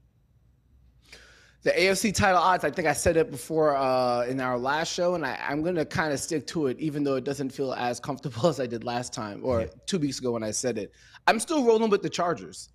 The 1.62 1.72
AFC 1.72 2.12
title 2.12 2.40
odds, 2.40 2.64
I 2.64 2.70
think 2.70 2.88
I 2.88 2.94
said 2.94 3.18
it 3.18 3.30
before 3.30 3.76
uh, 3.76 4.24
in 4.24 4.40
our 4.40 4.58
last 4.58 4.92
show, 4.92 5.14
and 5.14 5.26
I, 5.26 5.36
am 5.40 5.62
going 5.62 5.74
to 5.74 5.84
kind 5.84 6.10
of 6.10 6.18
stick 6.18 6.46
to 6.48 6.68
it, 6.68 6.78
even 6.80 7.04
though 7.04 7.16
it 7.16 7.24
doesn't 7.24 7.50
feel 7.50 7.74
as 7.74 8.00
comfortable 8.00 8.46
as 8.48 8.58
I 8.58 8.66
did 8.66 8.82
last 8.82 9.12
time 9.12 9.42
or 9.44 9.60
yeah. 9.60 9.66
two 9.86 9.98
weeks 9.98 10.18
ago 10.18 10.32
when 10.32 10.42
I 10.42 10.50
said 10.50 10.78
it. 10.78 10.92
I'm 11.26 11.38
still 11.38 11.64
rolling 11.64 11.90
with 11.90 12.02
the 12.02 12.08
Chargers. 12.08 12.70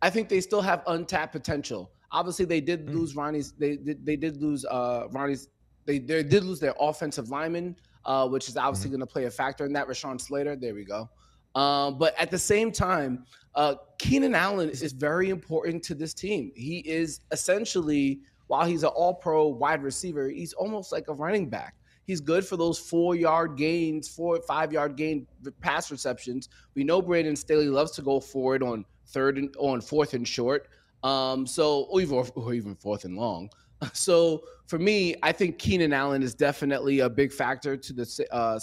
I 0.00 0.10
think 0.10 0.28
they 0.28 0.40
still 0.40 0.62
have 0.62 0.82
untapped 0.86 1.32
potential. 1.32 1.90
Obviously, 2.10 2.44
they 2.44 2.60
did 2.60 2.86
mm. 2.86 2.94
lose 2.94 3.16
Ronnie's. 3.16 3.52
They 3.52 3.76
did. 3.76 4.04
They 4.04 4.16
did 4.16 4.40
lose 4.40 4.64
uh, 4.64 5.08
Ronnie's. 5.10 5.48
They, 5.86 5.98
they 5.98 6.22
did 6.22 6.44
lose 6.44 6.60
their 6.60 6.74
offensive 6.78 7.30
lineman, 7.30 7.76
uh, 8.04 8.28
which 8.28 8.48
is 8.48 8.56
obviously 8.56 8.90
mm-hmm. 8.90 8.98
going 8.98 9.08
to 9.08 9.12
play 9.12 9.24
a 9.24 9.30
factor 9.30 9.64
in 9.64 9.72
that. 9.72 9.88
Rashawn 9.88 10.20
Slater. 10.20 10.56
There 10.56 10.74
we 10.74 10.84
go. 10.84 11.08
Um, 11.54 11.98
but 11.98 12.14
at 12.18 12.30
the 12.30 12.38
same 12.38 12.70
time, 12.70 13.24
uh, 13.54 13.74
Keenan 13.98 14.34
Allen 14.34 14.68
is 14.70 14.92
very 14.92 15.30
important 15.30 15.82
to 15.84 15.94
this 15.94 16.14
team. 16.14 16.52
He 16.54 16.78
is 16.80 17.20
essentially, 17.32 18.20
while 18.46 18.66
he's 18.66 18.84
an 18.84 18.90
all-pro 18.90 19.48
wide 19.48 19.82
receiver, 19.82 20.28
he's 20.28 20.52
almost 20.52 20.92
like 20.92 21.08
a 21.08 21.14
running 21.14 21.48
back. 21.48 21.74
He's 22.06 22.20
good 22.20 22.46
for 22.46 22.56
those 22.56 22.78
four-yard 22.78 23.56
gains, 23.56 24.08
four 24.08 24.40
five-yard 24.42 24.96
gain 24.96 25.26
pass 25.60 25.90
receptions. 25.90 26.48
We 26.74 26.84
know 26.84 27.02
Brandon 27.02 27.34
Staley 27.34 27.68
loves 27.68 27.90
to 27.92 28.02
go 28.02 28.20
forward 28.20 28.62
on 28.62 28.84
third 29.08 29.38
and 29.38 29.54
on 29.58 29.80
fourth 29.80 30.14
and 30.14 30.26
short. 30.26 30.68
Um, 31.02 31.46
so 31.46 31.82
or 31.90 32.00
even, 32.00 32.30
or 32.34 32.54
even 32.54 32.74
fourth 32.74 33.04
and 33.04 33.16
long. 33.16 33.50
So 33.92 34.42
for 34.66 34.76
me, 34.76 35.14
I 35.22 35.30
think 35.30 35.60
Keenan 35.60 35.92
Allen 35.92 36.20
is 36.24 36.34
definitely 36.34 36.98
a 36.98 37.08
big 37.08 37.32
factor 37.32 37.76
to 37.76 37.92
the 37.92 38.26
uh, 38.32 38.58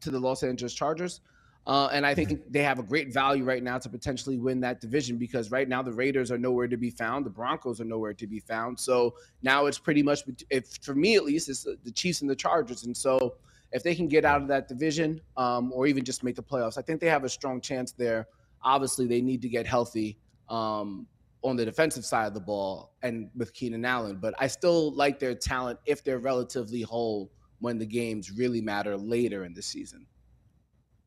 to 0.00 0.10
the 0.10 0.18
Los 0.18 0.42
Angeles 0.42 0.72
Chargers. 0.72 1.20
Uh, 1.66 1.90
and 1.92 2.06
I 2.06 2.14
think 2.14 2.50
they 2.50 2.62
have 2.62 2.78
a 2.78 2.82
great 2.82 3.12
value 3.12 3.44
right 3.44 3.62
now 3.62 3.76
to 3.76 3.90
potentially 3.90 4.38
win 4.38 4.58
that 4.60 4.80
division 4.80 5.18
because 5.18 5.50
right 5.50 5.68
now 5.68 5.82
the 5.82 5.92
Raiders 5.92 6.30
are 6.30 6.38
nowhere 6.38 6.66
to 6.66 6.78
be 6.78 6.88
found, 6.88 7.26
the 7.26 7.30
Broncos 7.30 7.78
are 7.78 7.84
nowhere 7.84 8.14
to 8.14 8.26
be 8.26 8.40
found. 8.40 8.80
So 8.80 9.16
now 9.42 9.66
it's 9.66 9.78
pretty 9.78 10.02
much, 10.02 10.20
if 10.48 10.78
for 10.80 10.94
me 10.94 11.16
at 11.16 11.24
least, 11.24 11.50
it's 11.50 11.64
the 11.64 11.92
Chiefs 11.92 12.22
and 12.22 12.30
the 12.30 12.34
Chargers. 12.34 12.86
And 12.86 12.96
so 12.96 13.34
if 13.72 13.82
they 13.82 13.94
can 13.94 14.08
get 14.08 14.24
out 14.24 14.40
of 14.40 14.48
that 14.48 14.66
division 14.66 15.20
um, 15.36 15.70
or 15.74 15.86
even 15.86 16.04
just 16.04 16.24
make 16.24 16.36
the 16.36 16.42
playoffs, 16.42 16.78
I 16.78 16.82
think 16.82 17.02
they 17.02 17.08
have 17.10 17.24
a 17.24 17.28
strong 17.28 17.60
chance 17.60 17.92
there 17.92 18.26
Obviously, 18.62 19.06
they 19.06 19.20
need 19.20 19.42
to 19.42 19.48
get 19.48 19.66
healthy 19.66 20.18
um, 20.48 21.06
on 21.42 21.56
the 21.56 21.64
defensive 21.64 22.04
side 22.04 22.26
of 22.26 22.34
the 22.34 22.40
ball 22.40 22.94
and 23.02 23.30
with 23.36 23.52
Keenan 23.54 23.84
Allen. 23.84 24.18
But 24.20 24.34
I 24.38 24.46
still 24.46 24.94
like 24.94 25.18
their 25.18 25.34
talent 25.34 25.78
if 25.86 26.02
they're 26.04 26.18
relatively 26.18 26.82
whole 26.82 27.30
when 27.60 27.78
the 27.78 27.86
games 27.86 28.30
really 28.30 28.60
matter 28.60 28.96
later 28.96 29.44
in 29.44 29.54
the 29.54 29.62
season. 29.62 30.06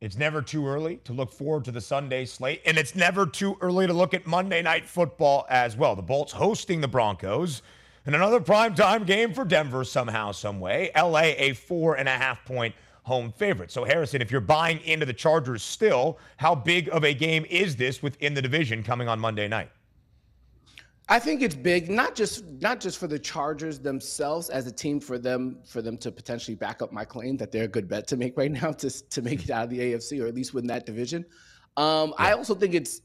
It's 0.02 0.18
never 0.18 0.42
too 0.42 0.66
early 0.66 0.98
to 1.04 1.14
look 1.14 1.32
forward 1.32 1.64
to 1.66 1.72
the 1.72 1.80
Sunday 1.80 2.26
slate, 2.26 2.62
and 2.66 2.76
it's 2.76 2.96
never 2.96 3.28
too 3.28 3.56
early 3.62 3.86
to 3.86 3.94
look 3.94 4.16
at 4.16 4.26
Monday 4.26 4.64
night 4.64 4.88
football 4.88 5.46
as 5.48 5.78
well. 5.78 5.96
The 5.96 6.02
Bolts 6.02 6.32
hosting 6.32 6.82
the 6.82 6.88
Broncos, 6.88 7.62
and 8.08 8.16
another 8.16 8.40
primetime 8.40 9.06
game 9.06 9.32
for 9.32 9.46
Denver 9.46 9.84
somehow, 9.84 10.32
some 10.32 10.60
way. 10.60 10.90
LA 10.96 11.36
a 11.38 11.54
four 11.54 11.98
and 11.98 12.10
a 12.10 12.14
half 12.14 12.44
point 12.46 12.74
home 13.04 13.32
favorite. 13.32 13.72
So, 13.72 13.84
Harrison, 13.84 14.22
if 14.22 14.32
you're 14.32 14.42
buying 14.42 14.80
into 14.82 15.06
the 15.06 15.14
Chargers 15.14 15.64
still, 15.64 16.20
how 16.38 16.56
big 16.56 16.90
of 16.90 17.04
a 17.04 17.14
game 17.14 17.46
is 17.50 17.76
this 17.76 18.02
within 18.02 18.34
the 18.34 18.42
division 18.42 18.84
coming 18.84 19.08
on 19.08 19.20
Monday 19.20 19.48
night? 19.48 19.72
I 21.10 21.20
think 21.20 21.42
it's 21.42 21.56
big, 21.56 21.90
not 21.90 22.16
just 22.16 22.46
not 22.62 22.80
just 22.80 22.98
for 22.98 23.08
the 23.08 23.20
Chargers 23.20 23.80
themselves 23.80 24.50
as 24.50 24.66
a 24.66 24.72
team, 24.72 25.00
for 25.00 25.18
them 25.18 25.58
for 25.66 25.82
them 25.82 25.98
to 25.98 26.12
potentially 26.12 26.56
back 26.56 26.82
up 26.82 26.94
my 26.94 27.04
claim 27.04 27.36
that 27.38 27.52
they're 27.52 27.66
a 27.66 27.68
good 27.68 27.90
bet 27.90 28.08
to 28.08 28.18
make 28.18 28.38
right 28.38 28.52
now 28.52 28.72
to 28.72 28.90
to 28.90 29.22
make 29.22 29.44
it 29.44 29.50
out 29.50 29.66
of 29.66 29.70
the 29.70 29.80
AFC 29.80 30.24
or 30.24 30.28
at 30.28 30.36
least 30.36 30.54
win 30.54 30.68
that 30.68 30.86
division. 30.86 31.26
Um, 31.76 32.10
yeah. 32.18 32.28
I 32.28 32.32
also 32.34 32.56
think 32.56 32.76
it's 32.76 33.02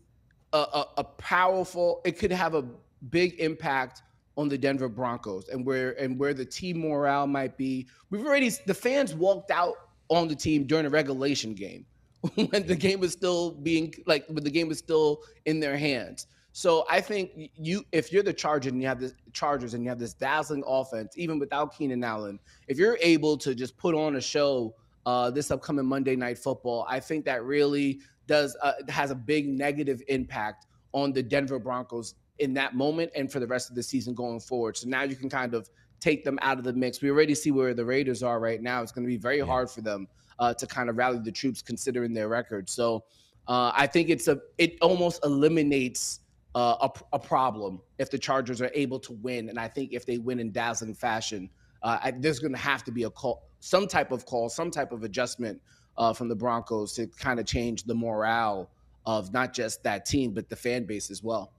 a, 0.52 0.58
a, 0.58 0.86
a 0.98 1.04
powerful. 1.04 2.00
It 2.04 2.18
could 2.18 2.30
have 2.30 2.54
a 2.54 2.64
big 3.10 3.40
impact 3.40 4.02
on 4.36 4.48
the 4.48 4.58
Denver 4.58 4.88
Broncos 4.88 5.48
and 5.48 5.64
where 5.64 6.00
and 6.00 6.18
where 6.18 6.34
the 6.34 6.44
team 6.44 6.78
morale 6.80 7.26
might 7.26 7.56
be. 7.56 7.88
We've 8.10 8.24
already 8.24 8.50
the 8.66 8.74
fans 8.74 9.14
walked 9.14 9.50
out 9.50 9.74
on 10.08 10.28
the 10.28 10.36
team 10.36 10.64
during 10.64 10.86
a 10.86 10.90
regulation 10.90 11.54
game 11.54 11.84
when 12.34 12.66
the 12.66 12.76
game 12.76 13.00
was 13.00 13.12
still 13.12 13.52
being 13.52 13.92
like 14.06 14.26
when 14.28 14.44
the 14.44 14.50
game 14.50 14.68
was 14.68 14.78
still 14.78 15.22
in 15.44 15.60
their 15.60 15.76
hands. 15.76 16.26
So 16.52 16.86
I 16.90 17.02
think 17.02 17.50
you 17.54 17.84
if 17.92 18.12
you're 18.12 18.22
the 18.22 18.32
Chargers 18.32 18.72
and 18.72 18.80
you 18.80 18.88
have 18.88 19.00
the 19.00 19.12
Chargers 19.32 19.74
and 19.74 19.82
you 19.82 19.90
have 19.90 19.98
this 19.98 20.14
dazzling 20.14 20.64
offense, 20.66 21.12
even 21.16 21.38
without 21.38 21.76
Keenan 21.76 22.02
Allen, 22.02 22.38
if 22.66 22.78
you're 22.78 22.98
able 23.02 23.36
to 23.38 23.54
just 23.54 23.76
put 23.76 23.94
on 23.94 24.16
a 24.16 24.20
show 24.20 24.74
uh, 25.04 25.30
this 25.30 25.50
upcoming 25.50 25.84
Monday 25.84 26.16
Night 26.16 26.38
Football, 26.38 26.86
I 26.88 26.98
think 26.98 27.24
that 27.26 27.44
really 27.44 28.00
does 28.26 28.56
uh, 28.62 28.72
has 28.88 29.10
a 29.10 29.14
big 29.14 29.48
negative 29.48 30.02
impact 30.08 30.66
on 30.92 31.12
the 31.12 31.22
Denver 31.22 31.58
Broncos 31.58 32.14
in 32.38 32.54
that 32.54 32.74
moment 32.74 33.10
and 33.14 33.30
for 33.30 33.38
the 33.38 33.46
rest 33.46 33.68
of 33.68 33.76
the 33.76 33.82
season 33.82 34.14
going 34.14 34.40
forward. 34.40 34.76
So 34.76 34.88
now 34.88 35.02
you 35.02 35.14
can 35.14 35.28
kind 35.28 35.54
of 35.54 35.68
take 36.00 36.24
them 36.24 36.38
out 36.42 36.58
of 36.58 36.64
the 36.64 36.72
mix. 36.72 37.00
We 37.00 37.10
already 37.10 37.34
see 37.34 37.50
where 37.50 37.74
the 37.74 37.84
Raiders 37.84 38.22
are 38.22 38.40
right 38.40 38.62
now. 38.62 38.82
It's 38.82 38.92
going 38.92 39.04
to 39.04 39.10
be 39.10 39.16
very 39.16 39.38
yeah. 39.38 39.44
hard 39.44 39.70
for 39.70 39.80
them 39.80 40.08
uh, 40.38 40.54
to 40.54 40.66
kind 40.66 40.90
of 40.90 40.96
rally 40.96 41.18
the 41.18 41.32
troops 41.32 41.62
considering 41.62 42.12
their 42.12 42.28
record. 42.28 42.68
So 42.68 43.04
uh, 43.48 43.72
I 43.74 43.86
think 43.86 44.08
it's 44.08 44.28
a 44.28 44.40
it 44.58 44.76
almost 44.80 45.24
eliminates 45.24 46.20
uh, 46.54 46.88
a, 46.88 47.16
a, 47.16 47.18
problem 47.18 47.80
if 47.98 48.10
the 48.10 48.18
Chargers 48.18 48.62
are 48.62 48.70
able 48.74 48.98
to 49.00 49.12
win. 49.12 49.50
And 49.50 49.58
I 49.58 49.68
think 49.68 49.92
if 49.92 50.06
they 50.06 50.18
win 50.18 50.40
in 50.40 50.52
dazzling 50.52 50.94
fashion, 50.94 51.50
uh, 51.82 51.98
I, 52.02 52.10
there's 52.12 52.38
going 52.38 52.54
to 52.54 52.58
have 52.58 52.82
to 52.84 52.90
be 52.90 53.02
a 53.02 53.10
call, 53.10 53.42
some 53.60 53.86
type 53.86 54.10
of 54.10 54.24
call, 54.24 54.48
some 54.48 54.70
type 54.70 54.90
of 54.90 55.04
adjustment 55.04 55.60
uh, 55.98 56.14
from 56.14 56.28
the 56.28 56.34
Broncos 56.34 56.94
to 56.94 57.06
kind 57.08 57.38
of 57.38 57.46
change 57.46 57.84
the 57.84 57.94
morale 57.94 58.70
of 59.04 59.32
not 59.32 59.52
just 59.52 59.82
that 59.82 60.06
team 60.06 60.32
but 60.32 60.48
the 60.48 60.56
fan 60.56 60.84
base 60.84 61.10
as 61.10 61.22
well. 61.22 61.52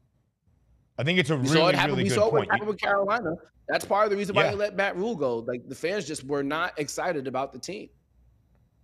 I 0.98 1.04
think 1.04 1.20
it's 1.20 1.30
a 1.30 1.38
really, 1.38 1.62
really 1.62 1.74
good 1.74 1.98
we 1.98 2.10
saw 2.10 2.22
point. 2.30 2.34
What 2.34 2.48
happened 2.50 2.70
with 2.70 2.80
Carolina. 2.80 3.36
That's 3.68 3.86
part 3.86 4.06
of 4.06 4.12
the 4.12 4.18
reason 4.18 4.36
why 4.36 4.46
yeah. 4.46 4.52
they 4.52 4.56
let 4.58 4.76
Matt 4.76 4.96
Rhule 4.96 5.16
go. 5.16 5.40
Like 5.40 5.68
the 5.68 5.76
fans 5.76 6.06
just 6.06 6.24
were 6.24 6.44
not 6.44 6.78
excited 6.80 7.28
about 7.28 7.52
the 7.52 7.60
team. 7.60 7.90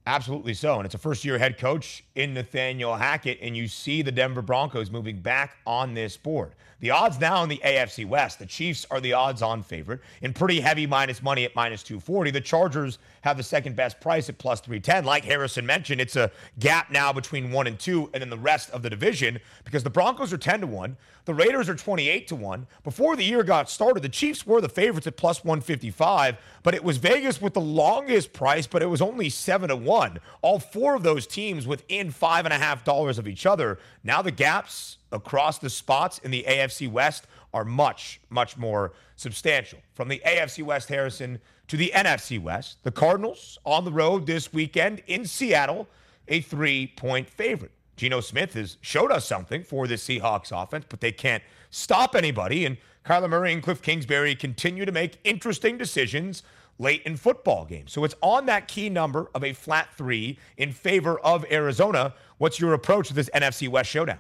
Absolutely 0.06 0.54
so. 0.54 0.76
And 0.78 0.86
it's 0.86 0.96
a 0.96 0.98
first 1.00 1.24
year 1.24 1.38
head 1.38 1.58
coach 1.58 2.04
in 2.16 2.34
Nathaniel 2.34 2.96
Hackett, 2.96 3.40
and 3.42 3.56
you 3.56 3.70
see 3.70 4.02
the 4.02 4.12
Denver 4.12 4.42
Broncos 4.42 4.92
moving 4.92 5.22
back 5.22 5.58
on 5.66 5.94
this 5.94 6.18
board. 6.18 6.56
The 6.84 6.92
odds 6.92 7.18
now 7.18 7.42
in 7.44 7.48
the 7.48 7.62
AFC 7.64 8.06
West, 8.06 8.40
the 8.40 8.46
Chiefs 8.46 8.86
are 8.92 9.00
the 9.00 9.14
odds 9.14 9.42
on 9.42 9.64
favorite 9.64 10.02
in 10.22 10.34
pretty 10.34 10.60
heavy 10.60 10.86
minus 10.86 11.24
money 11.24 11.46
at 11.46 11.56
minus 11.56 11.82
240. 11.82 12.32
The 12.32 12.42
Chargers 12.42 13.00
have 13.22 13.38
the 13.38 13.44
second 13.44 13.78
best 13.78 14.02
price 14.02 14.28
at 14.28 14.38
plus 14.38 14.60
310. 14.60 15.06
Like 15.06 15.24
Harrison 15.24 15.66
mentioned, 15.66 16.02
it's 16.02 16.18
a 16.18 16.30
gap 16.60 16.92
now 16.92 17.14
between 17.14 17.54
one 17.54 17.68
and 17.68 17.80
two, 17.80 18.10
and 18.14 18.22
then 18.22 18.30
the 18.30 18.38
rest 18.38 18.70
of 18.72 18.82
the 18.82 18.90
division 18.90 19.40
because 19.64 19.84
the 19.84 19.90
Broncos 19.90 20.34
are 20.34 20.38
10 20.38 20.60
to 20.60 20.68
1, 20.68 20.98
the 21.24 21.34
Raiders 21.34 21.70
are 21.70 21.76
28 21.76 22.28
to 22.28 22.36
1. 22.36 22.68
Before 22.84 23.16
the 23.16 23.24
year 23.24 23.44
got 23.44 23.70
started, 23.70 24.04
the 24.04 24.10
Chiefs 24.10 24.46
were 24.46 24.60
the 24.60 24.68
favorites 24.68 25.08
at 25.08 25.16
plus 25.16 25.42
155, 25.42 26.36
but 26.64 26.76
it 26.76 26.84
was 26.84 26.98
Vegas 26.98 27.42
with 27.42 27.54
the 27.54 27.62
longest 27.62 28.34
price, 28.34 28.68
but 28.68 28.82
it 28.82 28.88
was 28.88 29.02
only 29.02 29.30
7 29.30 29.70
to 29.70 29.78
1. 29.78 30.20
All 30.42 30.60
four 30.60 30.96
of 30.96 31.04
those 31.04 31.28
teams 31.28 31.66
within 31.66 32.12
$5.5 32.12 33.18
of 33.18 33.28
each 33.30 33.46
other. 33.46 33.80
Now 34.04 34.22
the 34.22 34.32
gaps 34.32 34.98
across 35.14 35.60
the 35.60 35.70
spots 35.70 36.18
in 36.20 36.32
the 36.32 36.44
AFC 36.48 36.92
West 36.92 37.28
are 37.54 37.64
much, 37.64 38.20
much 38.30 38.58
more 38.58 38.94
substantial. 39.16 39.80
From 39.94 40.10
the 40.10 40.22
AFC 40.26 40.64
West, 40.64 40.90
Harrison, 40.90 41.40
to 41.68 41.78
the 41.78 41.92
NFC 41.96 42.42
West, 42.42 42.84
the 42.84 42.92
Cardinals 42.92 43.58
on 43.66 43.86
the 43.86 43.92
road 43.92 44.26
this 44.26 44.52
weekend 44.52 45.02
in 45.08 45.26
Seattle, 45.26 45.88
a 46.28 46.42
three 46.42 46.88
point 46.98 47.30
favorite. 47.30 47.72
Geno 47.96 48.22
Smith 48.22 48.54
has 48.54 48.78
showed 48.82 49.12
us 49.12 49.26
something 49.26 49.64
for 49.64 49.88
the 49.88 49.96
Seahawks 49.96 50.52
offense, 50.52 50.86
but 50.90 51.00
they 51.00 51.12
can't 51.12 51.44
stop 51.70 52.16
anybody. 52.16 52.66
And 52.66 52.78
Kyler 53.06 53.30
Murray 53.30 53.54
and 53.54 53.62
Cliff 53.62 53.82
Kingsbury 53.82 54.36
continue 54.36 54.86
to 54.86 54.92
make 54.92 55.20
interesting 55.24 55.78
decisions 55.78 56.44
late 56.80 57.04
in 57.04 57.16
football 57.18 57.66
games. 57.66 57.92
So 57.92 58.04
it's 58.04 58.16
on 58.22 58.48
that 58.48 58.68
key 58.68 58.90
number 58.90 59.30
of 59.36 59.44
a 59.44 59.54
flat 59.54 59.90
three 59.96 60.40
in 60.58 60.72
favor 60.72 61.20
of 61.20 61.46
Arizona. 61.52 62.16
What's 62.40 62.60
your 62.60 62.74
approach 62.74 63.10
to 63.10 63.14
this 63.14 63.30
NFC 63.34 63.70
West 63.70 63.90
showdown? 63.92 64.20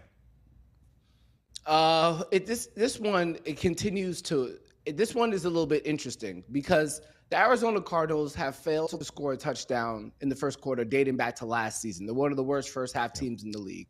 Uh, 1.65 2.23
it, 2.31 2.45
this 2.45 2.67
this 2.75 2.99
one 2.99 3.37
it 3.45 3.57
continues 3.57 4.21
to. 4.23 4.57
It, 4.85 4.97
this 4.97 5.15
one 5.15 5.31
is 5.33 5.45
a 5.45 5.49
little 5.49 5.65
bit 5.65 5.85
interesting 5.85 6.43
because 6.51 7.01
the 7.29 7.37
Arizona 7.37 7.81
Cardinals 7.81 8.35
have 8.35 8.55
failed 8.55 8.89
to 8.89 9.03
score 9.03 9.33
a 9.33 9.37
touchdown 9.37 10.11
in 10.21 10.29
the 10.29 10.35
first 10.35 10.61
quarter, 10.61 10.83
dating 10.83 11.15
back 11.15 11.35
to 11.37 11.45
last 11.45 11.81
season. 11.81 12.05
They're 12.05 12.13
one 12.13 12.31
of 12.31 12.37
the 12.37 12.43
worst 12.43 12.69
first 12.69 12.93
half 12.93 13.13
teams 13.13 13.43
in 13.43 13.51
the 13.51 13.59
league. 13.59 13.87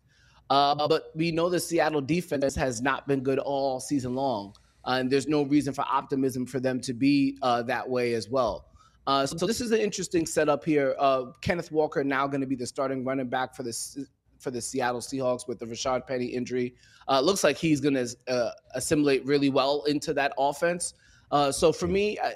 Uh, 0.50 0.88
but 0.88 1.12
we 1.16 1.32
know 1.32 1.50
the 1.50 1.60
Seattle 1.60 2.02
defense 2.02 2.56
has 2.56 2.82
not 2.82 3.08
been 3.08 3.22
good 3.22 3.40
all 3.40 3.80
season 3.80 4.14
long, 4.14 4.54
uh, 4.86 4.98
and 5.00 5.10
there's 5.10 5.28
no 5.28 5.44
reason 5.44 5.74
for 5.74 5.84
optimism 5.90 6.46
for 6.46 6.60
them 6.60 6.80
to 6.82 6.94
be 6.94 7.38
uh, 7.42 7.64
that 7.64 7.90
way 7.90 8.14
as 8.14 8.30
well. 8.30 8.68
Uh, 9.06 9.26
so, 9.26 9.36
so, 9.36 9.46
this 9.46 9.60
is 9.60 9.72
an 9.72 9.80
interesting 9.80 10.26
setup 10.26 10.64
here. 10.64 10.96
Uh, 10.98 11.26
Kenneth 11.42 11.72
Walker 11.72 12.04
now 12.04 12.26
going 12.26 12.40
to 12.40 12.48
be 12.48 12.56
the 12.56 12.66
starting 12.66 13.04
running 13.04 13.28
back 13.28 13.54
for 13.54 13.64
the 13.64 14.06
for 14.44 14.52
the 14.52 14.62
Seattle 14.62 15.02
Seahawks 15.02 15.48
with 15.48 15.60
the 15.60 15.66
Rashad 15.66 16.06
Penny 16.06 16.26
injury. 16.26 16.76
Uh, 17.08 17.22
looks 17.22 17.44
like 17.44 17.58
he's 17.58 17.80
going 17.80 17.96
to 17.96 18.16
uh, 18.28 18.52
assimilate 18.76 19.26
really 19.26 19.50
well 19.50 19.84
into 19.84 20.14
that 20.14 20.34
offense. 20.38 20.94
Uh, 21.32 21.52
so 21.52 21.72
for 21.72 21.88
me, 21.88 22.20
I, 22.20 22.34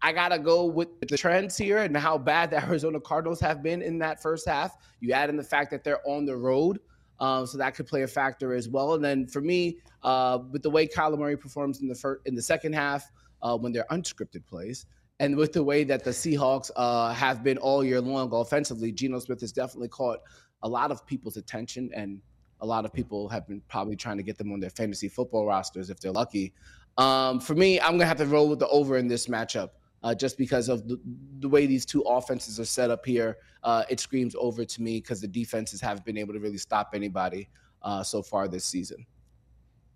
I 0.00 0.12
got 0.12 0.28
to 0.28 0.38
go 0.38 0.64
with 0.64 1.00
the 1.00 1.16
trends 1.16 1.56
here 1.56 1.78
and 1.78 1.96
how 1.96 2.16
bad 2.16 2.50
the 2.50 2.64
Arizona 2.64 3.00
Cardinals 3.00 3.40
have 3.40 3.62
been 3.62 3.82
in 3.82 3.98
that 3.98 4.22
first 4.22 4.48
half. 4.48 4.76
You 5.00 5.12
add 5.12 5.28
in 5.28 5.36
the 5.36 5.44
fact 5.44 5.70
that 5.72 5.84
they're 5.84 6.06
on 6.08 6.24
the 6.24 6.36
road. 6.36 6.78
Um, 7.20 7.46
so 7.46 7.58
that 7.58 7.74
could 7.74 7.88
play 7.88 8.02
a 8.02 8.06
factor 8.06 8.54
as 8.54 8.68
well. 8.68 8.94
And 8.94 9.04
then 9.04 9.26
for 9.26 9.40
me, 9.40 9.78
uh, 10.04 10.38
with 10.52 10.62
the 10.62 10.70
way 10.70 10.86
Kyler 10.86 11.18
Murray 11.18 11.36
performs 11.36 11.80
in 11.80 11.88
the 11.88 11.94
first, 11.94 12.24
in 12.26 12.36
the 12.36 12.42
second 12.42 12.74
half, 12.74 13.10
uh, 13.42 13.56
when 13.56 13.72
they're 13.72 13.86
unscripted 13.90 14.46
plays, 14.46 14.86
and 15.20 15.36
with 15.36 15.52
the 15.52 15.62
way 15.62 15.82
that 15.84 16.04
the 16.04 16.10
Seahawks 16.10 16.70
uh, 16.76 17.12
have 17.12 17.42
been 17.42 17.58
all 17.58 17.82
year 17.82 18.00
long 18.00 18.30
offensively, 18.32 18.92
Geno 18.92 19.18
Smith 19.18 19.40
has 19.40 19.52
definitely 19.52 19.88
caught 19.88 20.20
a 20.62 20.68
lot 20.68 20.90
of 20.90 21.06
people's 21.06 21.36
attention, 21.36 21.90
and 21.94 22.20
a 22.60 22.66
lot 22.66 22.84
of 22.84 22.92
people 22.92 23.28
have 23.28 23.46
been 23.46 23.60
probably 23.68 23.96
trying 23.96 24.16
to 24.16 24.22
get 24.22 24.38
them 24.38 24.52
on 24.52 24.60
their 24.60 24.70
fantasy 24.70 25.08
football 25.08 25.46
rosters 25.46 25.90
if 25.90 26.00
they're 26.00 26.12
lucky. 26.12 26.52
Um, 26.96 27.38
for 27.40 27.54
me, 27.54 27.80
I'm 27.80 27.92
gonna 27.92 28.06
have 28.06 28.18
to 28.18 28.26
roll 28.26 28.48
with 28.48 28.58
the 28.58 28.68
over 28.68 28.96
in 28.96 29.08
this 29.08 29.26
matchup. 29.26 29.70
Uh, 30.02 30.14
just 30.14 30.38
because 30.38 30.68
of 30.68 30.86
the, 30.86 31.00
the, 31.40 31.48
way 31.48 31.66
these 31.66 31.84
two 31.84 32.02
offenses 32.02 32.60
are 32.60 32.64
set 32.64 32.88
up 32.88 33.04
here, 33.04 33.38
uh, 33.64 33.82
it 33.88 33.98
screams 33.98 34.36
over 34.38 34.64
to 34.64 34.80
me 34.80 35.00
because 35.00 35.20
the 35.20 35.26
defenses 35.26 35.80
haven't 35.80 36.04
been 36.04 36.16
able 36.16 36.32
to 36.32 36.38
really 36.38 36.56
stop 36.56 36.90
anybody 36.94 37.48
uh, 37.82 38.00
so 38.00 38.22
far 38.22 38.46
this 38.46 38.64
season. 38.64 39.04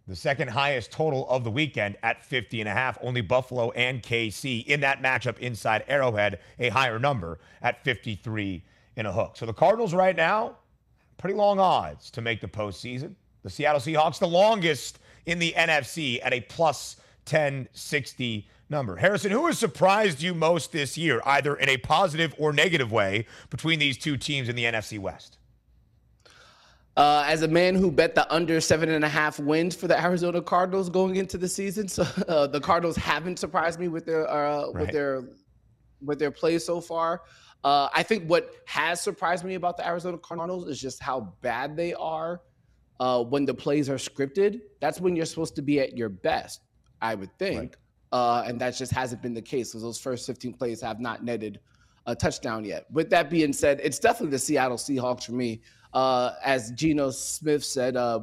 The 0.09 0.17
second 0.17 0.49
highest 0.49 0.91
total 0.91 1.29
of 1.29 1.45
the 1.45 1.51
weekend 1.51 1.97
at 2.03 2.25
50 2.25 2.61
and 2.61 2.69
a 2.69 2.73
half. 2.73 2.99
Only 3.01 3.21
Buffalo 3.21 3.71
and 3.71 4.03
KC 4.03 4.67
in 4.67 4.81
that 4.81 5.01
matchup 5.01 5.39
inside 5.39 5.85
Arrowhead, 5.87 6.41
a 6.59 6.71
higher 6.71 6.99
number 6.99 7.39
at 7.63 7.85
53 7.85 8.65
in 8.97 9.07
a 9.07 9.13
hook. 9.13 9.37
So 9.37 9.47
the 9.47 9.53
Cardinals 9.53 9.95
right 9.95 10.17
now, 10.17 10.57
pretty 11.19 11.35
long 11.35 11.59
odds 11.59 12.11
to 12.13 12.21
make 12.21 12.41
the 12.41 12.49
postseason. 12.49 13.15
The 13.43 13.51
Seattle 13.51 13.81
Seahawks, 13.81 14.19
the 14.19 14.29
longest 14.29 14.99
in 15.27 15.39
the 15.39 15.53
NFC 15.57 16.21
at 16.23 16.33
a 16.33 16.41
plus 16.41 16.97
1060 17.29 18.49
number. 18.69 18.97
Harrison, 18.97 19.31
who 19.31 19.47
has 19.47 19.59
surprised 19.59 20.21
you 20.21 20.35
most 20.35 20.73
this 20.73 20.99
year, 20.99 21.21
either 21.25 21.55
in 21.55 21.69
a 21.69 21.77
positive 21.77 22.35
or 22.39 22.53
negative 22.53 22.91
way, 22.91 23.27
between 23.51 23.79
these 23.79 23.97
two 23.97 24.17
teams 24.17 24.49
in 24.49 24.57
the 24.57 24.65
NFC 24.65 24.99
West? 24.99 25.39
Uh, 26.97 27.25
as 27.27 27.41
a 27.43 27.49
man 27.49 27.75
who 27.75 27.91
bet 27.91 28.15
the 28.15 28.31
under 28.33 28.61
seven 28.61 28.91
and 28.91 29.05
a 29.05 29.09
half 29.09 29.39
wins 29.39 29.75
for 29.75 29.89
the 29.89 29.99
Arizona 29.99 30.43
Cardinals 30.43 30.91
going 30.91 31.17
into 31.17 31.39
the 31.39 31.49
season, 31.49 31.89
so 31.89 32.03
uh, 32.29 32.47
the 32.47 32.61
Cardinals 32.61 32.97
haven't 32.97 33.39
surprised 33.39 33.81
me 33.81 33.89
with 33.89 34.05
their 34.05 34.29
uh, 34.29 34.67
right. 34.67 34.75
with 34.75 34.91
their 34.91 35.25
with 36.03 36.19
their 36.19 36.31
play 36.31 36.59
so 36.59 36.81
far. 36.81 37.23
Uh, 37.65 37.89
I 37.95 38.03
think 38.03 38.29
what 38.29 38.55
has 38.67 39.01
surprised 39.01 39.45
me 39.45 39.55
about 39.55 39.77
the 39.77 39.87
Arizona 39.87 40.19
Cardinals 40.19 40.69
is 40.69 40.81
just 40.81 41.01
how 41.01 41.33
bad 41.43 41.77
they 41.77 41.95
are 41.95 42.41
uh, 42.99 43.23
when 43.23 43.45
the 43.45 43.55
plays 43.55 43.89
are 43.89 43.97
scripted. 43.97 44.61
That's 44.81 45.01
when 45.01 45.15
you're 45.15 45.27
supposed 45.27 45.55
to 45.57 45.63
be 45.63 45.81
at 45.81 45.97
your 45.97 46.09
best, 46.09 46.63
I 47.01 47.15
would 47.15 47.37
think. 47.39 47.59
Right. 47.59 47.77
Uh, 48.13 48.45
and 48.47 48.61
that 48.61 48.77
just 48.77 48.93
hasn't 48.93 49.23
been 49.23 49.33
the 49.33 49.43
case 49.43 49.71
because 49.71 49.83
those 49.83 49.99
first 49.99 50.27
15 50.27 50.55
plays 50.55 50.81
have 50.83 51.01
not 51.01 51.25
netted 51.25 51.61
a 52.07 52.15
touchdown 52.15 52.65
yet. 52.65 52.87
With 52.91 53.11
that 53.11 53.31
being 53.31 53.53
said, 53.53 53.81
it's 53.83 53.99
definitely 53.99 54.33
the 54.33 54.39
Seattle 54.39 54.77
Seahawks 54.77 55.25
for 55.25 55.33
me. 55.33 55.63
Uh, 55.95 56.33
as 56.45 56.73
Geno 56.73 57.11
Smith 57.11 57.65
said, 57.65 57.97
uh, 57.97 58.21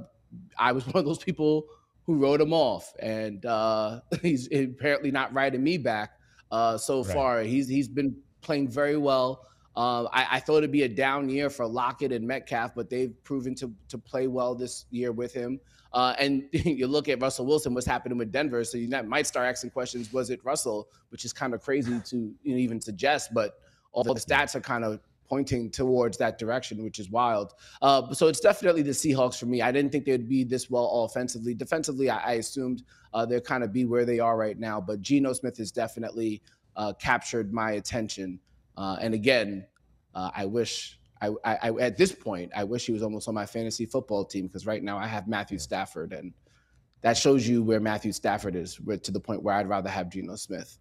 I 0.57 0.71
was 0.71 0.85
one 0.93 0.97
of 0.97 1.05
those 1.05 1.19
people 1.19 1.65
who 2.05 2.17
wrote 2.17 2.41
him 2.41 2.53
off, 2.53 2.93
and 2.99 3.45
uh, 3.45 4.01
he's 4.21 4.47
apparently 4.51 5.11
not 5.11 5.33
writing 5.33 5.63
me 5.63 5.77
back 5.77 6.11
uh, 6.51 6.77
so 6.77 7.03
right. 7.03 7.13
far. 7.13 7.41
He's 7.41 7.67
he's 7.67 7.87
been 7.87 8.15
playing 8.41 8.69
very 8.69 8.97
well. 8.97 9.45
Uh, 9.75 10.05
I, 10.11 10.27
I, 10.31 10.39
thought 10.39 10.57
it'd 10.57 10.71
be 10.71 10.83
a 10.83 10.89
down 10.89 11.29
year 11.29 11.49
for 11.49 11.65
Lockett 11.65 12.11
and 12.11 12.27
Metcalf, 12.27 12.73
but 12.75 12.89
they've 12.89 13.13
proven 13.23 13.55
to 13.55 13.71
to 13.87 13.97
play 13.97 14.27
well 14.27 14.55
this 14.55 14.85
year 14.89 15.11
with 15.11 15.33
him. 15.33 15.59
Uh, 15.93 16.15
and 16.19 16.43
you 16.51 16.87
look 16.87 17.07
at 17.07 17.21
Russell 17.21 17.45
Wilson, 17.45 17.73
what's 17.73 17.85
happening 17.85 18.17
with 18.17 18.31
Denver, 18.31 18.63
so 18.63 18.77
you 18.77 18.89
might 19.03 19.27
start 19.27 19.47
asking 19.47 19.69
questions: 19.69 20.11
Was 20.11 20.31
it 20.31 20.43
Russell? 20.43 20.89
Which 21.09 21.23
is 21.23 21.33
kind 21.33 21.53
of 21.53 21.61
crazy 21.61 21.99
to 21.99 22.17
you 22.43 22.51
know, 22.51 22.57
even 22.57 22.81
suggest, 22.81 23.33
but 23.33 23.59
all 23.91 24.03
the 24.03 24.13
stats 24.15 24.55
are 24.55 24.61
kind 24.61 24.83
of 24.83 24.99
pointing 25.29 25.69
towards 25.69 26.17
that 26.17 26.39
direction, 26.39 26.83
which 26.83 26.99
is 26.99 27.09
wild. 27.09 27.53
Uh, 27.81 28.11
so 28.13 28.27
it's 28.27 28.39
definitely 28.39 28.81
the 28.81 28.91
Seahawks 28.91 29.39
for 29.39 29.45
me. 29.45 29.61
I 29.61 29.71
didn't 29.71 29.91
think 29.91 30.05
they'd 30.05 30.27
be 30.27 30.43
this 30.43 30.69
well 30.69 31.05
offensively. 31.05 31.53
Defensively, 31.53 32.09
I, 32.09 32.17
I 32.17 32.31
assumed 32.33 32.83
uh, 33.13 33.25
they'd 33.25 33.43
kind 33.43 33.63
of 33.63 33.71
be 33.71 33.85
where 33.85 34.05
they 34.05 34.19
are 34.19 34.35
right 34.35 34.57
now. 34.57 34.81
But 34.81 35.01
Geno 35.01 35.33
Smith 35.33 35.59
is 35.59 35.71
definitely 35.71 36.41
uh, 36.79 36.93
captured 36.93 37.53
my 37.53 37.71
attention. 37.71 38.39
Uh, 38.77 38.97
and 39.01 39.13
again, 39.13 39.67
uh, 40.15 40.31
I 40.33 40.45
wish 40.45 40.97
I, 41.21 41.31
I, 41.43 41.71
at 41.81 41.97
this 41.97 42.13
point, 42.13 42.49
I 42.55 42.63
wish 42.63 42.85
he 42.85 42.93
was 42.93 43.03
almost 43.03 43.27
on 43.27 43.35
my 43.35 43.45
fantasy 43.45 43.85
football 43.85 44.23
team 44.23 44.47
because 44.47 44.65
right 44.65 44.81
now 44.81 44.97
I 44.97 45.05
have 45.05 45.27
Matthew 45.27 45.59
Stafford, 45.59 46.13
and 46.13 46.33
that 47.01 47.17
shows 47.17 47.45
you 47.45 47.61
where 47.61 47.81
Matthew 47.81 48.13
Stafford 48.13 48.55
is, 48.55 48.79
to 49.03 49.11
the 49.11 49.19
point 49.19 49.43
where 49.43 49.55
I'd 49.55 49.67
rather 49.67 49.89
have 49.89 50.09
Geno 50.09 50.37
Smith. 50.37 50.79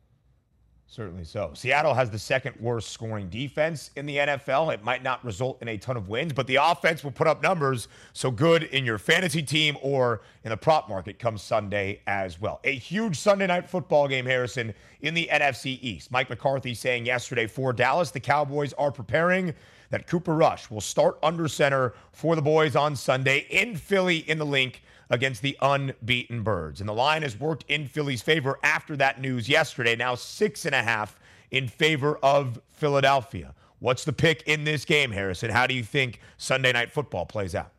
Certainly 0.91 1.25
so. 1.25 1.51
Seattle 1.53 1.93
has 1.93 2.09
the 2.09 2.19
second 2.19 2.57
worst 2.59 2.89
scoring 2.93 3.29
defense 3.29 3.91
in 3.95 4.07
the 4.07 4.17
NFL. 4.17 4.73
It 4.73 4.83
might 4.83 5.03
not 5.03 5.23
result 5.23 5.61
in 5.61 5.69
a 5.69 5.77
ton 5.77 5.99
of 5.99 6.09
wins, 6.09 6.33
but 6.33 6.47
the 6.47 6.57
offense 6.57 7.05
will 7.05 7.11
put 7.11 7.27
up 7.27 7.43
numbers. 7.43 7.89
So 8.15 8.31
good 8.31 8.63
in 8.63 8.87
your 8.87 8.97
fantasy 8.97 9.43
team 9.43 9.77
or 9.83 10.23
in 10.45 10.51
the 10.51 10.57
prop 10.57 10.89
market 10.89 11.19
comes 11.19 11.43
Sunday 11.43 12.01
as 12.07 12.41
well. 12.41 12.59
A 12.65 12.73
huge 12.75 13.19
Sunday 13.19 13.47
night 13.47 13.69
football 13.69 14.09
game, 14.09 14.25
Harrison, 14.25 14.73
in 15.03 15.13
the 15.13 15.29
NFC 15.31 15.79
East. 15.83 16.11
Mike 16.11 16.31
McCarthy 16.31 16.73
saying 16.73 17.05
yesterday 17.05 17.47
for 17.47 17.75
Dallas, 17.75 18.11
the 18.11 18.19
Cowboys 18.19 18.73
are 18.73 18.91
preparing 18.91 19.53
that 19.91 20.07
Cooper 20.07 20.35
Rush 20.35 20.71
will 20.71 20.81
start 20.81 21.19
under 21.23 21.49
center 21.49 21.93
for 22.13 22.35
the 22.35 22.43
boys 22.43 22.77
on 22.77 22.97
Sunday 22.97 23.47
in 23.51 23.77
Philly 23.77 24.19
in 24.19 24.39
the 24.39 24.47
Linc 24.47 24.81
against 25.11 25.43
the 25.43 25.57
unbeaten 25.63 26.43
Birds. 26.43 26.81
And 26.81 26.89
the 26.89 26.95
line 26.95 27.23
has 27.23 27.39
worked 27.39 27.65
in 27.69 27.87
Philly's 27.87 28.23
favor 28.23 28.59
after 28.63 28.97
that 28.97 29.21
news 29.21 29.49
yesterday. 29.49 29.97
Now 29.97 30.15
six 30.15 30.67
and 30.67 30.75
a 30.75 30.83
half 30.83 31.19
in 31.51 31.69
favor 31.69 32.19
of 32.23 32.61
Philadelphia. 32.69 33.55
What's 33.81 34.05
the 34.05 34.13
pick 34.13 34.43
in 34.47 34.65
this 34.65 34.85
game, 34.85 35.11
Harrison? 35.11 35.51
How 35.51 35.67
do 35.67 35.75
you 35.75 35.83
think 35.83 36.21
Sunday 36.37 36.73
night 36.73 36.91
football 36.91 37.25
plays 37.25 37.55
out? 37.55 37.73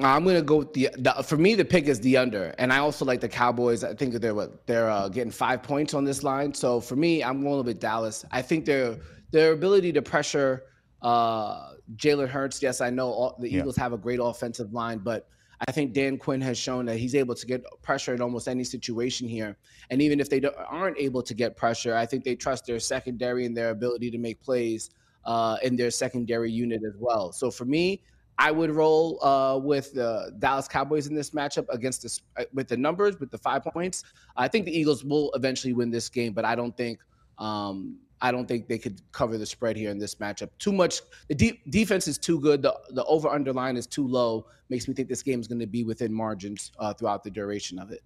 I'm 0.00 0.24
gonna 0.24 0.42
go 0.42 0.56
with 0.56 0.72
the, 0.72 0.90
the, 0.98 1.12
for 1.22 1.36
me 1.36 1.54
the 1.54 1.64
pick 1.64 1.84
is 1.84 2.00
the 2.00 2.16
under, 2.16 2.52
and 2.58 2.72
I 2.72 2.78
also 2.78 3.04
like 3.04 3.20
the 3.20 3.28
Cowboys. 3.28 3.84
I 3.84 3.94
think 3.94 4.12
they're 4.14 4.34
what 4.34 4.66
they're 4.66 4.90
uh, 4.90 5.08
getting 5.08 5.30
five 5.30 5.62
points 5.62 5.94
on 5.94 6.04
this 6.04 6.24
line. 6.24 6.52
So 6.52 6.80
for 6.80 6.96
me, 6.96 7.22
I'm 7.22 7.44
going 7.44 7.64
with 7.64 7.78
Dallas. 7.78 8.24
I 8.32 8.42
think 8.42 8.64
their 8.64 8.98
their 9.30 9.52
ability 9.52 9.92
to 9.92 10.02
pressure 10.02 10.64
uh, 11.00 11.74
Jalen 11.94 12.28
Hurts. 12.28 12.60
Yes, 12.60 12.80
I 12.80 12.90
know 12.90 13.08
all, 13.08 13.36
the 13.38 13.48
Eagles 13.48 13.76
yeah. 13.76 13.84
have 13.84 13.92
a 13.92 13.98
great 13.98 14.18
offensive 14.20 14.72
line, 14.72 14.98
but 14.98 15.28
I 15.66 15.72
think 15.72 15.92
Dan 15.92 16.18
Quinn 16.18 16.40
has 16.40 16.58
shown 16.58 16.86
that 16.86 16.96
he's 16.96 17.14
able 17.14 17.34
to 17.34 17.46
get 17.46 17.62
pressure 17.82 18.14
in 18.14 18.20
almost 18.20 18.48
any 18.48 18.64
situation 18.64 19.28
here. 19.28 19.56
And 19.90 20.02
even 20.02 20.20
if 20.20 20.28
they 20.28 20.40
aren't 20.68 20.98
able 20.98 21.22
to 21.22 21.34
get 21.34 21.56
pressure, 21.56 21.94
I 21.94 22.06
think 22.06 22.24
they 22.24 22.34
trust 22.34 22.66
their 22.66 22.80
secondary 22.80 23.46
and 23.46 23.56
their 23.56 23.70
ability 23.70 24.10
to 24.10 24.18
make 24.18 24.40
plays 24.40 24.90
uh, 25.24 25.56
in 25.62 25.76
their 25.76 25.90
secondary 25.90 26.50
unit 26.50 26.82
as 26.86 26.94
well. 26.98 27.32
So 27.32 27.50
for 27.50 27.64
me, 27.64 28.02
I 28.38 28.50
would 28.50 28.70
roll 28.70 29.24
uh, 29.24 29.58
with 29.58 29.92
the 29.94 30.34
Dallas 30.40 30.66
Cowboys 30.66 31.06
in 31.06 31.14
this 31.14 31.30
matchup 31.30 31.66
against 31.68 32.02
this 32.02 32.22
uh, 32.36 32.44
with 32.52 32.66
the 32.66 32.76
numbers 32.76 33.20
with 33.20 33.30
the 33.30 33.38
five 33.38 33.62
points. 33.62 34.02
I 34.36 34.48
think 34.48 34.64
the 34.64 34.76
Eagles 34.76 35.04
will 35.04 35.30
eventually 35.34 35.72
win 35.72 35.90
this 35.90 36.08
game, 36.08 36.32
but 36.32 36.44
I 36.44 36.56
don't 36.56 36.76
think 36.76 36.98
um, 37.38 37.98
I 38.24 38.32
don't 38.32 38.48
think 38.48 38.68
they 38.68 38.78
could 38.78 39.02
cover 39.12 39.36
the 39.36 39.44
spread 39.44 39.76
here 39.76 39.90
in 39.90 39.98
this 39.98 40.14
matchup. 40.14 40.48
Too 40.58 40.72
much. 40.72 41.02
The 41.28 41.34
de- 41.34 41.60
defense 41.68 42.08
is 42.08 42.16
too 42.16 42.40
good. 42.40 42.62
The 42.62 42.74
the 42.88 43.04
over 43.04 43.28
underline 43.28 43.76
is 43.76 43.86
too 43.86 44.08
low. 44.08 44.46
Makes 44.70 44.88
me 44.88 44.94
think 44.94 45.10
this 45.10 45.22
game 45.22 45.40
is 45.40 45.46
going 45.46 45.58
to 45.58 45.66
be 45.66 45.84
within 45.84 46.10
margins 46.10 46.72
uh, 46.78 46.94
throughout 46.94 47.22
the 47.22 47.30
duration 47.30 47.78
of 47.78 47.90
it. 47.90 48.02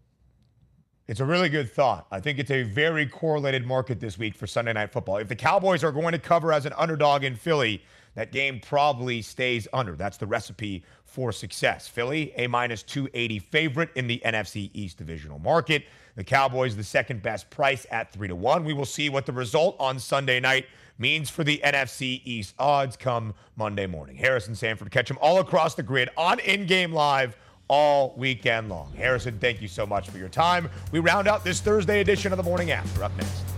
It's 1.06 1.20
a 1.20 1.24
really 1.24 1.48
good 1.48 1.72
thought. 1.72 2.08
I 2.10 2.18
think 2.18 2.40
it's 2.40 2.50
a 2.50 2.64
very 2.64 3.06
correlated 3.06 3.64
market 3.64 4.00
this 4.00 4.18
week 4.18 4.34
for 4.34 4.48
Sunday 4.48 4.72
Night 4.72 4.90
Football. 4.90 5.18
If 5.18 5.28
the 5.28 5.36
Cowboys 5.36 5.84
are 5.84 5.92
going 5.92 6.12
to 6.12 6.18
cover 6.18 6.52
as 6.52 6.66
an 6.66 6.72
underdog 6.76 7.22
in 7.22 7.36
Philly, 7.36 7.80
that 8.14 8.32
game 8.32 8.58
probably 8.60 9.22
stays 9.22 9.68
under. 9.72 9.94
That's 9.94 10.16
the 10.16 10.26
recipe 10.26 10.84
for 11.04 11.30
success. 11.30 11.86
Philly, 11.86 12.32
a 12.36 12.48
minus 12.48 12.82
280 12.82 13.38
favorite 13.38 13.90
in 13.94 14.08
the 14.08 14.20
NFC 14.24 14.70
East 14.74 14.98
divisional 14.98 15.38
market. 15.38 15.84
The 16.18 16.24
Cowboys, 16.24 16.74
the 16.74 16.82
second 16.82 17.22
best 17.22 17.48
price 17.48 17.86
at 17.92 18.12
3 18.12 18.26
to 18.26 18.34
1. 18.34 18.64
We 18.64 18.72
will 18.72 18.84
see 18.84 19.08
what 19.08 19.24
the 19.24 19.30
result 19.30 19.76
on 19.78 20.00
Sunday 20.00 20.40
night 20.40 20.66
means 20.98 21.30
for 21.30 21.44
the 21.44 21.60
NFC 21.64 22.20
East 22.24 22.56
odds 22.58 22.96
come 22.96 23.34
Monday 23.54 23.86
morning. 23.86 24.16
Harrison 24.16 24.56
Sanford, 24.56 24.90
catch 24.90 25.06
them 25.06 25.18
all 25.20 25.38
across 25.38 25.76
the 25.76 25.82
grid 25.84 26.08
on 26.16 26.40
in 26.40 26.66
game 26.66 26.92
live 26.92 27.36
all 27.68 28.14
weekend 28.16 28.68
long. 28.68 28.92
Harrison, 28.96 29.38
thank 29.38 29.62
you 29.62 29.68
so 29.68 29.86
much 29.86 30.10
for 30.10 30.18
your 30.18 30.28
time. 30.28 30.68
We 30.90 30.98
round 30.98 31.28
out 31.28 31.44
this 31.44 31.60
Thursday 31.60 32.00
edition 32.00 32.32
of 32.32 32.36
the 32.36 32.42
morning 32.42 32.72
after. 32.72 33.04
Up 33.04 33.16
next. 33.16 33.57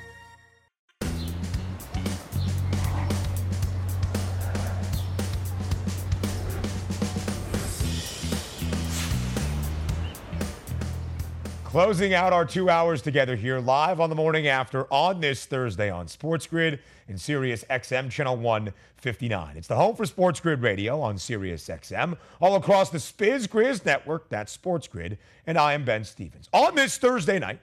Closing 11.71 12.13
out 12.13 12.33
our 12.33 12.43
two 12.43 12.69
hours 12.69 13.01
together 13.01 13.37
here 13.37 13.57
live 13.61 14.01
on 14.01 14.09
the 14.09 14.15
morning 14.15 14.45
after 14.45 14.91
on 14.91 15.21
this 15.21 15.45
Thursday 15.45 15.89
on 15.89 16.05
Sports 16.05 16.45
Grid 16.45 16.81
and 17.07 17.19
Sirius 17.19 17.63
XM 17.69 18.11
Channel 18.11 18.35
159. 18.35 19.55
It's 19.55 19.69
the 19.69 19.77
home 19.77 19.95
for 19.95 20.05
Sports 20.05 20.41
Grid 20.41 20.61
Radio 20.61 20.99
on 20.99 21.17
Sirius 21.17 21.65
XM, 21.69 22.17
all 22.41 22.57
across 22.57 22.89
the 22.89 22.97
Spiz 22.97 23.47
Grizz 23.47 23.85
network. 23.85 24.27
That's 24.27 24.51
Sports 24.51 24.89
Grid. 24.89 25.17
And 25.47 25.57
I 25.57 25.71
am 25.71 25.85
Ben 25.85 26.03
Stevens. 26.03 26.49
On 26.51 26.75
this 26.75 26.97
Thursday 26.97 27.39
night, 27.39 27.61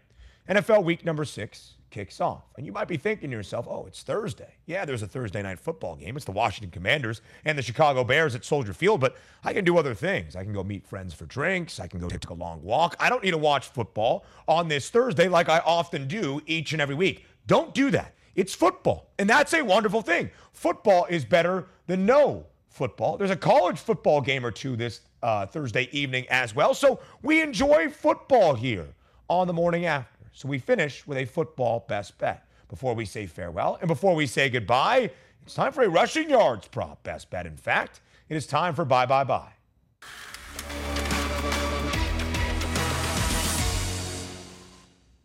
NFL 0.49 0.85
week 0.85 1.05
number 1.05 1.27
six 1.27 1.75
kicks 1.91 2.21
off. 2.21 2.45
And 2.57 2.67
you 2.67 2.73
might 2.73 2.89
be 2.89 2.97
thinking 2.97 3.31
to 3.31 3.37
yourself, 3.37 3.67
oh, 3.69 3.87
it's 3.87 4.03
Thursday. 4.03 4.55
Yeah, 4.67 4.85
there's 4.85 5.03
a 5.03 5.07
Thursday 5.07 5.43
night 5.43 5.59
football 5.59 5.97
game. 5.97 6.17
It's 6.17 6.25
the 6.25 6.33
Washington 6.33 6.71
Commanders 6.71 7.21
and 7.45 7.57
the 7.57 7.63
Chicago 7.63 8.05
Bears 8.05 8.35
at 8.35 8.45
Soldier 8.45 8.73
Field, 8.73 9.01
but 9.01 9.17
I 9.45 9.53
can 9.53 9.65
do 9.65 9.79
other 9.79 9.95
things. 9.95 10.37
I 10.37 10.45
can 10.45 10.53
go 10.53 10.63
meet 10.65 10.87
friends 10.87 11.15
for 11.15 11.27
drinks. 11.27 11.81
I 11.81 11.87
can 11.87 12.01
go 12.01 12.09
take 12.09 12.29
a 12.31 12.35
long 12.35 12.63
walk. 12.63 12.97
I 13.01 13.09
don't 13.09 13.23
need 13.23 13.33
to 13.33 13.39
watch 13.39 13.69
football 13.69 14.25
on 14.47 14.69
this 14.69 14.91
Thursday 14.91 15.29
like 15.29 15.49
I 15.49 15.59
often 15.61 16.09
do 16.09 16.41
each 16.47 16.73
and 16.73 16.83
every 16.83 16.95
week. 16.95 17.25
Don't 17.47 17.75
do 17.75 17.91
that. 17.91 18.15
It's 18.35 18.55
football. 18.55 19.11
And 19.19 19.29
that's 19.29 19.53
a 19.55 19.63
wonderful 19.63 20.03
thing. 20.03 20.31
Football 20.53 21.07
is 21.11 21.25
better 21.25 21.67
than 21.87 22.07
no 22.07 22.47
football. 22.69 23.17
There's 23.17 23.31
a 23.31 23.37
college 23.37 23.79
football 23.79 24.21
game 24.21 24.47
or 24.47 24.51
two 24.51 24.77
this 24.77 25.01
uh, 25.23 25.47
Thursday 25.47 25.89
evening 25.93 26.27
as 26.31 26.55
well. 26.55 26.75
So 26.75 27.01
we 27.23 27.43
enjoy 27.43 27.91
football 27.91 28.55
here 28.55 28.87
on 29.29 29.47
the 29.47 29.53
morning 29.53 29.87
after. 29.87 30.18
So 30.39 30.47
we 30.47 30.61
finish 30.61 31.05
with 31.05 31.19
a 31.19 31.25
football 31.25 31.85
best 31.89 32.17
bet. 32.17 32.47
Before 32.69 32.95
we 32.95 33.07
say 33.07 33.27
farewell 33.27 33.77
and 33.81 33.89
before 33.89 34.15
we 34.15 34.29
say 34.29 34.49
goodbye, 34.49 35.11
it's 35.43 35.55
time 35.55 35.73
for 35.73 35.83
a 35.83 35.89
rushing 35.89 36.31
yards 36.31 36.69
prop 36.69 37.03
best 37.03 37.29
bet. 37.29 37.45
In 37.45 37.57
fact, 37.57 38.01
it 38.29 38.37
is 38.37 38.47
time 38.47 38.73
for 38.73 38.85
bye 38.85 39.05
bye 39.05 39.25
bye. 39.25 39.51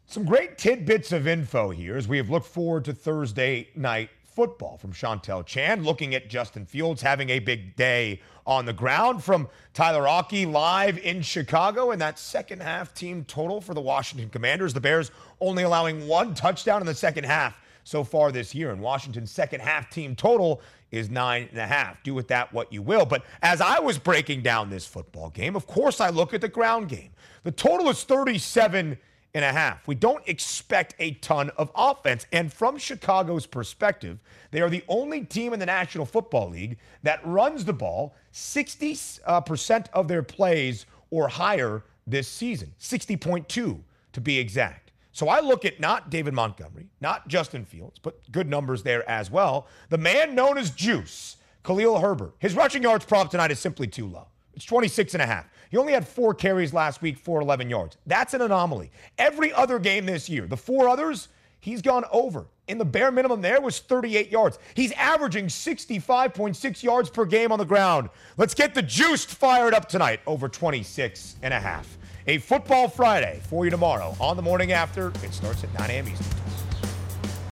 Some 0.07 0.26
great 0.26 0.57
tidbits 0.57 1.11
of 1.11 1.28
info 1.28 1.70
here 1.70 1.95
as 1.95 2.07
we 2.07 2.18
have 2.18 2.32
looked 2.32 2.47
forward 2.47 2.84
to 2.86 2.93
Thursday 2.93 3.70
night 3.76 4.09
football 4.36 4.78
from 4.78 4.92
Chantel 4.94 5.46
Chan, 5.46 5.84
looking 5.84 6.16
at 6.16 6.30
Justin 6.30 6.66
Fields 6.66 7.02
having 7.02 7.30
a 7.30 7.40
big 7.40 7.76
day 7.76 8.22
on 8.46 8.66
the 8.66 8.74
ground 8.74 9.24
from 9.24 9.48
Tyler 9.74 10.08
Aki 10.08 10.46
live 10.46 10.98
in 10.98 11.22
Chicago 11.22 11.92
and 11.92 12.02
that 12.02 12.20
second 12.20 12.62
half 12.62 12.94
team 12.94 13.24
total 13.26 13.62
for 13.62 13.74
the 13.74 13.82
Washington 13.82 14.30
Commanders. 14.30 14.74
The 14.74 14.82
Bears 14.82 15.12
only 15.40 15.64
allowing 15.64 16.08
one 16.08 16.34
touchdown 16.34 16.82
in 16.82 16.88
the 16.88 16.96
second 16.96 17.26
half 17.26 17.58
so 17.84 18.04
far 18.04 18.32
this 18.32 18.56
year. 18.56 18.72
And 18.72 18.82
Washington's 18.82 19.32
second 19.32 19.62
half 19.62 19.90
team 19.90 20.16
total 20.16 20.62
is 20.92 21.10
nine 21.10 21.48
and 21.52 21.60
a 21.60 21.68
half. 21.68 22.02
Do 22.04 22.14
with 22.14 22.28
that 22.30 22.54
what 22.54 22.72
you 22.72 22.82
will. 22.82 23.06
But 23.06 23.24
as 23.42 23.62
I 23.62 23.80
was 23.80 23.98
breaking 23.98 24.42
down 24.42 24.70
this 24.70 24.86
football 24.86 25.30
game, 25.30 25.56
of 25.56 25.68
course 25.68 26.00
I 26.00 26.10
look 26.10 26.34
at 26.34 26.42
the 26.42 26.50
ground 26.50 26.90
game. 26.90 27.12
The 27.44 27.52
total 27.52 27.90
is 27.90 28.04
37 28.04 28.98
and 29.34 29.44
a 29.44 29.52
half. 29.52 29.88
We 29.88 29.96
don't 29.96 30.24
expect 30.28 30.96
a 31.00 31.12
ton 31.16 31.50
of 31.58 31.72
offense. 31.76 32.28
And 32.32 32.54
from 32.54 32.78
Chicago's 32.78 33.46
perspective, 33.46 34.20
they 34.52 34.62
are 34.62 34.70
the 34.70 34.84
only 34.88 35.26
team 35.26 35.54
in 35.54 35.60
the 35.60 35.66
National 35.66 36.06
Football 36.06 36.50
League 36.50 36.78
that 37.02 37.26
runs 37.26 37.66
the 37.66 37.74
ball 37.74 38.14
60% 38.34 39.22
uh, 39.26 39.84
of 39.94 40.08
their 40.08 40.24
plays 40.24 40.86
or 41.10 41.28
higher 41.28 41.84
this 42.06 42.28
season, 42.28 42.74
60.2 42.80 43.80
to 44.14 44.22
be 44.22 44.38
exact. 44.38 44.92
So 45.12 45.30
I 45.30 45.42
look 45.42 45.64
at 45.64 45.80
not 45.80 46.10
David 46.10 46.34
Montgomery, 46.34 46.88
not 47.00 47.28
Justin 47.28 47.66
Fields, 47.66 48.00
but 48.02 48.20
good 48.32 48.50
numbers 48.50 48.82
there 48.82 49.08
as 49.10 49.30
well. 49.30 49.68
The 49.90 49.98
man 49.98 50.34
known 50.34 50.58
as 50.58 50.72
Juice, 50.72 51.38
Khalil 51.64 52.00
Herbert. 52.00 52.34
His 52.40 52.56
rushing 52.56 52.84
yards 52.84 53.06
prop 53.06 53.30
tonight 53.30 53.52
is 53.52 53.60
simply 53.60 53.88
too 53.88 54.08
low. 54.08 54.28
It's 54.56 54.66
26 54.66 55.14
and 55.14 55.22
a 55.22 55.26
half. 55.26 55.48
He 55.74 55.78
only 55.80 55.93
had 55.93 56.07
four 56.07 56.36
carries 56.36 56.71
last 56.71 57.01
week 57.01 57.17
for 57.17 57.41
11 57.41 57.67
yards. 57.67 57.97
That's 58.05 58.36
an 58.36 58.41
anomaly. 58.41 58.91
Every 59.17 59.51
other 59.51 59.80
game 59.80 60.05
this 60.05 60.30
year, 60.30 60.45
the 60.45 60.55
four 60.55 60.88
others, 60.88 61.30
He's 61.63 61.82
gone 61.82 62.03
over. 62.11 62.45
And 62.67 62.78
the 62.78 62.84
bare 62.84 63.09
minimum 63.09 63.39
there 63.39 63.61
was 63.61 63.80
38 63.80 64.30
yards. 64.30 64.59
He's 64.74 64.91
averaging 64.91 65.47
65.6 65.47 66.84
yards 66.84 67.09
per 67.09 67.24
game 67.24 67.53
on 67.53 67.57
the 67.57 67.63
ground. 67.63 68.09
Let's 68.36 68.53
get 68.53 68.76
the 68.76 68.82
juiced 68.82 69.30
fired 69.30 69.74
up 69.74 69.88
tonight 69.88 70.19
over 70.28 70.49
26 70.49 71.38
and 71.41 71.53
a 71.53 71.59
half. 71.61 71.97
A 72.28 72.39
football 72.39 72.89
Friday 72.89 73.39
for 73.45 73.63
you 73.63 73.71
tomorrow 73.71 74.13
on 74.19 74.36
the 74.36 74.43
morning 74.43 74.74
after. 74.74 75.13
It 75.24 75.34
starts 75.34 75.63
at 75.63 75.74
9 75.80 75.89
a.m. 75.89 76.07
Eastern. 76.09 76.43